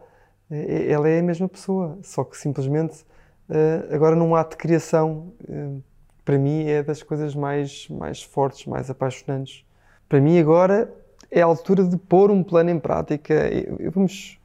ela 0.52 1.08
é 1.08 1.20
a 1.20 1.24
mesma 1.24 1.48
pessoa, 1.48 1.98
só 2.04 2.24
que 2.24 2.38
simplesmente 2.38 3.06
eh, 3.50 3.88
agora 3.94 4.16
num 4.16 4.36
ato 4.36 4.52
de 4.52 4.58
criação, 4.58 5.34
eh, 5.48 5.82
para 6.24 6.38
mim 6.38 6.66
é 6.68 6.82
das 6.82 7.04
coisas 7.04 7.36
mais, 7.36 7.88
mais 7.90 8.24
fortes, 8.24 8.66
mais 8.66 8.90
apaixonantes. 8.90 9.66
Para 10.08 10.22
mim 10.22 10.40
agora 10.40 10.94
é 11.30 11.42
a 11.42 11.46
altura 11.46 11.84
de 11.84 11.98
pôr 11.98 12.32
um 12.32 12.44
plano 12.44 12.70
em 12.70 12.80
prática. 12.80 13.50
Vamos, 13.94 14.40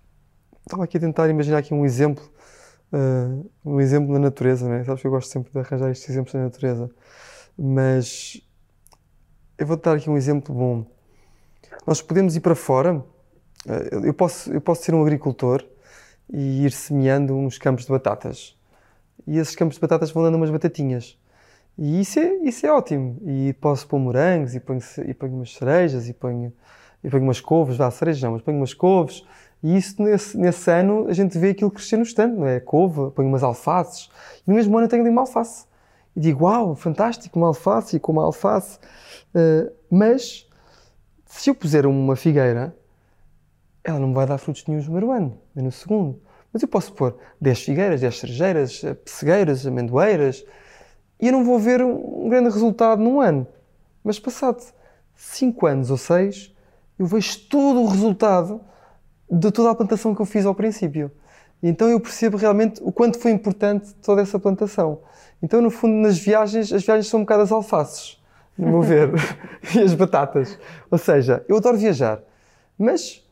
estava 0.63 0.85
aqui 0.85 0.97
a 0.97 1.01
tentar 1.01 1.29
imaginar 1.29 1.59
aqui 1.59 1.75
um 1.75 1.85
exemplo, 1.85 2.25
uh, 2.93 3.51
um 3.65 3.81
exemplo 3.81 4.13
da 4.13 4.19
natureza, 4.19 4.69
não 4.69 4.75
é? 4.75 4.85
Sabes 4.85 5.01
que 5.01 5.07
eu 5.07 5.11
gosto 5.11 5.31
sempre 5.31 5.53
de 5.53 5.59
arranjar 5.59 5.91
estes 5.91 6.09
exemplos 6.09 6.33
da 6.33 6.41
natureza. 6.41 6.91
Mas 7.59 8.41
eu 9.59 9.67
vou 9.67 9.77
dar 9.77 9.97
aqui 9.97 10.11
um 10.11 10.17
exemplo 10.17 10.55
bom. 10.55 10.85
Nós 11.87 12.03
podemos 12.03 12.37
ir 12.37 12.41
para 12.41 12.55
fora. 12.55 13.05
Eh, 13.69 14.09
eu 14.09 14.15
posso, 14.15 14.53
eu 14.53 14.61
posso 14.61 14.83
ser 14.83 14.95
um 14.95 15.03
agricultor 15.03 15.65
e 16.33 16.65
ir 16.65 16.73
semeando 16.73 17.35
uns 17.37 17.59
campos 17.59 17.85
de 17.85 17.91
batatas. 17.91 18.57
E 19.27 19.39
esses 19.39 19.57
campos 19.57 19.77
de 19.77 19.81
batatas 19.81 20.11
vão 20.11 20.23
dando 20.23 20.37
umas 20.37 20.51
batatinhas. 20.51 21.19
E 21.79 22.01
isso 22.01 22.19
é, 22.19 22.35
isso 22.43 22.67
é 22.67 22.73
ótimo. 22.73 23.19
E 23.25 23.53
posso 23.55 23.87
pôr 23.87 23.99
morangos, 23.99 24.55
e 24.55 24.61
ponho, 24.61 24.81
e 25.07 25.15
ponho 25.15 25.35
umas 25.35 25.55
cerejas, 25.55 26.09
e 26.09 26.13
ponho, 26.15 26.53
e 27.03 27.11
ponho 27.11 27.23
umas 27.23 27.41
couves. 27.41 27.77
Vá, 27.77 27.91
cerejas 27.91 28.23
não, 28.23 28.33
mas 28.33 28.43
ponho 28.43 28.57
umas 28.57 28.75
couves. 28.75 29.25
E 29.63 29.77
isso, 29.77 30.03
nesse, 30.03 30.39
nesse 30.39 30.71
ano, 30.71 31.07
a 31.09 31.13
gente 31.13 31.39
vê 31.39 31.51
aquilo 31.51 31.71
crescer 31.71 31.97
no 31.97 32.03
estande, 32.03 32.37
não 32.37 32.47
é? 32.47 32.61
Couve, 32.61 33.11
ponho 33.13 33.29
umas 33.29 33.43
alfaces. 33.43 34.11
E 34.47 34.51
no 34.51 34.55
mesmo 34.55 34.77
ano 34.77 34.87
eu 34.87 34.91
tenho 34.91 35.03
ali 35.03 35.11
uma 35.11 35.23
alface 35.23 35.67
e 36.17 36.21
digo, 36.21 36.45
uau, 36.47 36.75
fantástico, 36.75 37.39
uma 37.39 37.49
alface 37.49 37.97
e 37.97 38.01
com 38.01 38.13
uma 38.13 38.25
alface. 38.25 38.79
Uh, 39.35 39.71
mas, 39.91 40.49
se 41.27 41.51
eu 41.51 41.55
puser 41.55 41.85
uma 41.85 42.17
figueira, 42.17 42.75
ela 43.87 44.01
não 44.01 44.13
vai 44.13 44.27
dar 44.27 44.37
frutos 44.37 44.65
nenhum 44.67 44.81
no 44.81 44.85
primeiro 44.85 45.13
ano, 45.13 45.39
nem 45.55 45.65
no 45.65 45.71
segundo. 45.71 46.21
Mas 46.53 46.61
eu 46.61 46.69
posso 46.69 46.93
pôr 46.93 47.17
10 47.41 47.63
figueiras, 47.63 48.01
10 48.01 48.19
cerejeiras, 48.19 48.85
eh, 48.85 48.95
pessegueiras, 48.95 49.67
amendoeiras, 49.67 50.45
e 51.21 51.29
eu 51.29 51.33
não 51.33 51.45
vou 51.45 51.59
ver 51.59 51.83
um 51.83 52.29
grande 52.29 52.51
resultado 52.51 53.01
num 53.01 53.21
ano. 53.21 53.47
Mas 54.03 54.19
passado 54.19 54.63
5 55.15 55.67
anos 55.67 55.91
ou 55.91 55.97
6, 55.97 56.53
eu 56.99 57.07
vejo 57.07 57.39
todo 57.49 57.81
o 57.83 57.87
resultado 57.87 58.61
de 59.31 59.51
toda 59.53 59.71
a 59.71 59.75
plantação 59.75 60.15
que 60.15 60.21
eu 60.21 60.27
fiz 60.27 60.45
ao 60.45 60.55
princípio. 60.55 61.11
E 61.63 61.69
então 61.69 61.89
eu 61.89 62.01
percebo 62.01 62.37
realmente 62.37 62.81
o 62.83 62.91
quanto 62.91 63.19
foi 63.19 63.31
importante 63.31 63.95
toda 64.03 64.21
essa 64.21 64.39
plantação. 64.39 65.01
Então, 65.43 65.61
no 65.61 65.71
fundo, 65.71 65.95
nas 65.95 66.19
viagens, 66.19 66.73
as 66.73 66.85
viagens 66.85 67.07
são 67.07 67.21
um 67.21 67.23
bocado 67.23 67.43
as 67.43 67.53
alfaces, 67.53 68.21
no 68.59 68.69
meu 68.69 68.83
ver, 68.83 69.11
e 69.75 69.79
as 69.81 69.95
batatas. 69.95 70.59
Ou 70.91 70.99
seja, 70.99 71.45
eu 71.49 71.57
adoro 71.57 71.77
viajar, 71.77 72.21
mas. 72.77 73.25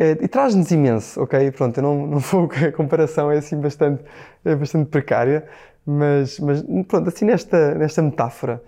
É, 0.00 0.12
e 0.12 0.28
traz-nos 0.28 0.70
imenso, 0.70 1.20
ok? 1.20 1.50
Pronto, 1.50 1.76
eu 1.78 1.82
não, 1.82 2.06
não 2.06 2.18
vou. 2.20 2.48
A 2.68 2.72
comparação 2.72 3.30
é 3.32 3.38
assim 3.38 3.60
bastante, 3.60 4.04
é 4.44 4.54
bastante 4.54 4.88
precária, 4.88 5.48
mas, 5.84 6.38
mas 6.38 6.62
pronto, 6.86 7.08
assim 7.08 7.24
nesta, 7.24 7.74
nesta 7.74 8.00
metáfora, 8.00 8.62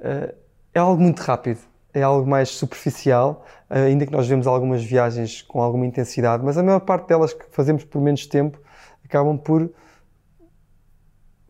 é, 0.00 0.34
é 0.74 0.78
algo 0.78 1.00
muito 1.02 1.20
rápido. 1.20 1.60
é 1.94 2.02
algo 2.02 2.28
mais 2.28 2.50
superficial, 2.50 3.46
ainda 3.70 4.04
que 4.06 4.12
nós 4.12 4.28
vemos 4.28 4.46
algumas 4.46 4.84
viagens 4.84 5.40
com 5.42 5.62
alguma 5.62 5.86
intensidade, 5.86 6.44
mas 6.44 6.58
a 6.58 6.62
maior 6.62 6.80
parte 6.80 7.08
delas 7.08 7.32
que 7.32 7.46
fazemos 7.50 7.84
por 7.84 8.02
menos 8.02 8.26
tempo 8.26 8.58
acabam 9.04 9.38
por. 9.38 9.70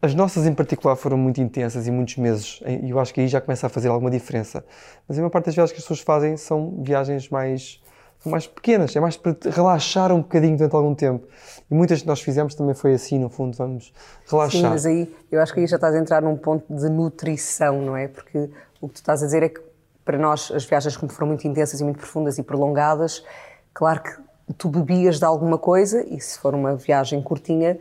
As 0.01 0.15
nossas, 0.15 0.47
em 0.47 0.55
particular, 0.55 0.95
foram 0.95 1.17
muito 1.19 1.41
intensas 1.41 1.87
e 1.89 1.91
muitos 1.91 2.17
meses, 2.17 2.61
e 2.65 2.91
eu 2.91 3.01
acho 3.01 3.13
que 3.13 3.21
aí 3.21 3.29
já 3.29 3.41
começa 3.41 3.67
a 3.67 3.71
fazer 3.71 3.89
alguma 3.89 4.11
diferença. 4.11 4.65
Mas 5.09 5.19
a 5.19 5.21
maior 5.21 5.31
parte 5.31 5.47
das 5.47 5.55
viagens 5.57 5.73
que 5.73 5.79
as 5.79 5.85
pessoas 5.85 6.01
fazem 6.01 6.37
são 6.37 6.81
viagens 6.85 7.29
mais, 7.29 7.83
são 8.21 8.33
mais 8.33 8.47
pequenas, 8.47 8.95
é 8.95 9.01
mais 9.01 9.17
para 9.17 9.37
relaxar 9.51 10.13
um 10.13 10.21
bocadinho 10.21 10.57
durante 10.57 10.75
algum 10.75 10.95
tempo. 10.95 11.27
E 11.71 11.75
muitas 11.75 12.03
que 12.03 12.07
nós 12.07 12.21
fizemos 12.21 12.55
também 12.55 12.75
foi 12.75 12.95
assim, 12.95 13.19
no 13.19 13.29
fundo, 13.29 13.57
vamos 13.57 13.93
relaxar. 14.29 14.61
Sim, 14.61 14.69
mas 14.69 14.87
aí 14.87 15.15
eu 15.31 15.41
acho 15.41 15.53
que 15.53 15.61
aí 15.61 15.67
já 15.67 15.77
estás 15.77 15.95
a 15.95 15.99
entrar 15.99 16.23
num 16.23 16.37
ponto 16.37 16.65
de 16.73 16.89
nutrição, 16.89 17.81
não 17.83 17.97
é? 17.97 18.09
Porque 18.09 18.51
o 18.81 18.89
que 18.89 18.95
tu 18.95 18.99
estás 18.99 19.23
a 19.23 19.27
dizer 19.27 19.43
é 19.43 19.49
que 19.49 19.61
para 20.05 20.19
nós 20.19 20.53
as 20.55 20.65
viagens 20.65 20.97
como 20.97 21.11
foram 21.11 21.29
muito 21.29 21.47
intensas 21.47 21.81
e 21.81 21.85
muito 21.85 21.99
profundas 21.99 22.39
e 22.39 22.43
prolongadas, 22.43 23.25
claro 23.75 24.03
que 24.03 24.55
tu 24.55 24.69
bebias 24.69 25.19
de 25.19 25.25
alguma 25.25 25.59
coisa 25.59 26.05
e 26.07 26.21
se 26.21 26.39
for 26.39 26.55
uma 26.55 26.77
viagem 26.77 27.21
curtinha 27.21 27.79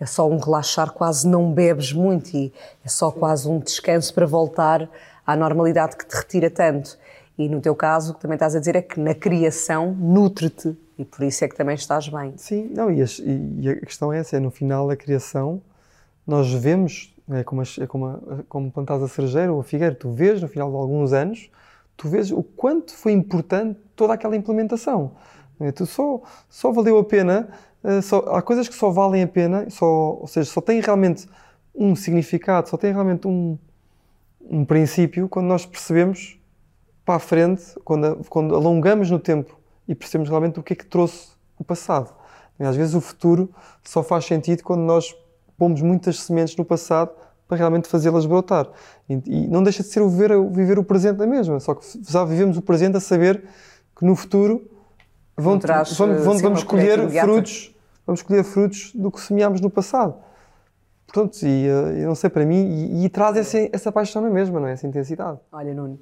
é 0.00 0.06
só 0.06 0.28
um 0.28 0.38
relaxar, 0.38 0.92
quase 0.92 1.26
não 1.26 1.52
bebes 1.52 1.92
muito 1.92 2.36
e 2.36 2.52
é 2.84 2.88
só 2.88 3.10
quase 3.10 3.48
um 3.48 3.58
descanso 3.58 4.14
para 4.14 4.26
voltar 4.26 4.88
à 5.26 5.36
normalidade 5.36 5.96
que 5.96 6.06
te 6.06 6.16
retira 6.16 6.50
tanto. 6.50 6.96
E 7.38 7.48
no 7.48 7.60
teu 7.60 7.74
caso, 7.74 8.10
o 8.10 8.14
que 8.14 8.20
também 8.20 8.34
estás 8.34 8.56
a 8.56 8.58
dizer 8.58 8.74
é 8.74 8.82
que 8.82 8.98
na 8.98 9.14
criação 9.14 9.94
nutre-te 9.94 10.76
e 10.98 11.04
por 11.04 11.22
isso 11.22 11.44
é 11.44 11.48
que 11.48 11.54
também 11.54 11.76
estás 11.76 12.08
bem. 12.08 12.34
Sim, 12.36 12.72
não, 12.74 12.90
e, 12.90 13.00
e 13.60 13.70
a 13.70 13.76
questão 13.76 14.12
é 14.12 14.18
essa, 14.18 14.36
é 14.36 14.40
no 14.40 14.50
final 14.50 14.88
da 14.88 14.96
criação 14.96 15.62
nós 16.26 16.52
vemos, 16.52 17.14
é 17.30 17.42
como, 17.42 17.62
é 17.62 17.86
como, 17.86 18.06
a, 18.06 18.18
como 18.48 18.70
plantas 18.70 19.02
a 19.02 19.08
cerejeira 19.08 19.50
ou 19.50 19.60
a 19.60 19.64
figueira, 19.64 19.94
tu 19.94 20.10
vês 20.10 20.42
no 20.42 20.48
final 20.48 20.68
de 20.68 20.76
alguns 20.76 21.12
anos, 21.14 21.48
tu 21.96 22.08
vês 22.08 22.30
o 22.30 22.42
quanto 22.42 22.94
foi 22.94 23.12
importante 23.12 23.78
toda 23.96 24.12
aquela 24.12 24.36
implementação. 24.36 25.12
É? 25.60 25.72
Tu 25.72 25.86
só, 25.86 26.20
só 26.50 26.70
valeu 26.70 26.98
a 26.98 27.04
pena, 27.04 27.48
eh, 27.82 28.02
só, 28.02 28.18
há 28.34 28.42
coisas 28.42 28.68
que 28.68 28.74
só 28.74 28.90
valem 28.90 29.22
a 29.22 29.28
pena, 29.28 29.70
só, 29.70 30.18
ou 30.20 30.26
seja, 30.26 30.50
só 30.50 30.60
têm 30.60 30.80
realmente 30.80 31.26
um 31.74 31.96
significado, 31.96 32.68
só 32.68 32.76
têm 32.76 32.92
realmente 32.92 33.26
um, 33.26 33.56
um 34.42 34.64
princípio 34.64 35.28
quando 35.28 35.46
nós 35.46 35.64
percebemos 35.64 36.37
para 37.08 37.16
a 37.16 37.18
frente, 37.18 37.62
quando, 37.84 38.22
quando 38.28 38.54
alongamos 38.54 39.10
no 39.10 39.18
tempo 39.18 39.58
e 39.88 39.94
percebemos 39.94 40.28
realmente 40.28 40.60
o 40.60 40.62
que 40.62 40.74
é 40.74 40.76
que 40.76 40.84
trouxe 40.84 41.28
o 41.58 41.64
passado. 41.64 42.12
Às 42.58 42.76
vezes 42.76 42.94
o 42.94 43.00
futuro 43.00 43.48
só 43.82 44.02
faz 44.02 44.26
sentido 44.26 44.62
quando 44.62 44.82
nós 44.82 45.16
pomos 45.56 45.80
muitas 45.80 46.20
sementes 46.20 46.54
no 46.54 46.66
passado 46.66 47.10
para 47.46 47.56
realmente 47.56 47.88
fazê-las 47.88 48.26
brotar. 48.26 48.68
E, 49.08 49.22
e, 49.24 49.48
não 49.48 49.62
deixa 49.62 49.82
de 49.82 49.88
ser 49.88 50.02
o 50.02 50.08
viver, 50.10 50.32
o 50.32 50.50
viver 50.50 50.78
o 50.78 50.84
presente 50.84 51.16
da 51.16 51.26
mesma, 51.26 51.58
só 51.60 51.74
que 51.74 51.86
já 52.06 52.26
vivemos 52.26 52.58
o 52.58 52.62
presente 52.62 52.98
a 52.98 53.00
saber 53.00 53.42
que 53.96 54.04
no 54.04 54.14
futuro 54.14 54.70
vão, 55.34 55.58
traz, 55.58 55.96
vamos, 55.96 56.22
vamos, 56.22 56.42
vamos 56.42 56.62
colher 56.62 57.08
frutos, 57.08 57.74
vamos 58.06 58.20
colher 58.20 58.44
frutos 58.44 58.92
do 58.94 59.10
que 59.10 59.18
semeámos 59.18 59.62
no 59.62 59.70
passado. 59.70 60.14
Portanto, 61.06 61.42
e, 61.42 61.66
eh, 61.66 62.02
eu 62.02 62.08
não 62.08 62.14
sei 62.14 62.28
para 62.28 62.44
mim, 62.44 63.00
e, 63.00 63.06
e 63.06 63.08
traz 63.08 63.34
essa, 63.34 63.58
essa 63.72 63.90
paixão 63.90 64.20
na 64.20 64.28
mesma, 64.28 64.60
não 64.60 64.68
é? 64.68 64.72
Essa 64.72 64.86
intensidade. 64.86 65.38
Olha, 65.50 65.72
Nuno, 65.72 65.98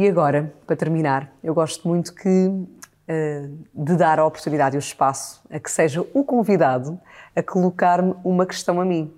e 0.00 0.08
agora, 0.08 0.52
para 0.66 0.76
terminar, 0.76 1.32
eu 1.42 1.54
gosto 1.54 1.86
muito 1.86 2.14
que 2.14 2.28
uh, 2.28 3.58
de 3.74 3.96
dar 3.96 4.18
a 4.18 4.24
oportunidade 4.24 4.76
e 4.76 4.78
o 4.78 4.80
espaço 4.80 5.42
a 5.50 5.58
que 5.58 5.70
seja 5.70 6.00
o 6.14 6.24
convidado 6.24 6.98
a 7.34 7.42
colocar-me 7.42 8.14
uma 8.24 8.46
questão 8.46 8.80
a 8.80 8.84
mim 8.84 9.12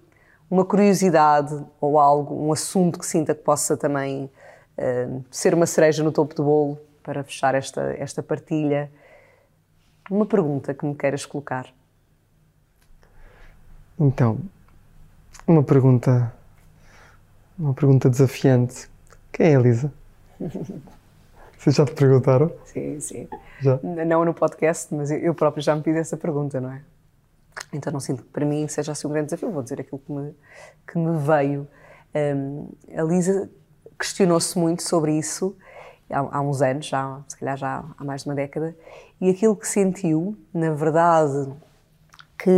uma 0.53 0.67
curiosidade 0.67 1.65
ou 1.81 1.99
algo, 1.99 2.47
um 2.47 2.53
assunto 2.53 2.99
que 2.99 3.07
sinta 3.07 3.35
que 3.35 3.43
possa 3.43 3.75
também 3.75 4.31
uh, 4.77 5.25
ser 5.31 5.55
uma 5.55 5.65
cereja 5.65 6.05
no 6.05 6.13
topo 6.13 6.35
do 6.35 6.45
bolo 6.45 6.79
para 7.03 7.25
fechar 7.25 7.55
esta, 7.55 7.81
esta 7.99 8.23
partilha. 8.23 8.93
Uma 10.11 10.27
pergunta 10.27 10.75
que 10.75 10.85
me 10.85 10.95
queiras 10.95 11.25
colocar. 11.25 11.73
Então, 13.99 14.41
uma 15.47 15.63
pergunta, 15.63 16.31
uma 17.59 17.73
pergunta 17.73 18.11
desafiante. 18.11 18.91
Quem 19.33 19.47
é 19.47 19.57
a 19.57 19.59
Elisa? 19.59 19.91
Vocês 21.59 21.77
já 21.77 21.85
te 21.85 21.93
perguntaram? 21.93 22.53
Sim, 22.65 22.99
sim. 23.01 23.29
Já? 23.61 23.79
Não 23.83 24.25
no 24.25 24.35
podcast, 24.35 24.93
mas 24.93 25.11
eu 25.11 25.35
próprio 25.35 25.63
já 25.63 25.77
me 25.77 25.83
pedi 25.83 25.99
essa 25.99 26.17
pergunta, 26.17 26.61
não 26.61 26.73
é? 26.73 26.83
Então 27.73 27.93
não 27.93 28.01
sinto 28.01 28.23
que 28.23 28.29
para 28.31 28.45
mim 28.45 28.67
seja 28.67 28.93
assim 28.93 29.07
um 29.07 29.11
grande 29.11 29.27
desafio, 29.27 29.51
vou 29.51 29.63
dizer 29.63 29.81
aquilo 29.81 29.99
que 29.99 30.13
me, 30.13 30.35
que 30.87 30.99
me 30.99 31.19
veio. 31.19 31.69
Um, 32.15 32.69
a 32.97 33.03
Lisa 33.03 33.49
questionou-se 33.99 34.59
muito 34.59 34.83
sobre 34.83 35.17
isso 35.17 35.57
há, 36.11 36.39
há, 36.39 36.41
uns 36.41 36.61
anos, 36.63 36.87
já, 36.87 37.21
se 37.27 37.37
calhar 37.37 37.57
já 37.57 37.85
há 37.97 38.05
mais 38.05 38.23
de 38.23 38.29
uma 38.29 38.35
década, 38.35 38.77
e 39.21 39.31
aquilo 39.31 39.57
que 39.57 39.67
sentiu, 39.67 40.37
na 40.53 40.73
verdade, 40.73 41.53
que, 42.39 42.51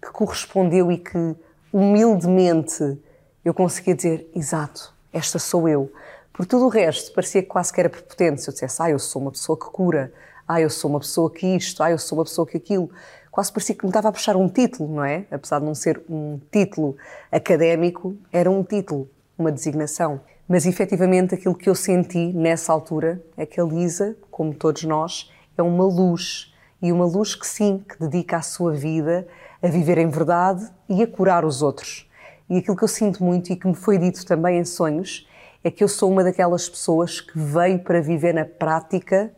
que 0.00 0.10
correspondeu 0.10 0.90
e 0.90 0.98
que 0.98 1.36
humildemente 1.72 2.98
eu 3.44 3.54
conseguia 3.54 3.94
dizer: 3.94 4.30
exato, 4.34 4.92
esta 5.12 5.38
sou 5.38 5.68
eu. 5.68 5.92
Por 6.32 6.46
tudo 6.46 6.64
o 6.64 6.68
resto, 6.68 7.12
parecia 7.12 7.42
quase 7.42 7.72
que 7.72 7.78
era 7.78 7.90
prepotente 7.90 8.40
se 8.40 8.48
eu 8.48 8.52
dissesse: 8.52 8.82
ah, 8.82 8.90
eu 8.90 8.98
sou 8.98 9.20
uma 9.20 9.30
pessoa 9.30 9.58
que 9.58 9.66
cura, 9.66 10.12
ah, 10.48 10.60
eu 10.60 10.70
sou 10.70 10.90
uma 10.90 11.00
pessoa 11.00 11.30
que 11.30 11.46
isto, 11.46 11.82
ah, 11.82 11.90
eu 11.90 11.98
sou 11.98 12.18
uma 12.18 12.24
pessoa 12.24 12.46
que 12.46 12.56
aquilo 12.56 12.90
quase 13.30 13.52
parecia 13.52 13.74
que 13.74 13.84
me 13.84 13.90
estava 13.90 14.08
a 14.08 14.12
puxar 14.12 14.36
um 14.36 14.48
título, 14.48 14.94
não 14.94 15.04
é? 15.04 15.26
Apesar 15.30 15.58
de 15.58 15.66
não 15.66 15.74
ser 15.74 16.02
um 16.08 16.40
título 16.50 16.96
académico, 17.30 18.16
era 18.32 18.50
um 18.50 18.62
título, 18.62 19.08
uma 19.38 19.52
designação. 19.52 20.20
Mas 20.48 20.66
efetivamente 20.66 21.34
aquilo 21.34 21.54
que 21.54 21.68
eu 21.68 21.74
senti 21.74 22.32
nessa 22.32 22.72
altura 22.72 23.22
é 23.36 23.46
que 23.46 23.60
a 23.60 23.64
Lisa, 23.64 24.16
como 24.30 24.54
todos 24.54 24.84
nós, 24.84 25.30
é 25.56 25.62
uma 25.62 25.84
luz. 25.84 26.52
E 26.80 26.90
uma 26.90 27.06
luz 27.06 27.34
que 27.34 27.46
sim, 27.46 27.84
que 27.88 27.98
dedica 27.98 28.38
a 28.38 28.42
sua 28.42 28.72
vida 28.72 29.26
a 29.62 29.68
viver 29.68 29.98
em 29.98 30.08
verdade 30.08 30.68
e 30.88 31.02
a 31.02 31.06
curar 31.06 31.44
os 31.44 31.62
outros. 31.62 32.10
E 32.50 32.58
aquilo 32.58 32.76
que 32.76 32.84
eu 32.84 32.88
sinto 32.88 33.22
muito 33.22 33.52
e 33.52 33.56
que 33.56 33.66
me 33.66 33.74
foi 33.74 33.96
dito 33.96 34.26
também 34.26 34.58
em 34.58 34.64
sonhos 34.64 35.26
é 35.64 35.70
que 35.70 35.82
eu 35.82 35.88
sou 35.88 36.10
uma 36.10 36.24
daquelas 36.24 36.68
pessoas 36.68 37.20
que 37.20 37.38
veio 37.38 37.78
para 37.78 38.00
viver 38.00 38.34
na 38.34 38.44
prática 38.44 39.32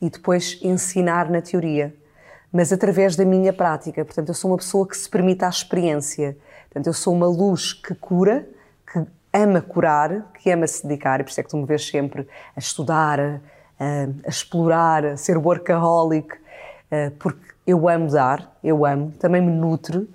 e 0.00 0.08
depois 0.08 0.58
ensinar 0.62 1.30
na 1.30 1.40
teoria 1.40 1.94
mas 2.56 2.72
através 2.72 3.14
da 3.16 3.24
minha 3.24 3.52
prática. 3.52 4.02
Portanto, 4.02 4.28
eu 4.28 4.34
sou 4.34 4.50
uma 4.50 4.56
pessoa 4.56 4.88
que 4.88 4.96
se 4.96 5.08
permite 5.10 5.44
a 5.44 5.48
experiência. 5.48 6.36
Portanto, 6.64 6.86
eu 6.86 6.94
sou 6.94 7.12
uma 7.12 7.26
luz 7.26 7.74
que 7.74 7.94
cura, 7.94 8.48
que 8.90 9.04
ama 9.30 9.60
curar, 9.60 10.32
que 10.40 10.50
ama 10.50 10.66
se 10.66 10.86
dedicar, 10.86 11.20
e 11.20 11.24
por 11.24 11.28
isso 11.28 11.40
é 11.40 11.42
que 11.42 11.50
tu 11.50 11.56
me 11.58 11.66
vês 11.66 11.86
sempre 11.86 12.26
a 12.54 12.58
estudar, 12.58 13.20
a, 13.20 13.40
a 14.24 14.28
explorar, 14.28 15.04
a 15.04 15.16
ser 15.18 15.36
workaholic, 15.36 16.34
porque 17.18 17.44
eu 17.66 17.86
amo 17.88 18.08
dar, 18.08 18.56
eu 18.64 18.86
amo, 18.86 19.12
também 19.18 19.42
me 19.42 19.52
nutre, 19.52 20.08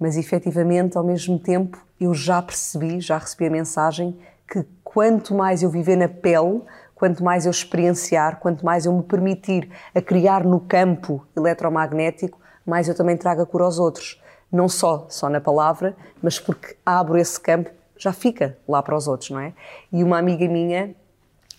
mas 0.00 0.16
efetivamente, 0.16 0.98
ao 0.98 1.04
mesmo 1.04 1.38
tempo, 1.38 1.78
eu 2.00 2.12
já 2.12 2.42
percebi, 2.42 3.00
já 3.00 3.18
recebi 3.18 3.46
a 3.46 3.50
mensagem 3.50 4.18
que 4.48 4.64
quanto 4.94 5.34
mais 5.34 5.60
eu 5.60 5.68
viver 5.68 5.96
na 5.96 6.08
pele, 6.08 6.62
quanto 6.94 7.24
mais 7.24 7.44
eu 7.44 7.50
experienciar, 7.50 8.38
quanto 8.38 8.64
mais 8.64 8.86
eu 8.86 8.92
me 8.92 9.02
permitir 9.02 9.68
a 9.92 10.00
criar 10.00 10.44
no 10.44 10.60
campo 10.60 11.26
eletromagnético, 11.36 12.38
mais 12.64 12.88
eu 12.88 12.94
também 12.94 13.16
trago 13.16 13.42
a 13.42 13.46
cura 13.46 13.64
aos 13.64 13.80
outros. 13.80 14.22
Não 14.52 14.68
só, 14.68 15.06
só 15.10 15.28
na 15.28 15.40
palavra, 15.40 15.96
mas 16.22 16.38
porque 16.38 16.76
abro 16.86 17.18
esse 17.18 17.40
campo, 17.40 17.70
já 17.98 18.12
fica 18.12 18.56
lá 18.68 18.80
para 18.80 18.96
os 18.96 19.08
outros, 19.08 19.30
não 19.30 19.40
é? 19.40 19.52
E 19.92 20.04
uma 20.04 20.16
amiga 20.16 20.46
minha, 20.46 20.94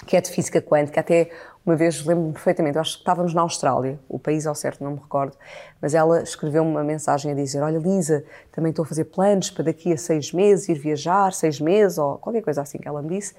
que 0.08 0.16
é 0.16 0.22
de 0.22 0.32
física 0.32 0.62
quântica, 0.62 1.02
até 1.02 1.30
uma 1.66 1.76
vez 1.76 2.06
lembro-me 2.06 2.32
perfeitamente, 2.32 2.78
acho 2.78 2.94
que 2.94 3.00
estávamos 3.00 3.34
na 3.34 3.42
Austrália, 3.42 4.00
o 4.08 4.20
país 4.20 4.46
ao 4.46 4.54
certo 4.54 4.84
não 4.84 4.92
me 4.92 5.00
recordo, 5.00 5.36
mas 5.82 5.96
ela 5.96 6.22
escreveu-me 6.22 6.70
uma 6.70 6.84
mensagem 6.84 7.32
a 7.32 7.36
dizer: 7.36 7.62
Olha, 7.62 7.80
Lisa, 7.80 8.24
também 8.52 8.70
estou 8.70 8.84
a 8.84 8.86
fazer 8.86 9.06
planos 9.06 9.50
para 9.50 9.66
daqui 9.66 9.92
a 9.92 9.98
seis 9.98 10.32
meses 10.32 10.70
ir 10.70 10.78
viajar, 10.78 11.34
seis 11.34 11.60
meses, 11.60 11.98
ou 11.98 12.18
qualquer 12.20 12.44
coisa 12.44 12.62
assim 12.62 12.78
que 12.78 12.88
ela 12.88 13.02
me 13.02 13.18
disse. 13.18 13.34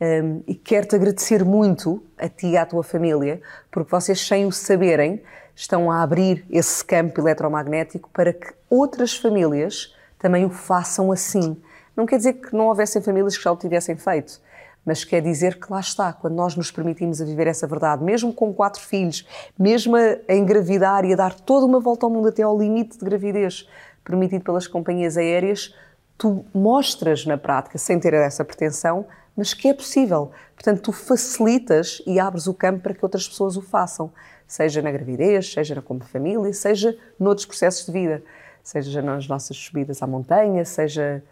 Um, 0.00 0.42
e 0.46 0.54
quero-te 0.54 0.94
agradecer 0.94 1.44
muito 1.44 2.02
a 2.16 2.28
ti 2.28 2.48
e 2.48 2.56
à 2.56 2.66
tua 2.66 2.82
família, 2.82 3.40
porque 3.70 3.90
vocês, 3.90 4.20
sem 4.20 4.46
o 4.46 4.52
saberem, 4.52 5.22
estão 5.54 5.90
a 5.90 6.02
abrir 6.02 6.44
esse 6.50 6.84
campo 6.84 7.20
eletromagnético 7.20 8.08
para 8.12 8.32
que 8.32 8.54
outras 8.70 9.16
famílias 9.16 9.94
também 10.18 10.44
o 10.44 10.50
façam 10.50 11.10
assim. 11.10 11.60
Não 11.96 12.06
quer 12.06 12.16
dizer 12.16 12.34
que 12.34 12.54
não 12.54 12.66
houvessem 12.66 13.02
famílias 13.02 13.36
que 13.36 13.42
já 13.42 13.50
o 13.50 13.56
tivessem 13.56 13.96
feito, 13.96 14.40
mas 14.88 15.04
quer 15.04 15.20
dizer 15.20 15.60
que 15.60 15.70
lá 15.70 15.80
está, 15.80 16.14
quando 16.14 16.32
nós 16.32 16.56
nos 16.56 16.70
permitimos 16.70 17.20
a 17.20 17.24
viver 17.26 17.46
essa 17.46 17.66
verdade, 17.66 18.02
mesmo 18.02 18.32
com 18.32 18.54
quatro 18.54 18.80
filhos, 18.80 19.28
mesmo 19.58 19.94
a 19.94 20.32
engravidar 20.34 21.04
e 21.04 21.12
a 21.12 21.16
dar 21.16 21.34
toda 21.34 21.66
uma 21.66 21.78
volta 21.78 22.06
ao 22.06 22.10
mundo 22.10 22.28
até 22.28 22.42
ao 22.42 22.58
limite 22.58 22.96
de 22.96 23.04
gravidez 23.04 23.68
permitido 24.02 24.42
pelas 24.44 24.66
companhias 24.66 25.18
aéreas, 25.18 25.74
tu 26.16 26.42
mostras 26.54 27.26
na 27.26 27.36
prática, 27.36 27.76
sem 27.76 28.00
ter 28.00 28.14
essa 28.14 28.42
pretensão, 28.42 29.04
mas 29.36 29.52
que 29.52 29.68
é 29.68 29.74
possível. 29.74 30.30
Portanto, 30.54 30.80
tu 30.80 30.92
facilitas 30.92 32.00
e 32.06 32.18
abres 32.18 32.46
o 32.46 32.54
campo 32.54 32.80
para 32.80 32.94
que 32.94 33.04
outras 33.04 33.28
pessoas 33.28 33.58
o 33.58 33.60
façam, 33.60 34.10
seja 34.46 34.80
na 34.80 34.90
gravidez, 34.90 35.52
seja 35.52 35.82
como 35.82 36.00
família, 36.00 36.50
seja 36.54 36.96
noutros 37.20 37.44
processos 37.44 37.84
de 37.84 37.92
vida, 37.92 38.22
seja 38.62 39.02
nas 39.02 39.28
nossas 39.28 39.54
subidas 39.58 40.02
à 40.02 40.06
montanha, 40.06 40.64
seja 40.64 41.22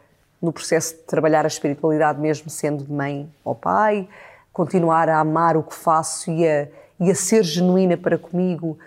no 0.47 0.53
processo 0.53 0.95
de 0.95 1.01
trabalhar 1.03 1.45
a 1.45 1.49
espiritualidade 1.49 2.21
mesmo 2.21 2.49
sendo 2.49 2.91
mãe 2.91 3.29
ou 3.45 3.55
pai, 3.55 4.09
continuar 4.53 5.09
a 5.09 5.19
amar 5.19 5.57
o 5.57 5.63
que 5.63 5.75
faço 5.75 6.31
e 6.31 6.47
a, 6.49 6.69
e 7.01 7.11
a 7.11 7.15
ser 7.15 7.43
genuína 7.43 7.97
para 7.97 8.17
comigo, 8.17 8.79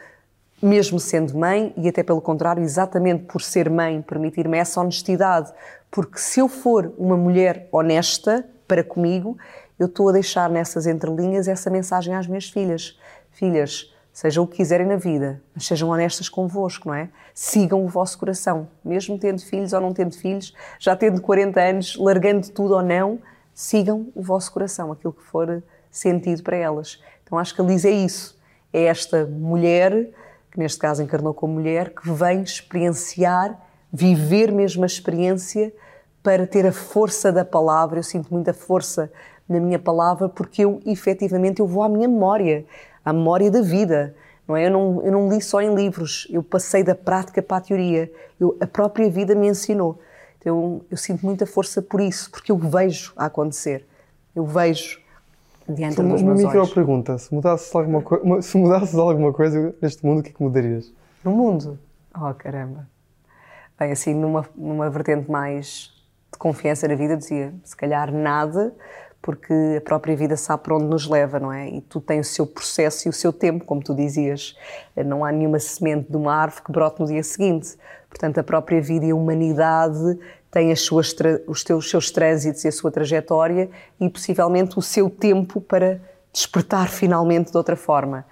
mesmo 0.61 0.99
sendo 0.99 1.37
mãe, 1.37 1.73
e 1.77 1.87
até 1.87 2.01
pelo 2.01 2.21
contrário, 2.21 2.63
exatamente 2.63 3.25
por 3.25 3.41
ser 3.41 3.69
mãe, 3.69 4.01
permitir-me 4.01 4.57
essa 4.57 4.79
honestidade. 4.79 5.51
Porque 5.91 6.17
se 6.17 6.39
eu 6.39 6.47
for 6.47 6.93
uma 6.97 7.17
mulher 7.17 7.67
honesta 7.71 8.45
para 8.67 8.83
comigo, 8.83 9.37
eu 9.77 9.87
estou 9.87 10.09
a 10.09 10.13
deixar 10.13 10.49
nessas 10.49 10.87
entrelinhas 10.87 11.47
essa 11.47 11.69
mensagem 11.69 12.15
às 12.15 12.25
minhas 12.25 12.49
filhas. 12.49 12.97
Filhas, 13.31 13.93
sejam 14.11 14.43
o 14.43 14.47
que 14.47 14.57
quiserem 14.57 14.85
na 14.85 14.95
vida, 14.95 15.41
mas 15.53 15.65
sejam 15.65 15.89
honestas 15.89 16.27
convosco, 16.27 16.89
não 16.89 16.95
é? 16.95 17.09
Sigam 17.33 17.83
o 17.83 17.87
vosso 17.87 18.17
coração, 18.17 18.67
mesmo 18.83 19.17
tendo 19.17 19.41
filhos 19.41 19.73
ou 19.73 19.81
não 19.81 19.93
tendo 19.93 20.15
filhos, 20.15 20.53
já 20.79 20.95
tendo 20.95 21.21
40 21.21 21.59
anos, 21.59 21.95
largando 21.97 22.49
tudo 22.49 22.75
ou 22.75 22.81
não, 22.81 23.19
sigam 23.53 24.07
o 24.15 24.21
vosso 24.21 24.51
coração, 24.51 24.91
aquilo 24.91 25.13
que 25.13 25.23
for 25.23 25.63
sentido 25.91 26.43
para 26.43 26.57
elas. 26.57 27.01
Então 27.23 27.37
acho 27.37 27.53
que 27.53 27.61
a 27.61 27.63
Liz 27.63 27.85
é 27.85 27.91
isso, 27.91 28.37
é 28.73 28.83
esta 28.83 29.25
mulher, 29.25 30.09
que 30.51 30.59
neste 30.59 30.79
caso 30.79 31.03
encarnou 31.03 31.33
como 31.33 31.53
mulher, 31.53 31.93
que 31.93 32.09
vem 32.11 32.41
experienciar, 32.41 33.59
viver 33.91 34.51
mesmo 34.51 34.83
a 34.83 34.87
experiência 34.87 35.73
para 36.21 36.45
ter 36.45 36.65
a 36.65 36.71
força 36.71 37.31
da 37.31 37.45
palavra. 37.45 37.99
Eu 37.99 38.03
sinto 38.03 38.33
muita 38.33 38.53
força 38.53 39.11
na 39.47 39.59
minha 39.59 39.79
palavra 39.79 40.29
porque 40.29 40.63
eu 40.63 40.79
efetivamente 40.85 41.59
eu 41.59 41.67
vou 41.67 41.83
à 41.83 41.89
minha 41.89 42.07
memória 42.07 42.65
à 43.03 43.13
memória 43.13 43.49
da 43.49 43.61
vida. 43.61 44.15
Não 44.47 44.55
é? 44.55 44.65
eu, 44.65 44.71
não, 44.71 45.01
eu 45.03 45.11
não 45.11 45.29
li 45.29 45.41
só 45.41 45.61
em 45.61 45.75
livros, 45.75 46.27
eu 46.31 46.41
passei 46.41 46.83
da 46.83 46.95
prática 46.95 47.41
para 47.41 47.57
a 47.57 47.61
teoria. 47.61 48.11
Eu, 48.39 48.57
a 48.59 48.67
própria 48.67 49.09
vida 49.09 49.35
me 49.35 49.47
ensinou. 49.47 49.99
Então 50.39 50.81
eu 50.89 50.97
sinto 50.97 51.25
muita 51.25 51.45
força 51.45 51.81
por 51.81 52.01
isso, 52.01 52.31
porque 52.31 52.51
eu 52.51 52.57
vejo 52.57 53.13
a 53.15 53.25
acontecer. 53.25 53.85
Eu 54.35 54.45
vejo 54.45 54.99
diante 55.67 55.97
dos 55.97 56.05
meus 56.05 56.21
olhos. 56.21 56.43
Uma 56.43 56.53
micro 56.53 56.73
pergunta: 56.73 57.17
se 57.17 57.33
mudasses, 57.33 57.73
alguma 57.75 58.03
se 58.41 58.57
mudasses 58.57 58.95
alguma 58.95 59.33
coisa 59.33 59.75
neste 59.81 60.05
mundo, 60.05 60.19
o 60.19 60.23
que 60.23 60.29
é 60.29 60.33
que 60.33 60.41
mudarias? 60.41 60.91
No 61.23 61.31
mundo? 61.31 61.77
Oh, 62.15 62.33
caramba. 62.33 62.87
Bem, 63.77 63.91
assim, 63.91 64.13
numa, 64.13 64.45
numa 64.55 64.89
vertente 64.89 65.29
mais 65.29 65.91
de 66.31 66.37
confiança 66.37 66.87
na 66.87 66.95
vida, 66.95 67.15
dizia 67.15 67.53
se 67.63 67.75
calhar 67.75 68.11
nada, 68.11 68.73
porque 69.21 69.53
a 69.77 69.81
própria 69.81 70.15
vida 70.15 70.37
sabe 70.37 70.63
para 70.63 70.75
onde 70.75 70.85
nos 70.85 71.07
leva, 71.07 71.39
não 71.39 71.51
é? 71.51 71.69
E 71.69 71.81
tudo 71.81 72.05
tem 72.05 72.19
o 72.19 72.23
seu 72.23 72.47
processo 72.47 73.07
e 73.07 73.09
o 73.09 73.13
seu 73.13 73.33
tempo, 73.33 73.65
como 73.65 73.83
tu 73.83 73.93
dizias. 73.93 74.55
Não 75.05 75.25
há 75.25 75.31
nenhuma 75.31 75.59
semente 75.59 76.09
de 76.09 76.15
uma 76.15 76.33
árvore 76.33 76.63
que 76.63 76.71
brote 76.71 77.01
no 77.01 77.07
dia 77.07 77.21
seguinte. 77.21 77.77
Portanto, 78.09 78.37
a 78.39 78.43
própria 78.43 78.81
vida 78.81 79.05
e 79.05 79.11
a 79.11 79.15
humanidade 79.15 80.17
têm 80.49 80.71
as 80.71 80.81
suas, 80.81 81.13
os 81.47 81.63
teus, 81.63 81.89
seus 81.89 82.09
trânsitos 82.09 82.63
e 82.63 82.69
a 82.69 82.71
sua 82.71 82.91
trajetória 82.91 83.69
e 83.99 84.09
possivelmente 84.09 84.79
o 84.79 84.81
seu 84.81 85.09
tempo 85.09 85.59
para 85.59 86.01
despertar 86.31 86.87
finalmente 86.87 87.51
de 87.51 87.57
outra 87.57 87.75
forma. 87.75 88.25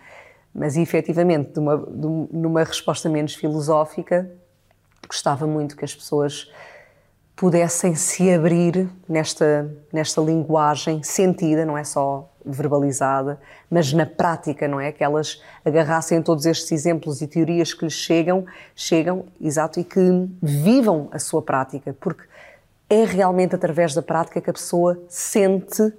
Mas, 0.55 0.77
efetivamente, 0.77 1.59
numa 1.59 2.63
resposta 2.63 3.09
menos 3.09 3.35
filosófica, 3.35 4.31
gostava 5.07 5.45
muito 5.45 5.75
que 5.75 5.85
as 5.85 5.93
pessoas 5.93 6.49
pudessem 7.37 7.93
se 7.93 8.33
abrir 8.33 8.89
nesta, 9.07 9.71
nesta 9.93 10.19
linguagem 10.19 11.03
sentida, 11.03 11.63
não 11.63 11.77
é 11.77 11.83
só 11.83 12.27
verbalizada, 12.43 13.39
mas 13.69 13.93
na 13.93 14.07
prática, 14.07 14.67
não 14.67 14.81
é? 14.81 14.91
Que 14.91 15.03
elas 15.03 15.39
agarrassem 15.63 16.19
todos 16.23 16.47
estes 16.47 16.71
exemplos 16.71 17.21
e 17.21 17.27
teorias 17.27 17.75
que 17.75 17.85
lhes 17.85 17.93
chegam, 17.93 18.43
chegam, 18.75 19.25
exato, 19.39 19.79
e 19.79 19.83
que 19.83 19.99
vivam 20.41 21.09
a 21.11 21.19
sua 21.19 21.41
prática, 21.43 21.95
porque 21.99 22.23
é 22.89 23.05
realmente 23.05 23.53
através 23.53 23.93
da 23.93 24.01
prática 24.01 24.41
que 24.41 24.49
a 24.49 24.53
pessoa 24.53 24.99
sente 25.07 25.93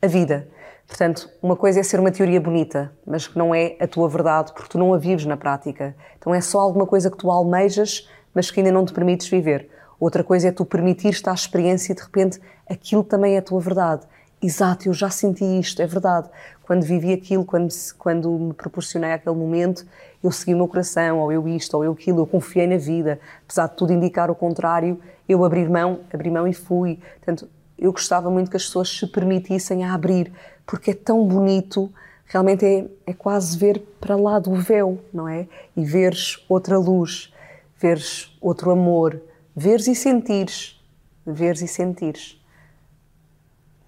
a 0.00 0.06
vida. 0.06 0.48
Portanto, 0.86 1.28
uma 1.42 1.56
coisa 1.56 1.80
é 1.80 1.82
ser 1.82 2.00
uma 2.00 2.10
teoria 2.10 2.40
bonita, 2.40 2.90
mas 3.06 3.26
que 3.26 3.36
não 3.36 3.54
é 3.54 3.76
a 3.78 3.86
tua 3.86 4.08
verdade, 4.08 4.54
porque 4.54 4.70
tu 4.70 4.78
não 4.78 4.94
a 4.94 4.98
vives 4.98 5.26
na 5.26 5.36
prática. 5.36 5.94
Então 6.18 6.34
é 6.34 6.40
só 6.40 6.60
alguma 6.60 6.86
coisa 6.86 7.10
que 7.10 7.18
tu 7.18 7.30
almejas, 7.30 8.08
mas 8.32 8.50
que 8.50 8.60
ainda 8.60 8.72
não 8.72 8.86
te 8.86 8.94
permites 8.94 9.28
viver. 9.28 9.68
Outra 10.00 10.22
coisa 10.22 10.48
é 10.48 10.52
tu 10.52 10.64
permitir-te 10.64 11.28
à 11.28 11.34
experiência 11.34 11.92
e 11.92 11.96
de 11.96 12.02
repente 12.02 12.40
aquilo 12.68 13.02
também 13.02 13.34
é 13.34 13.38
a 13.38 13.42
tua 13.42 13.60
verdade. 13.60 14.02
Exato, 14.40 14.88
eu 14.88 14.94
já 14.94 15.10
senti 15.10 15.44
isto, 15.44 15.82
é 15.82 15.86
verdade. 15.86 16.28
Quando 16.62 16.84
vivi 16.84 17.12
aquilo, 17.12 17.44
quando, 17.44 17.68
quando 17.98 18.30
me 18.30 18.52
proporcionei 18.52 19.12
aquele 19.12 19.34
momento, 19.34 19.84
eu 20.22 20.30
segui 20.30 20.54
o 20.54 20.56
meu 20.56 20.68
coração, 20.68 21.18
ou 21.18 21.32
eu 21.32 21.48
isto, 21.48 21.76
ou 21.76 21.84
eu 21.84 21.92
aquilo, 21.92 22.20
eu 22.20 22.26
confiei 22.26 22.66
na 22.66 22.76
vida. 22.76 23.18
Apesar 23.44 23.66
de 23.66 23.74
tudo 23.74 23.92
indicar 23.92 24.30
o 24.30 24.36
contrário, 24.36 25.00
eu 25.28 25.44
abri 25.44 25.68
mão, 25.68 26.00
abri 26.12 26.30
mão 26.30 26.46
e 26.46 26.54
fui. 26.54 27.00
Portanto, 27.16 27.48
eu 27.76 27.90
gostava 27.90 28.30
muito 28.30 28.50
que 28.50 28.56
as 28.56 28.64
pessoas 28.64 28.88
se 28.88 29.06
permitissem 29.08 29.84
a 29.84 29.92
abrir, 29.92 30.32
porque 30.64 30.92
é 30.92 30.94
tão 30.94 31.26
bonito, 31.26 31.92
realmente 32.26 32.64
é, 32.64 32.86
é 33.06 33.12
quase 33.12 33.58
ver 33.58 33.80
para 34.00 34.14
lá 34.14 34.38
do 34.38 34.54
véu, 34.54 35.00
não 35.12 35.26
é? 35.28 35.48
E 35.76 35.84
veres 35.84 36.44
outra 36.48 36.78
luz, 36.78 37.32
veres 37.80 38.36
outro 38.40 38.70
amor, 38.70 39.20
Veres 39.60 39.88
e 39.88 39.94
sentires. 39.96 40.80
Veres 41.26 41.62
e 41.62 41.66
sentires. 41.66 42.40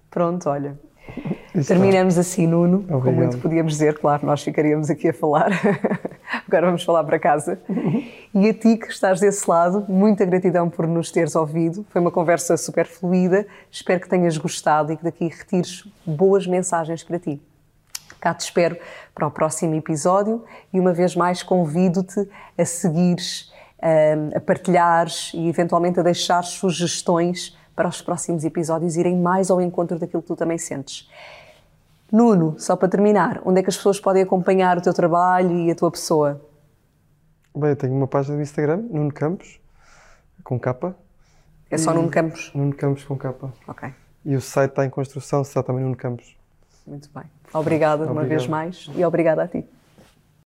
Pronto, 0.09 0.49
olha. 0.49 0.77
Isso 1.55 1.69
Terminamos 1.69 2.15
tá. 2.15 2.21
assim, 2.21 2.45
Nuno. 2.45 2.79
Obrigado. 2.79 3.03
Como 3.03 3.15
muito 3.15 3.37
podíamos 3.37 3.71
dizer, 3.71 3.97
claro, 3.97 4.25
nós 4.25 4.43
ficaríamos 4.43 4.89
aqui 4.89 5.07
a 5.07 5.13
falar. 5.13 5.49
Agora 6.45 6.65
vamos 6.65 6.83
falar 6.83 7.05
para 7.05 7.17
casa. 7.17 7.57
E 8.33 8.47
a 8.47 8.53
ti 8.53 8.77
que 8.77 8.87
estás 8.87 9.19
desse 9.19 9.49
lado, 9.49 9.85
muita 9.89 10.23
gratidão 10.23 10.69
por 10.69 10.87
nos 10.87 11.11
teres 11.11 11.35
ouvido. 11.35 11.85
Foi 11.89 11.99
uma 11.99 12.11
conversa 12.11 12.55
super 12.55 12.85
fluida. 12.85 13.45
Espero 13.69 13.99
que 13.99 14.07
tenhas 14.07 14.37
gostado 14.37 14.93
e 14.93 14.97
que 14.97 15.03
daqui 15.03 15.27
retires 15.27 15.85
boas 16.05 16.47
mensagens 16.47 17.03
para 17.03 17.19
ti. 17.19 17.41
Cá 18.21 18.33
te 18.33 18.41
espero 18.41 18.77
para 19.13 19.27
o 19.27 19.31
próximo 19.31 19.75
episódio 19.75 20.45
e 20.73 20.79
uma 20.79 20.93
vez 20.93 21.13
mais 21.13 21.43
convido-te 21.43 22.25
a 22.57 22.63
seguires 22.63 23.50
a 24.35 24.39
partilhares 24.39 25.31
e 25.33 25.47
eventualmente 25.47 25.99
a 25.99 26.03
deixar 26.03 26.43
sugestões 26.43 27.57
para 27.75 27.89
os 27.89 28.01
próximos 28.01 28.43
episódios 28.43 28.95
irem 28.95 29.17
mais 29.17 29.49
ao 29.49 29.59
encontro 29.59 29.97
daquilo 29.97 30.21
que 30.21 30.27
tu 30.27 30.35
também 30.35 30.57
sentes. 30.57 31.09
Nuno, 32.11 32.55
só 32.59 32.75
para 32.75 32.89
terminar, 32.89 33.41
onde 33.45 33.59
é 33.59 33.63
que 33.63 33.69
as 33.69 33.77
pessoas 33.77 33.99
podem 33.99 34.21
acompanhar 34.21 34.77
o 34.77 34.81
teu 34.81 34.93
trabalho 34.93 35.57
e 35.57 35.71
a 35.71 35.75
tua 35.75 35.89
pessoa? 35.89 36.41
Bem, 37.55 37.69
eu 37.69 37.75
tenho 37.75 37.93
uma 37.93 38.07
página 38.07 38.35
no 38.35 38.41
Instagram, 38.41 38.83
Nuno 38.89 39.13
Campos, 39.13 39.59
com 40.43 40.59
capa. 40.59 40.95
É 41.69 41.77
só 41.77 41.93
Nuno 41.93 42.09
Campos? 42.09 42.51
Nuno 42.53 42.75
Campos 42.75 43.03
com 43.05 43.17
capa. 43.17 43.53
Ok. 43.67 43.93
E 44.25 44.35
o 44.35 44.41
site 44.41 44.71
está 44.71 44.85
em 44.85 44.89
construção, 44.89 45.41
está 45.41 45.63
também 45.63 45.83
Nuno 45.83 45.95
Campos. 45.95 46.35
Muito 46.85 47.09
bem. 47.13 47.23
Obrigada 47.53 48.11
uma 48.11 48.23
vez 48.23 48.45
mais 48.45 48.89
e 48.95 49.03
obrigada 49.05 49.43
a 49.43 49.47
ti. 49.47 49.65